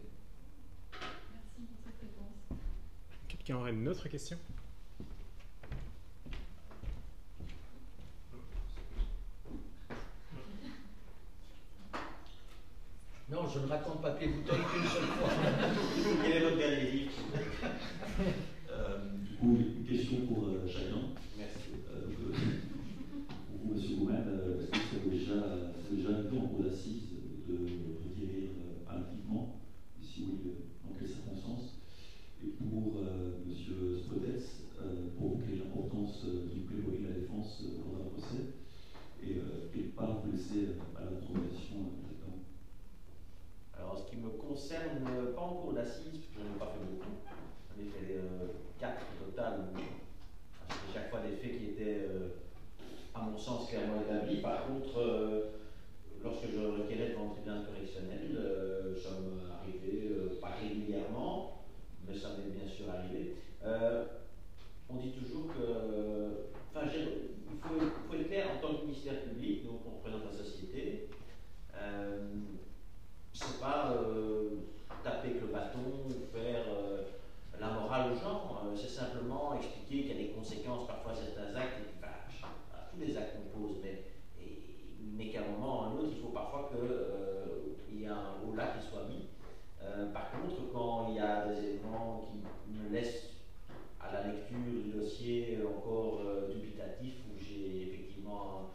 [1.31, 2.59] Merci pour cette réponse.
[3.27, 4.37] Quelqu'un aurait une autre question?
[13.31, 15.29] Non, je ne raconte pas tes bouteilles qu'une seule fois.
[16.21, 17.11] Quel est votre dernier livre
[18.69, 20.67] euh, Du coup, une question pour euh.
[21.37, 21.69] Merci.
[21.89, 24.27] Euh, pour vous, Monsieur Goumen,
[24.59, 25.39] est-ce que c'est déjà,
[25.89, 27.15] déjà vu en cours d'assises
[27.47, 27.55] de
[28.03, 28.49] requérir
[28.85, 29.55] politiquement
[30.01, 30.51] Et si oui,
[30.83, 31.79] dans quelles circonstances
[32.43, 32.99] Et pour
[33.47, 34.51] Monsieur Spotets,
[35.17, 38.51] pour vous, quelle est l'importance du plaidoyer de la défense dans un procès
[39.23, 39.39] Et
[39.73, 41.62] quelle part vous laissez à la recommandation
[43.93, 45.05] alors, ce qui me concerne,
[45.35, 47.21] pas en cours d'assises, je n'en ai pas fait beaucoup.
[47.69, 48.47] J'en ai fait euh,
[48.79, 49.67] quatre au total.
[50.67, 52.29] C'était chaque fois des faits qui étaient, euh,
[53.13, 54.41] à mon sens, clairement établis.
[54.41, 55.41] Par contre, euh,
[56.23, 58.33] lorsque je requérais devant le tribunal correctionnel,
[58.97, 60.09] ça m'est arrivé,
[60.41, 61.65] pas régulièrement,
[62.07, 63.35] mais ça m'est bien sûr arrivé
[65.01, 66.49] dit toujours que.
[66.69, 70.25] Enfin, il faut, il faut, être clair en tant que ministère public, donc on représente
[70.25, 71.09] la société
[73.33, 74.49] c'est pas euh,
[75.03, 77.03] taper avec le bâton ou faire euh,
[77.59, 78.61] la morale aux gens.
[78.63, 82.47] Euh, c'est simplement expliquer qu'il y a des conséquences parfois à certains actes, et, enfin,
[82.73, 84.03] à tous les actes qu'on pose, mais,
[85.01, 88.35] mais qu'à un moment ou à un autre, il faut parfois qu'il y ait un
[88.45, 89.27] haut là qui soit mis.
[90.13, 93.29] par contre, quand il y a des éléments qui me laissent
[93.99, 96.21] à la lecture du dossier encore
[96.53, 98.69] dubitatif, où j'ai effectivement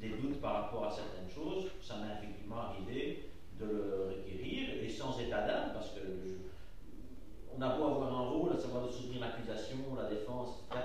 [0.00, 3.28] des doutes par rapport à certaines choses, ça m'est effectivement arrivé
[3.60, 6.00] de le requérir, et sans état d'âme, parce que
[7.56, 10.84] on a beau avoir un rôle, à savoir de soutenir l'accusation, la défense, etc.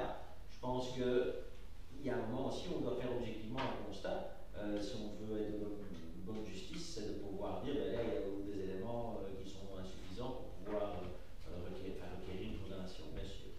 [0.49, 4.37] Je pense qu'il y a un moment aussi où on doit faire objectivement un constat.
[4.57, 8.09] Euh, si on veut être de bonne justice, c'est de pouvoir dire, ben là, il
[8.09, 13.05] y a des éléments euh, qui sont insuffisants pour pouvoir euh, requérir, requérir, une condamnation,
[13.13, 13.53] bien sûr.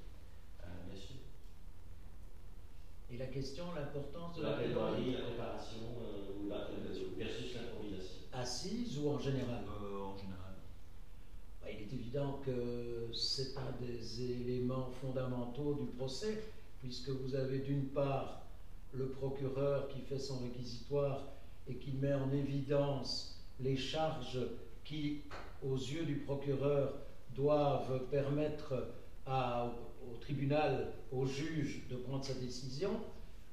[0.58, 1.16] bien sûr.
[3.12, 5.78] Et la question, l'importance de la, la plaidoirie, la préparation
[6.42, 6.66] ou la
[7.16, 10.54] versus l'improvisation assise ou en général euh, En général.
[11.60, 15.86] Bah, il est évident que c'est un des éléments fondamentaux du
[16.80, 18.42] puisque vous avez d'une part
[18.92, 21.24] le procureur qui fait son réquisitoire
[21.68, 24.40] et qui met en évidence les charges
[24.84, 25.22] qui,
[25.66, 26.92] aux yeux du procureur,
[27.34, 28.74] doivent permettre
[29.26, 33.00] au tribunal, au juge de prendre sa décision,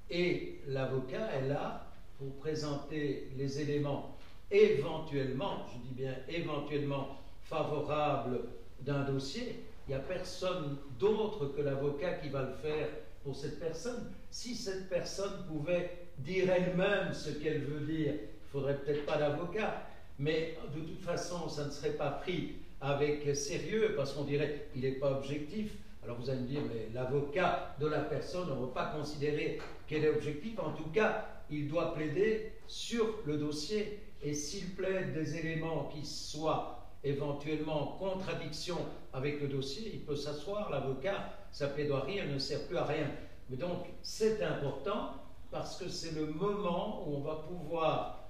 [0.09, 1.87] et l'avocat est là
[2.17, 4.17] pour présenter les éléments
[4.51, 8.41] éventuellement, je dis bien éventuellement, favorable
[8.81, 12.87] d'un dossier, n'y a personne d'autre que l'avocat qui va le faire
[13.23, 14.11] pour cette personne.
[14.29, 19.83] Si cette personne pouvait dire elle-même ce qu'elle veut dire, il faudrait peut-être pas l'avocat,
[20.17, 24.81] mais de toute façon, ça ne serait pas pris avec sérieux, parce qu'on dirait il
[24.81, 25.73] n'est pas objectif.
[26.03, 29.59] Alors vous allez me dire, mais l'avocat de la personne, on ne va pas considérer
[29.87, 30.59] qu'elle est objective.
[30.59, 33.99] En tout cas, il doit plaider sur le dossier.
[34.23, 38.77] Et s'il plaide des éléments qui soient éventuellement en contradiction
[39.13, 43.09] avec le dossier, il peut s'asseoir, l'avocat, sa plaidoirie, elle ne sert plus à rien.
[43.49, 45.15] Mais donc, c'est important
[45.51, 48.29] parce que c'est le moment où on va pouvoir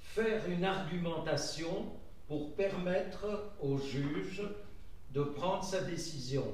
[0.00, 1.86] faire une argumentation
[2.26, 4.42] pour permettre au juge
[5.12, 6.44] de prendre sa décision.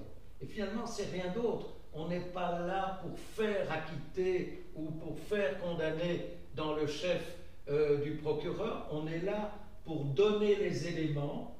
[0.40, 1.66] Et finalement, c'est rien d'autre.
[1.92, 7.36] On n'est pas là pour faire acquitter ou pour faire condamner dans le chef
[7.68, 8.88] euh, du procureur.
[8.90, 9.52] On est là
[9.84, 11.57] pour donner les éléments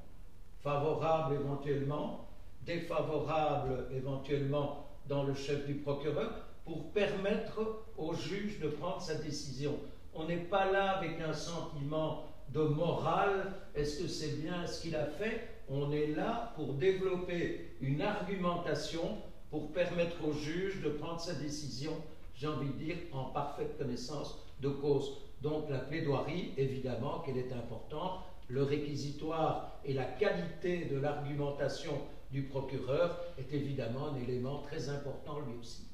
[0.63, 2.27] favorables éventuellement,
[2.65, 7.59] défavorables éventuellement dans le chef du procureur, pour permettre
[7.97, 9.75] au juge de prendre sa décision.
[10.13, 12.23] On n'est pas là avec un sentiment
[12.53, 15.47] de morale, est-ce que c'est bien ce qu'il a fait?
[15.69, 19.17] On est là pour développer une argumentation
[19.49, 21.93] pour permettre au juge de prendre sa décision,
[22.35, 25.17] j'ai envie de dire, en parfaite connaissance de cause.
[25.41, 28.19] Donc la plaidoirie, évidemment qu'elle est importante,
[28.49, 32.01] le réquisitoire et la qualité de l'argumentation
[32.31, 35.85] du procureur est évidemment un élément très important lui aussi.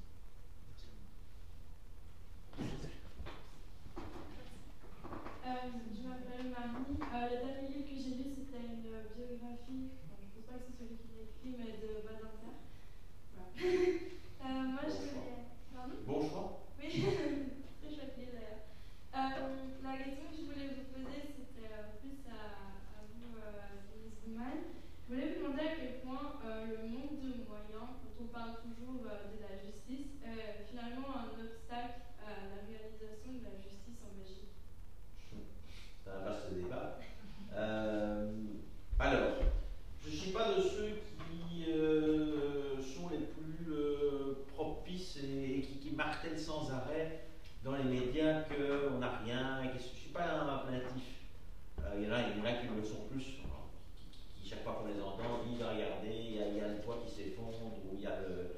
[5.45, 5.51] Euh,
[5.93, 6.97] je m'appelle Marie.
[6.99, 10.57] Euh, le dernier livre que j'ai lu, c'était une biographie, enfin, je ne pense pas
[10.57, 12.55] que c'est celui qui l'a écrit, mais de Badinter.
[13.35, 13.47] Voilà.
[13.61, 15.45] euh, moi, je voulais.
[15.75, 15.95] Pardon?
[16.07, 16.65] Bon choix.
[16.81, 16.89] Oui,
[17.79, 18.65] très chouette d'ailleurs.
[19.13, 23.37] Euh, la question que je voulais vous poser, c'était euh, plus à, à vous,
[24.37, 28.51] Je voulais vous demander à quel point euh, le manque de moyens, dont on parle
[28.63, 33.95] toujours euh, de la justice, est finalement un obstacle à la réalisation de la justice
[34.03, 34.51] en Belgique.
[36.03, 36.91] C'est un vaste débat.
[37.53, 38.19] Euh,
[38.99, 39.37] alors,
[40.01, 40.91] je ne suis pas de ceux
[41.25, 41.63] qui
[42.93, 43.71] sont les plus
[44.47, 47.07] propices et, qui, qui martèlent sans arrêt
[47.63, 49.61] dans les médias qu'on n'a rien.
[49.63, 51.21] je ne suis pas un plaintif.
[51.95, 53.35] Il y en a qui le sont plus,
[53.95, 56.57] qui, qui- qui, chaque fois qu'on les entend, disent Ah, regardez, il y, a, il
[56.57, 58.57] y a le toit qui s'effondre, ou il y a le.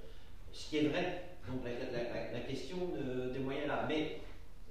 [0.54, 1.24] Ce qui est vrai.
[1.48, 3.86] Donc la, question de- des moyens là.
[3.88, 4.20] Mais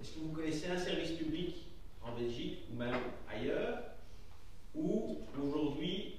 [0.01, 1.67] est-ce que vous connaissez un service public
[2.03, 2.95] en Belgique ou même
[3.31, 3.79] ailleurs,
[4.75, 6.17] où aujourd'hui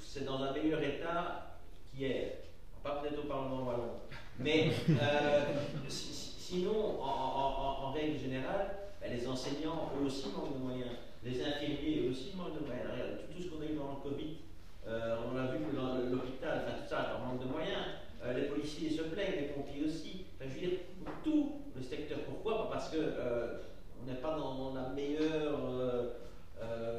[0.00, 1.58] c'est dans un meilleur état
[1.90, 2.32] qu'hier?
[2.82, 3.92] Pas peut-être au Parlement wallon.
[4.38, 5.42] Mais euh,
[5.88, 10.90] si- si- sinon, en règle générale, ben, les enseignants eux aussi manquent de moyens.
[11.26, 12.86] Les infirmiers aussi manquent de moyens.
[12.86, 14.36] Regarde, tout, ce qu'on a eu dans le Covid,
[14.86, 17.98] euh, on a vu que dans l'hôpital, enfin tout ça, manque de moyens.
[18.22, 20.26] Euh, les policiers se plaignent, les pompiers aussi.
[20.38, 20.78] Enfin, je veux dire,
[21.24, 22.18] tout le secteur.
[22.28, 22.70] Pourquoi?
[22.70, 23.58] Parce que euh,
[24.00, 26.14] on n'est pas dans la meilleure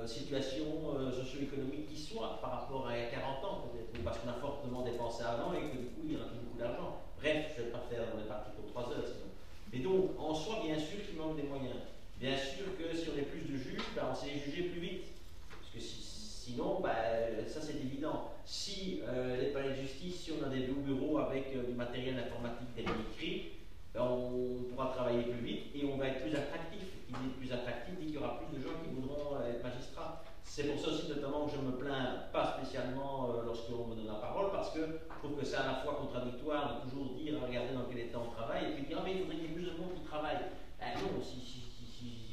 [0.05, 0.65] situation
[1.11, 4.29] socio-économique qui soit par rapport à il y a 40 ans peut-être, ou parce qu'on
[4.29, 7.01] a fortement dépensé avant et que du coup il y a plus beaucoup d'argent.
[7.19, 9.27] Bref, je ne vais pas faire, on est parti pour 3 heures sinon.
[9.73, 11.75] Mais donc, en soi, bien sûr qu'il manque des moyens.
[12.19, 15.05] Bien sûr que si on est plus de juges, ben, on sait juger plus vite.
[15.49, 18.31] Parce que si- sinon, ben, ça c'est évident.
[18.45, 21.73] Si euh, les palais de justice, si on a des beaux bureaux avec euh, du
[21.73, 23.51] matériel informatique écrit,
[23.93, 26.81] ben, on pourra travailler plus vite et on va être plus attractif.
[27.07, 29.63] Qui dit plus attractif dit qu'il y aura plus de gens qui voudront euh, être
[29.63, 30.23] magistrats.
[30.43, 34.07] C'est pour ça aussi notamment que je me plains pas spécialement euh, lorsqu'on me donne
[34.07, 37.35] la parole parce que je trouve que c'est à la fois contradictoire de toujours dire
[37.45, 39.51] regardez dans quel état on travaille et puis dire ah mais il faudrait qu'il y
[39.51, 40.37] ait plus de monde qui travaille.
[40.79, 41.39] Non, si,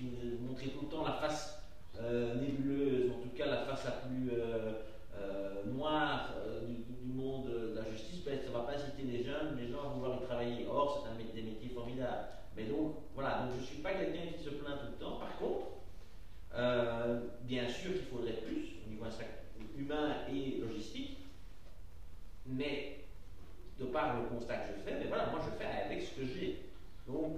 [0.05, 1.63] si vous montrez tout le temps la face
[2.01, 4.73] euh, nébuleuse, en tout cas la face la plus euh,
[5.17, 6.35] euh, noire
[6.67, 9.95] du, monde de la justice, ça ne va pas inciter les jeunes, les gens à
[9.95, 10.67] vouloir y travailler.
[10.69, 12.27] Or, c'est un des métiers formidables.
[12.57, 15.19] Mais donc, voilà, donc je ne suis pas quelqu'un qui se plaint tout le temps.
[15.19, 15.67] Par contre,
[17.43, 19.05] bien sûr qu'il faudrait plus au niveau
[19.79, 21.19] humain et logistique,
[22.47, 23.05] mais
[23.79, 26.27] de par le constat que je fais, mais voilà, moi je fais avec ce que
[26.27, 26.63] j'ai.
[27.07, 27.37] Donc,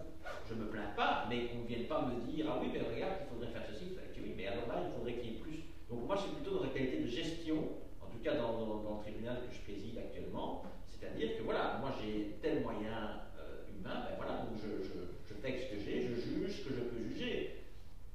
[0.48, 2.80] je ne me plains pas, mais qu'on ne vienne pas me dire Ah oui, mais
[2.80, 5.32] regarde, il faudrait faire ceci, il faudrait que oui, mais alors là, il faudrait qu'il
[5.32, 5.64] y ait plus.
[5.90, 7.56] Donc, moi, suis plutôt dans la qualité de gestion,
[8.02, 12.38] en tout cas dans, le tribunal que je préside actuellement, c'est-à-dire que voilà, moi j'ai
[12.42, 14.92] tel moyen euh, humain, ben voilà, donc je, je,
[15.28, 15.34] ce
[15.70, 17.62] que j'ai, je juge ce que je peux juger.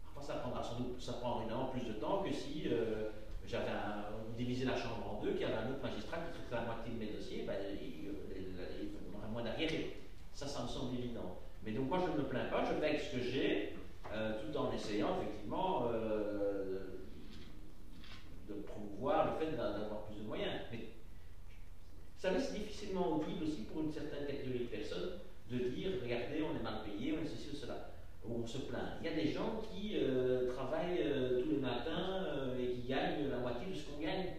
[0.03, 1.13] Parfois, ça prendra sans doute, ça
[1.71, 3.11] plus de temps que si euh,
[3.45, 3.71] j'avais
[4.37, 6.93] divisait la chambre en deux, qu'il y avait un autre magistrat qui traitait la moitié
[6.93, 9.97] de mes dossiers, ben, il- il aurait moins d'arriérés.
[10.33, 11.40] Ça, ça me semble évident.
[11.63, 13.73] Mais donc moi, je ne me plains pas, je fais ce que j'ai,
[14.11, 16.79] euh, tout en essayant effectivement euh,
[18.47, 20.61] de promouvoir le fait d'a- d'avoir plus de moyens.
[20.71, 20.79] Mais
[22.17, 25.11] savez, c'est difficilement audible aussi pour une certaine catégorie de personnes
[25.49, 27.89] de dire regardez, on est mal payé, on est ceci ou cela,
[28.25, 28.97] ou on se plaint.
[29.01, 31.03] Il y a des gens qui euh, travaillent
[31.43, 32.25] tous les matins
[32.59, 34.33] et qui gagnent la moitié de ce qu'on gagne.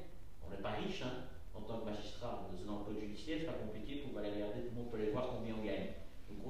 [0.50, 1.24] n'est pas riche, hein,
[1.54, 4.74] en tant que magistrat, dans un code judiciaire, c'est pas compliqué pour aller regarder, tout
[4.74, 5.88] le monde peut aller voir combien on gagne.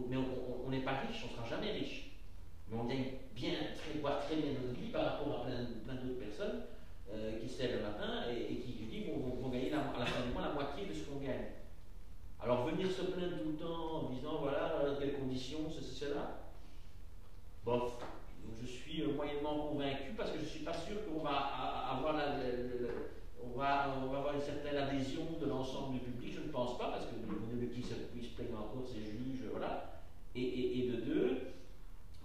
[0.09, 2.10] Mais on n'est pas riche, on ne sera jamais riche.
[2.69, 3.05] Mais on gagne
[3.35, 6.62] bien, très, voire très bien notre vie par rapport à plein, d'autres personnes
[7.12, 10.27] euh, qui se lèvent le matin et, qui, disent vont, vont, gagner à la fin
[10.27, 11.52] du mois la moitié de ce qu'on gagne.
[12.40, 16.40] Alors venir se plaindre tout le temps en disant voilà, quelles conditions, ceci, cela,
[17.64, 17.90] bon,
[18.60, 21.36] je suis moyennement convaincu parce que je ne suis pas sûr qu'on va
[21.93, 22.36] avoir la,
[23.44, 26.78] on va, on va avoir une certaine adhésion de l'ensemble du public, je ne pense
[26.78, 30.02] pas, parce que de qui se, qui se plaignent encore, c'est juges, voilà.
[30.35, 31.39] Et, et, de deux,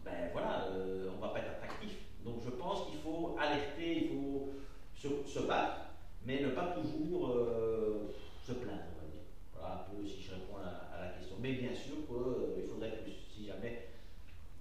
[0.06, 1.92] ben voilà, euh, on ne va pas être attractif.
[2.24, 4.50] Donc je pense qu'il faut alerter, il faut
[4.96, 5.78] se, se, battre,
[6.26, 8.14] mais ne pas toujours euh,
[8.46, 9.24] se plaindre, on va dire.
[9.54, 11.36] Voilà un peu si je réponds à, à la question.
[11.42, 13.88] Mais bien sûr qu'il euh, faudrait plus, si jamais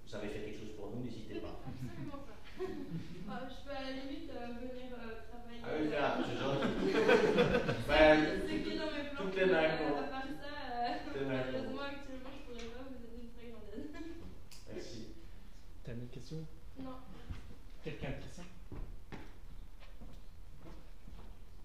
[0.05, 1.61] vous avez fait quelque chose pour nous, n'hésitez pas.
[1.65, 3.47] Absolument pas.
[3.47, 5.37] je peux à la limite venir travailler.
[5.63, 6.67] Ah oui, c'est gentil.
[7.87, 9.23] ben, c'est qui est dans mes plans.
[9.23, 9.59] Toutes les mains.
[9.59, 13.89] À part ça, malheureusement, actuellement, je ne pourrais pas vous donner une très grande aide.
[14.73, 15.07] Merci.
[15.83, 16.37] T'as une question
[16.79, 16.97] Non.
[17.83, 18.43] Quelqu'un a une question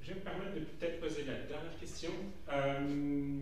[0.00, 2.10] Je vais me permettre de peut-être poser la dernière question.
[2.48, 3.40] Euh,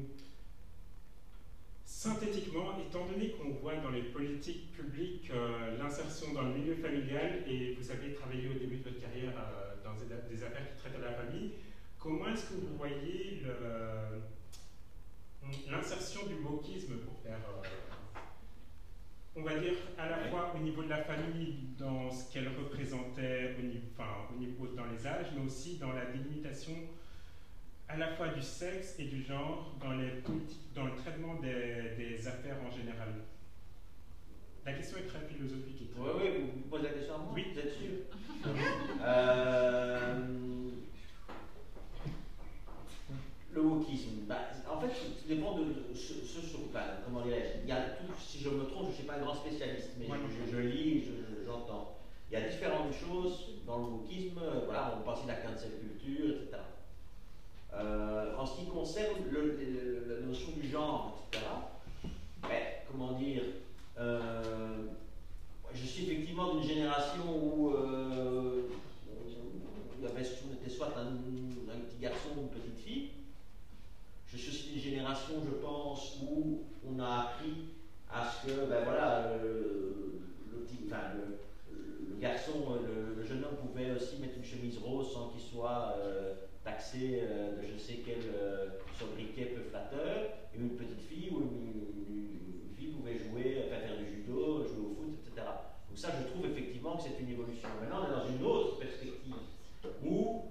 [1.84, 7.42] synthétiquement, étant donné qu'on voit dans les politiques publiques euh, l'insertion dans le milieu familial,
[7.46, 9.34] et vous avez travaillé au début de votre carrière
[10.10, 11.52] euh, des, affaires qui traitent de la famille,
[11.98, 13.42] comment est-ce que vous voyez
[15.70, 17.38] l'insertion du wokisme pour faire
[19.36, 23.54] on va dire, à la fois au niveau de la famille, dans ce qu'elle représentait
[23.58, 26.74] au niveau, enfin, au niveau dans les âges, mais aussi dans la délimitation
[27.88, 30.22] à la fois du sexe et du genre dans, les
[30.74, 33.14] dans le traitement des affaires en général?
[34.70, 35.90] La question est très philosophique.
[35.98, 37.44] Oui, oui, vous posez la question à moi Oui.
[37.52, 37.90] Vous êtes sûr
[39.02, 40.20] euh,
[43.52, 44.36] le wokisme, bah,
[44.72, 46.60] en fait, ça dépend de, ce, sur
[47.04, 47.64] comment dirais-je.
[47.64, 49.90] Il y a tout, si je me trompe, je ne suis pas un grand spécialiste,
[49.98, 51.04] mais je, je, lis,
[51.44, 51.98] j'entends.
[52.30, 54.38] il y a différentes choses dans le wokisme.
[54.38, 56.58] Euh, voilà, on pense à la cancel culture, etc.
[57.74, 59.58] Euh, en ce qui concerne le,
[60.08, 61.44] la notion du genre, etc.
[62.42, 63.42] Ben, comment dire
[65.72, 67.70] Je suis effectivement d'une génération où
[70.02, 71.16] avait, on était soit un,
[71.80, 73.10] petit garçon ou une petite fille.
[74.26, 77.66] Je suis aussi d'une génération, je pense, où on a appris
[78.10, 79.80] à ce que, ben voilà, le,
[82.20, 82.76] garçon,
[83.16, 87.56] le, jeune homme pouvait aussi mettre une chemise rose sans qu'il soit euh, taxé euh,
[87.56, 88.68] de je sais quel euh,
[88.98, 94.86] sobriquet peu flatteur, une petite fille ou une, fille pouvait jouer, faire du judo, jouer
[94.90, 95.46] au foot, etc.
[95.88, 97.68] Donc ça, je trouve effectivement que c'est une évolution.
[97.78, 99.34] Maintenant, on est dans une autre perspective
[100.02, 100.44] où,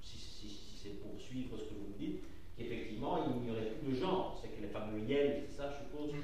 [0.00, 2.22] si, si c'est pour suivre ce que vous me dites,
[2.56, 4.38] qu'effectivement, il n'y aurait plus de genre.
[4.40, 6.14] C'est que les fameux yel, c'est ça, je suppose.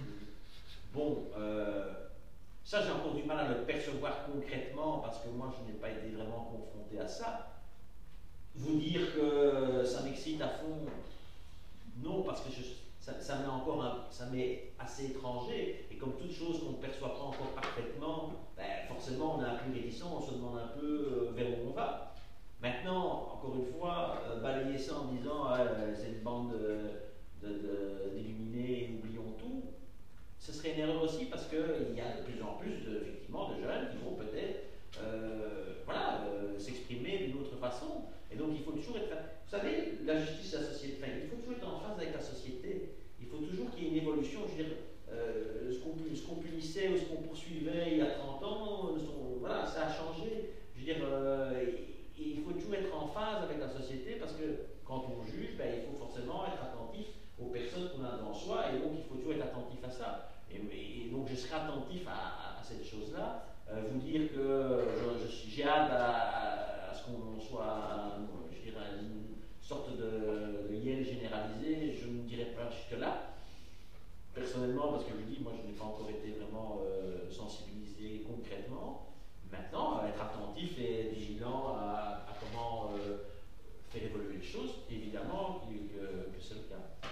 [0.95, 1.95] Bon, euh,
[2.65, 5.91] ça, j'ai encore du mal à le percevoir concrètement parce que moi, je n'ai pas
[5.91, 7.49] été vraiment confronté à ça.
[8.55, 10.87] Vous dire que ça m'excite à fond,
[12.01, 12.51] non, parce que
[13.01, 15.87] ça, ça m'est encore ça m'est assez étranger.
[16.03, 19.73] Comme toute chose qu'on ne perçoit pas encore parfaitement, ben, forcément, on est un peu
[19.73, 22.13] réticent, on se demande un peu euh, vers où on va.
[22.63, 26.55] Maintenant, encore une fois, euh, balayer ça en disant ah, euh, c'est une bande
[27.43, 29.65] d'illuminés et oublions tout,
[30.39, 33.51] ce serait une erreur aussi parce qu'il y a de plus en plus de, effectivement,
[33.51, 34.63] de jeunes qui vont peut-être
[35.03, 36.21] euh, voilà,
[36.57, 38.07] s'exprimer d'une autre façon.
[38.31, 39.11] Et donc il faut toujours être.
[39.11, 42.15] Vous savez, la justice et la société, enfin, il faut toujours être en phase avec
[42.15, 42.91] la société.
[43.21, 44.41] Il faut toujours qu'il y ait une évolution.
[44.47, 44.77] Je veux dire,
[45.73, 48.91] ce qu'on punissait ou ce qu'on poursuivait il y a 30 ans,
[49.41, 50.55] voilà, ça a changé.
[50.75, 51.05] Je veux dire,
[52.27, 55.69] il faut toujours être en phase avec la société parce que quand on juge, ben,
[55.77, 57.07] il faut forcément être attentif
[57.41, 60.29] aux personnes qu'on a devant soi et donc il faut toujours être attentif à ça.
[60.51, 61.57] Et, donc je serai
[62.07, 63.45] à, cette chose-là.
[63.71, 64.85] Euh, vous dire que
[65.49, 68.19] j'ai hâte à, ce qu'on soit,
[68.53, 73.33] je dirais, une sorte de, de yel généralisé, je ne dirais pas jusque-là.
[74.35, 79.09] Personnellement, parce que je dis, moi je n'ai pas encore été vraiment euh, sensibilisé concrètement.
[79.51, 83.19] Maintenant, être attentif et vigilant à, comment euh,
[83.91, 87.09] faire évoluer les choses, évidemment que, c'est le cas.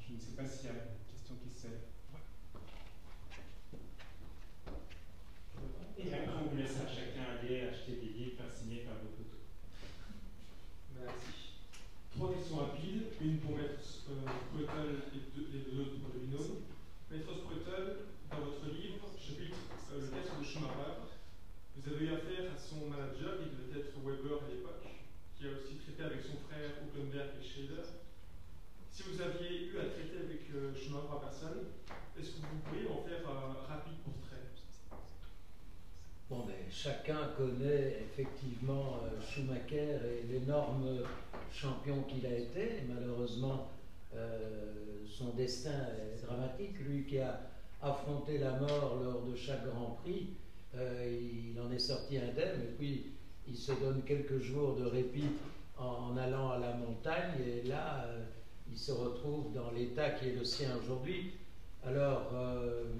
[0.00, 0.70] je ne sais pas s'il
[6.00, 9.12] Et après, on vous laisse à chacun aller acheter des livres, faire signer par vos
[9.12, 9.44] photos.
[10.96, 11.60] Merci.
[12.16, 15.20] Trois questions rapides, une pour Maître Spretel et,
[15.52, 16.64] les deux autres pour le binôme.
[17.12, 19.60] Maître Spretel, dans votre livre, chapitre
[19.92, 21.04] euh, Le texte de Schumacher,
[21.76, 24.88] vous avez eu affaire à son manager, il devait être Weber à l'époque,
[25.36, 27.84] qui a aussi traité avec son frère Gutenberg et Schrader.
[28.88, 31.76] Si vous aviez eu à traiter avec euh, Schumacher en personne,
[32.16, 34.19] est-ce que vous pourriez en faire euh, rapide pour
[36.70, 41.00] chacun connaît effectivement euh, Schumacher et l'énorme
[41.52, 42.82] champion qu'il a été.
[42.88, 43.68] Malheureusement,
[44.14, 46.78] euh, son destin est dramatique.
[46.80, 47.40] Lui qui a
[47.82, 50.28] affronté la mort lors de chaque Grand Prix,
[50.76, 51.18] euh,
[51.52, 53.06] il en est sorti indemne et puis
[53.48, 55.24] il se donne quelques jours de répit
[55.76, 58.06] en, allant à la montagne et là,
[58.70, 61.32] il se retrouve dans l'état qui est le sien aujourd'hui.
[61.84, 62.32] Alors,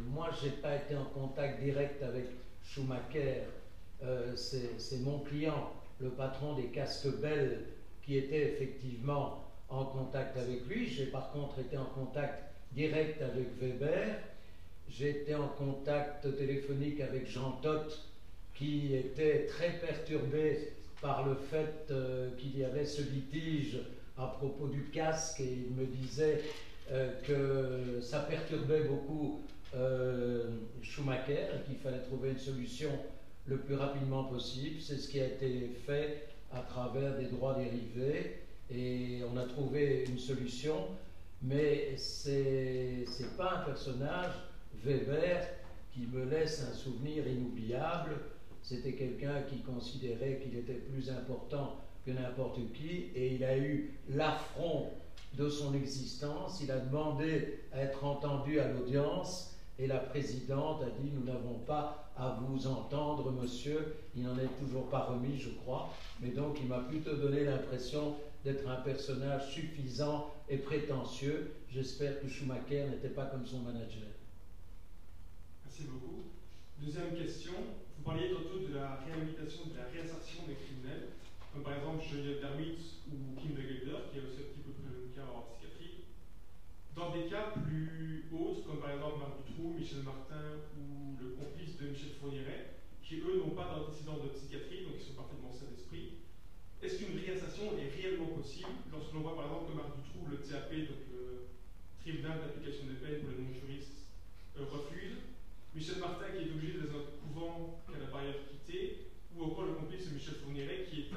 [0.09, 2.25] moi, je n'ai pas été en contact direct avec
[2.73, 3.43] Schumacher
[4.03, 7.65] euh, c'est mon client, le patron des casques belles,
[8.03, 10.87] qui était effectivement en contact avec lui.
[10.89, 14.17] J'ai par contre été en contact direct avec Weber.
[15.01, 17.97] Été en contact téléphonique avec Jean Todt,
[18.55, 23.79] qui était très perturbé par le fait euh, qu'il y avait ce litige
[24.19, 26.43] à propos du casque et il me disait
[26.91, 29.41] euh, que ça perturbait beaucoup
[30.83, 32.91] Schumacher et qu'il fallait trouver une solution
[33.47, 34.81] le plus rapidement possible.
[34.81, 38.41] C'est ce qui a été fait à travers des droits dérivés
[38.71, 40.89] et on a trouvé une solution,
[41.43, 44.33] mais c'est n'est pas un personnage,
[44.85, 45.47] Weber,
[45.93, 48.17] qui me laisse un souvenir inoubliable.
[48.63, 53.95] C'était quelqu'un qui considérait qu'il était plus important que n'importe qui et il a eu
[54.11, 54.91] l'affront
[55.37, 56.61] de son existence.
[56.63, 59.50] Il a demandé à être entendu à l'audience
[59.81, 63.97] et la présidente a dit Nous n'avons pas à vous entendre, monsieur.
[64.15, 65.91] Il n'en est toujours pas remis, je crois.
[66.21, 71.53] Mais donc, il m'a plutôt donné l'impression d'être un personnage suffisant et prétentieux.
[71.73, 74.09] J'espère que Schumacher n'était pas comme son manager.
[75.65, 76.25] Merci beaucoup.
[76.79, 77.53] Deuxième question.
[77.97, 81.09] Vous parliez tantôt de la réhabilitation, de la réinsertion des criminels,
[81.53, 82.81] comme par exemple Geneviève Dermit
[83.13, 86.05] ou Kim de qui a aussi un petit peu plus de cas en psychiatrie.
[86.97, 91.79] Dans des cas plus hauts, comme par exemple Marc Dutroux, Michel Martin ou le complice
[91.79, 95.71] de Michel Fourniret, qui eux n'ont pas d'antécédents de psychiatrie, donc ils sont parfaitement sains
[95.71, 96.19] d'esprit,
[96.83, 100.39] est-ce qu'une réinsertion est réellement possible lorsque l'on voit par exemple que Marc Dutroux, le
[100.43, 101.47] TAP, donc le
[102.03, 104.11] tribunal d'application des peines pour les non-juristes,
[104.59, 105.23] euh, refuse?
[105.75, 109.71] Michel Martin qui est obligé dans un couvent qu'elle a par ailleurs quitté, ou encore
[109.71, 111.11] le complice de Michel Fourniret qui, est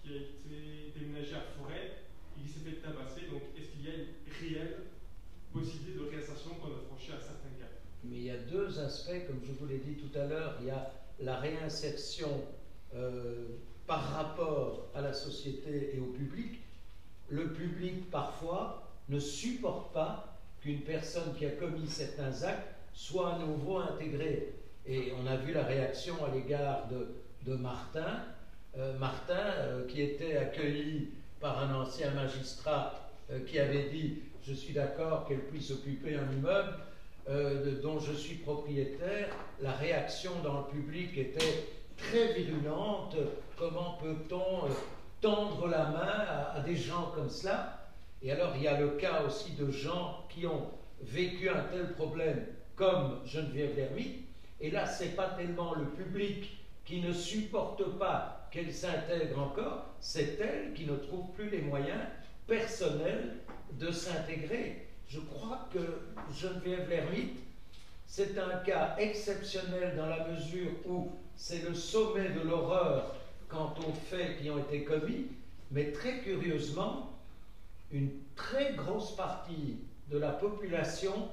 [0.00, 3.28] qui a été déménagé à Forêt et qui s'est fait tabasser.
[3.28, 4.86] Donc est-ce qu'il y a une réelle
[5.52, 7.72] possibilité de réinsertion qu'on a franchi à certains cas.
[8.04, 10.54] Mais il y a deux aspects, comme je vous l'ai dit à l'heure.
[10.60, 12.44] Il y a la réinsertion
[12.94, 13.46] euh,
[13.86, 16.60] par rapport à la société et au public.
[17.28, 23.38] Le public, parfois, ne supporte pas qu'une personne qui a commis certains actes soit à
[23.38, 24.54] nouveau intégrée.
[24.86, 27.08] Et on a vu la réaction à l'égard de,
[27.44, 28.24] de, Martin.
[28.76, 31.10] Euh, Martin, euh, qui était accueilli
[31.40, 33.02] par un ancien magistrat
[33.48, 36.74] qui avait dit je suis d'accord qu'elle puisse occuper un immeuble
[37.28, 39.28] euh, dont je suis propriétaire,
[39.60, 41.66] la réaction dans le public était
[41.96, 43.16] très virulente.
[43.56, 44.70] Comment peut-on euh,
[45.20, 47.88] tendre la main à, des gens comme cela?
[48.22, 50.70] Et alors il y a le cas aussi de gens qui ont
[51.02, 52.46] vécu un tel problème
[52.76, 54.22] comme Geneviève Dermy.
[54.60, 59.86] Et là, ce n'est pas tellement le public qui ne supporte pas qu'elle s'intègre encore,
[60.00, 62.00] c'est elle qui ne trouve plus les moyens
[62.46, 63.38] personnels
[63.72, 64.85] de s'intégrer.
[65.08, 65.78] Je crois que
[66.34, 67.38] Geneviève l'ermite,
[68.06, 73.14] c'est un cas exceptionnel dans la mesure où c'est le sommet de l'horreur
[73.48, 75.26] quant aux faits qui ont été commis,
[75.70, 77.12] mais très curieusement,
[77.92, 79.78] une très grosse partie
[80.10, 81.28] de la population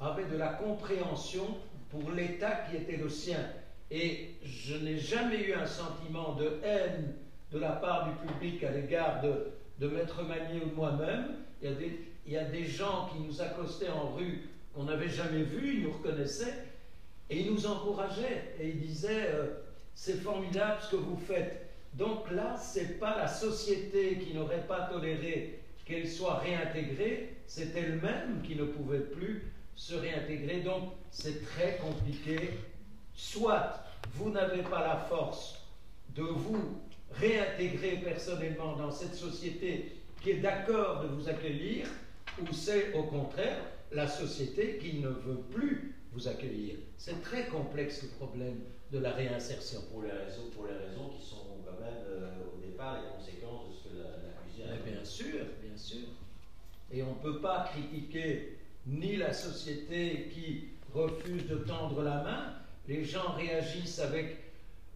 [0.00, 1.46] avait de la compréhension
[1.90, 3.44] pour l'État qui était le sien.
[3.90, 7.14] Et je n'ai jamais eu un sentiment de haine
[7.52, 11.70] de la part du public à l'égard de, de Maître Manier ou de moi-même, il
[11.70, 15.08] y, a des, il y a des gens qui nous accostaient en rue qu'on n'avait
[15.08, 16.62] jamais vus, ils nous reconnaissaient
[17.30, 19.46] et ils nous encourageaient et ils disaient euh,
[19.94, 21.70] c'est formidable ce que vous faites.
[21.94, 28.42] Donc là, c'est pas la société qui n'aurait pas toléré qu'elle soit réintégrée, c'est elle-même
[28.46, 30.60] qui ne pouvait plus se réintégrer.
[30.60, 32.50] Donc c'est très compliqué.
[33.14, 33.82] Soit
[34.12, 35.62] vous n'avez pas la force
[36.14, 36.78] de vous
[37.12, 41.86] réintégrer personnellement dans cette société qui est d'accord de vous accueillir,
[42.42, 43.58] ou c'est au contraire
[43.92, 46.76] la société qui ne veut plus vous accueillir.
[46.96, 48.60] C'est très complexe le problème
[48.92, 49.80] de la réinsertion.
[49.92, 53.68] Pour les raisons, pour les raisons qui sont quand même euh, au départ les conséquences
[53.68, 54.10] de ce que la,
[54.66, 56.08] la a Bien sûr, bien sûr.
[56.90, 62.54] Et on ne peut pas critiquer ni la société qui refuse de tendre la main.
[62.88, 64.38] Les gens réagissent avec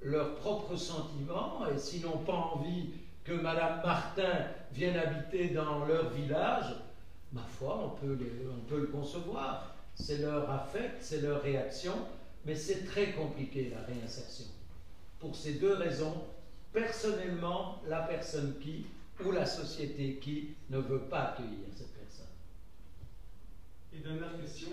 [0.02, 2.90] leurs propres sentiments et s'ils n'ont pas envie
[3.24, 6.74] que Madame Martin vienne habiter dans leur village,
[7.32, 8.16] ma foi, on peut,
[8.78, 9.74] le concevoir.
[9.94, 11.92] C'est leur affect, c'est leur réaction,
[12.44, 14.46] mais c'est très compliqué la réinsertion.
[15.20, 16.24] pour ces deux raisons.
[16.72, 18.86] Personnellement, la personne qui
[19.24, 22.26] ou la société qui ne veut pas accueillir cette personne.
[23.94, 24.70] Et dernière question.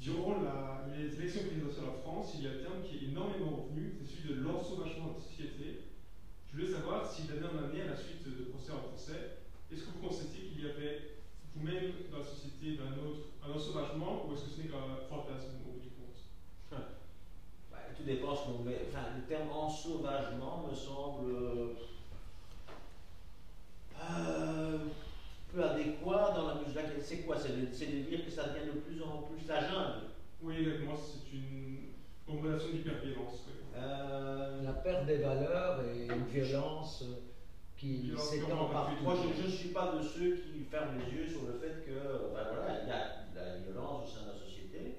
[0.00, 0.42] Durant
[0.96, 4.16] les élections présidentielles en France, il y a un terme qui est énormément revenu, c'est
[4.16, 5.86] celui de l'ensauvagement de la société.
[6.50, 9.38] Je voulais savoir si d'année en année, à la suite de procès en procès,
[9.70, 11.11] est-ce que vous constatez qu'il y avait
[11.54, 15.50] vous-même dans la société d'un autre un ensauvagement ou est-ce que ce n'est qu'un fantasme
[15.66, 16.78] au bout du compte
[17.72, 18.80] Ouais, tout dépend ce qu'on met.
[18.88, 21.68] Enfin, le terme ensauvagement me semble euh,
[24.00, 24.78] euh,
[25.52, 26.74] peu adéquat dans la mesure.
[26.82, 27.36] laquelle- C'est quoi?
[27.38, 27.66] C'est de,
[28.08, 30.06] dire que ça devient de plus en plus la jungle.
[30.40, 31.88] Oui, exactement, c'est une
[32.26, 33.44] combinaison d'hyperviolence.
[33.46, 33.52] oui.
[33.74, 37.14] Euh, La perte des valeurs et une violence euh,
[37.82, 39.02] qui s'étend partout.
[39.04, 42.32] Moi, je ne suis pas de ceux qui ferment les yeux sur le fait que,
[42.34, 44.94] ben voilà, il y a de la violence au sein de la société.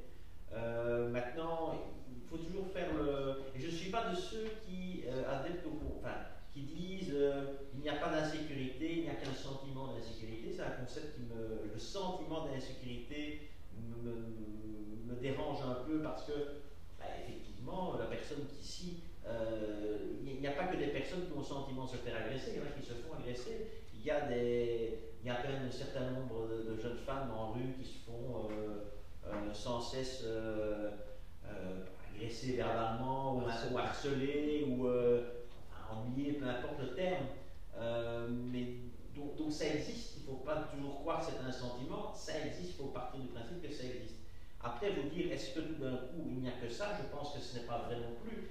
[0.52, 1.72] Euh, maintenant,
[2.12, 3.38] il faut toujours faire le.
[3.56, 5.80] et Je ne suis pas de ceux qui euh, adeptent au.
[6.00, 6.16] Enfin,
[6.52, 10.52] qui disent euh, il n'y a pas d'insécurité, il n'y a qu'un sentiment d'insécurité.
[10.56, 11.72] C'est un concept qui me.
[11.74, 13.40] Le sentiment d'insécurité
[13.74, 16.34] me, me- me dérange un peu parce que,
[17.00, 18.98] bah, effectivement, la personne qui ici.
[19.28, 22.16] Euh, il n'y a pas que des personnes qui ont le sentiment de se faire
[22.18, 23.68] agresser, il y en a qui se font agresser.
[23.94, 26.98] Il y a, des, il y a quand même un certain nombre de, de jeunes
[26.98, 28.92] femmes en rue qui se font euh,
[29.28, 30.26] euh, sans cesse
[32.16, 34.66] agresser verbalement ou, Harceler.
[34.68, 34.88] ou
[35.94, 37.26] ennuyer, peu importe le terme.
[37.78, 38.76] Euh, mais
[39.16, 42.34] donc, donc ça existe, il ne faut pas toujours croire que c'est un sentiment, ça
[42.46, 44.16] existe, il faut partir du principe que ça existe.
[44.64, 47.34] Après, vous dire, est-ce que tout d'un coup il n'y a que ça Je pense
[47.34, 48.50] que ce n'est pas vrai non plus.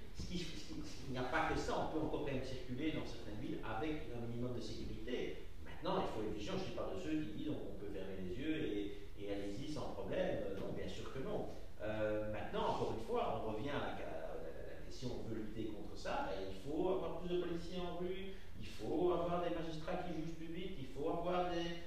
[1.09, 3.59] Il n'y a pas que ça, on peut encore quand même circuler dans certaines villes
[3.65, 5.37] avec un minimum de sécurité.
[5.65, 7.91] Maintenant, il faut être vigilant, je ne suis pas de ceux qui disent on peut
[7.93, 10.39] fermer les yeux et, et allez-y sans problème.
[10.47, 11.49] Euh, Non, bien sûr que non.
[11.81, 15.97] Euh, maintenant, encore une fois, on revient à la, la- si on veut lutter contre
[15.99, 19.97] ça, ben, il faut avoir plus de policiers en rue, il faut avoir des magistrats
[20.05, 21.81] qui jugent plus vite, il faut avoir des.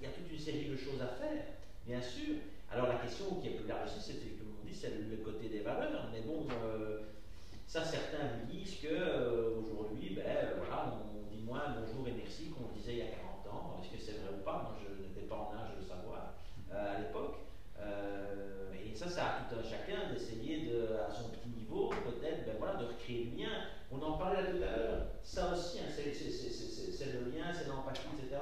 [0.00, 1.44] Il y a toute une série de choses à faire,
[1.86, 2.36] bien sûr.
[2.72, 5.48] Alors la question qui est plus large aussi, c'est comme on dit, c'est le côté
[5.48, 6.06] des valeurs.
[6.12, 7.00] Mais bon, euh,
[7.66, 12.50] ça certains disent que euh, aujourd'hui, ben euh, voilà, on dit moins bonjour et merci
[12.50, 13.10] qu'on disait il y a
[13.42, 13.80] 40 ans.
[13.82, 14.62] Est-ce que c'est vrai ou pas?
[14.62, 16.34] Moi, je n'étais pas en âge de le savoir
[16.70, 17.38] à l'époque.
[18.72, 22.54] Et ça, ça a tout un chacun d'essayer de, à son petit niveau, peut-être, ben
[22.58, 23.50] voilà, de recréer le lien.
[23.90, 25.06] On en parlait tout à l'heure.
[25.22, 28.38] Ça aussi, hein, c'est le lien, c'est l'empathie, etc.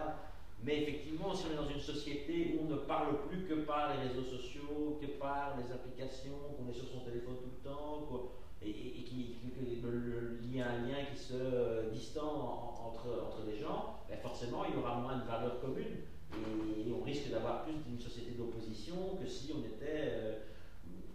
[0.62, 3.92] Mais effectivement, si on est dans une société où on ne parle plus que par
[3.94, 8.08] les réseaux sociaux, que par les applications, qu'on est sur son téléphone tout le temps,
[8.60, 11.34] et, et, et qui, que- que le- le- il y a un lien qui se
[11.34, 15.24] euh, distend en- en- entre, entre les gens, ben forcément il y aura moins de
[15.24, 16.02] valeurs communes.
[16.34, 20.38] Et, on risque d'avoir plus d'une société d'opposition que si on était euh,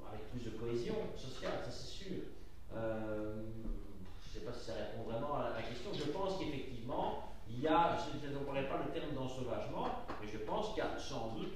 [0.07, 2.21] avec plus de cohésion sociale, ça c'est sûr.
[2.73, 3.43] Euh,
[4.21, 5.91] je ne sais pas si ça répond vraiment à la question.
[5.93, 9.87] Je pense qu'effectivement, il y a, je ne n'emploierai pas le terme d'ensauvagement,
[10.21, 11.53] mais je pense qu'il y a sans doute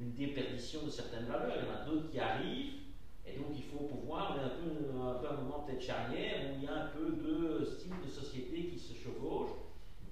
[0.00, 1.56] une déperdition de certaines valeurs.
[1.58, 2.74] Il y en a d'autres qui arrivent,
[3.26, 4.70] et donc il faut pouvoir, on est un peu,
[5.00, 8.08] un peu un moment peut-être charnière, où il y a un peu de style de
[8.10, 9.50] société qui se chevauche,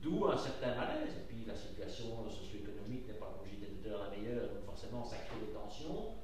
[0.03, 1.15] d'où un certain malaise.
[1.17, 4.65] Et puis la situation socio-économique n'est pas, comme je disais tout à la meilleure, donc
[4.67, 6.15] forcément ça crée des tensions.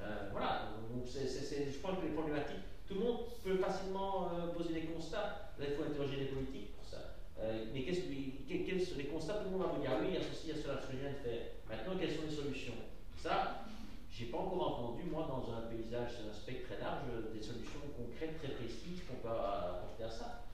[0.00, 4.52] Euh, voilà, donc c'est- je pense que les problématiques, tout le monde peut facilement euh,
[4.52, 5.54] poser des constats.
[5.58, 6.73] Là, il faut interroger les politiques
[7.72, 10.08] mais qu'est-ce que- que- quels sont les constats Tout le monde va vous dire oui,
[10.10, 11.42] il y a ceci, il y a cela, ce que je viens de faire.
[11.68, 12.74] Maintenant, quelles sont les solutions?
[13.16, 13.64] Ça,
[14.10, 17.02] j'ai pas encore entendu, moi, dans un paysage, c'est un spectre très large,
[17.32, 20.44] des solutions concrètes, très précises qu'on peut apporter à ça.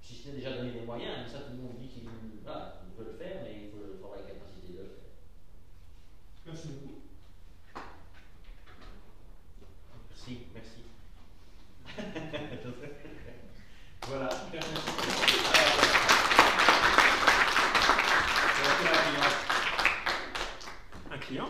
[0.00, 2.08] Si ce n'est déjà donner des moyens, mais ça, tout le monde dit qu'il il
[2.08, 5.12] veut le faire, mais il faut, avoir la capacité de le faire.
[6.46, 7.02] Merci beaucoup.
[10.10, 10.82] Merci, merci.
[14.08, 14.28] voilà.
[14.28, 15.91] Un
[21.32, 21.48] client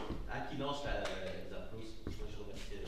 [2.30, 2.78] je remercie.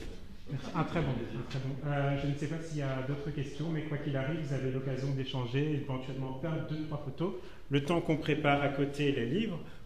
[0.53, 1.09] euh, Ah, très bon.
[1.13, 1.75] ah, très bon.
[1.87, 4.55] Euh, je ne sais pas s'il y a d'autres questions, mais quoi qu'il arrive, vous
[4.55, 7.35] avez l'occasion d'échanger, éventuellement faire deux, trois photos.
[7.71, 9.59] Le temps qu'on prépare à côté les livres,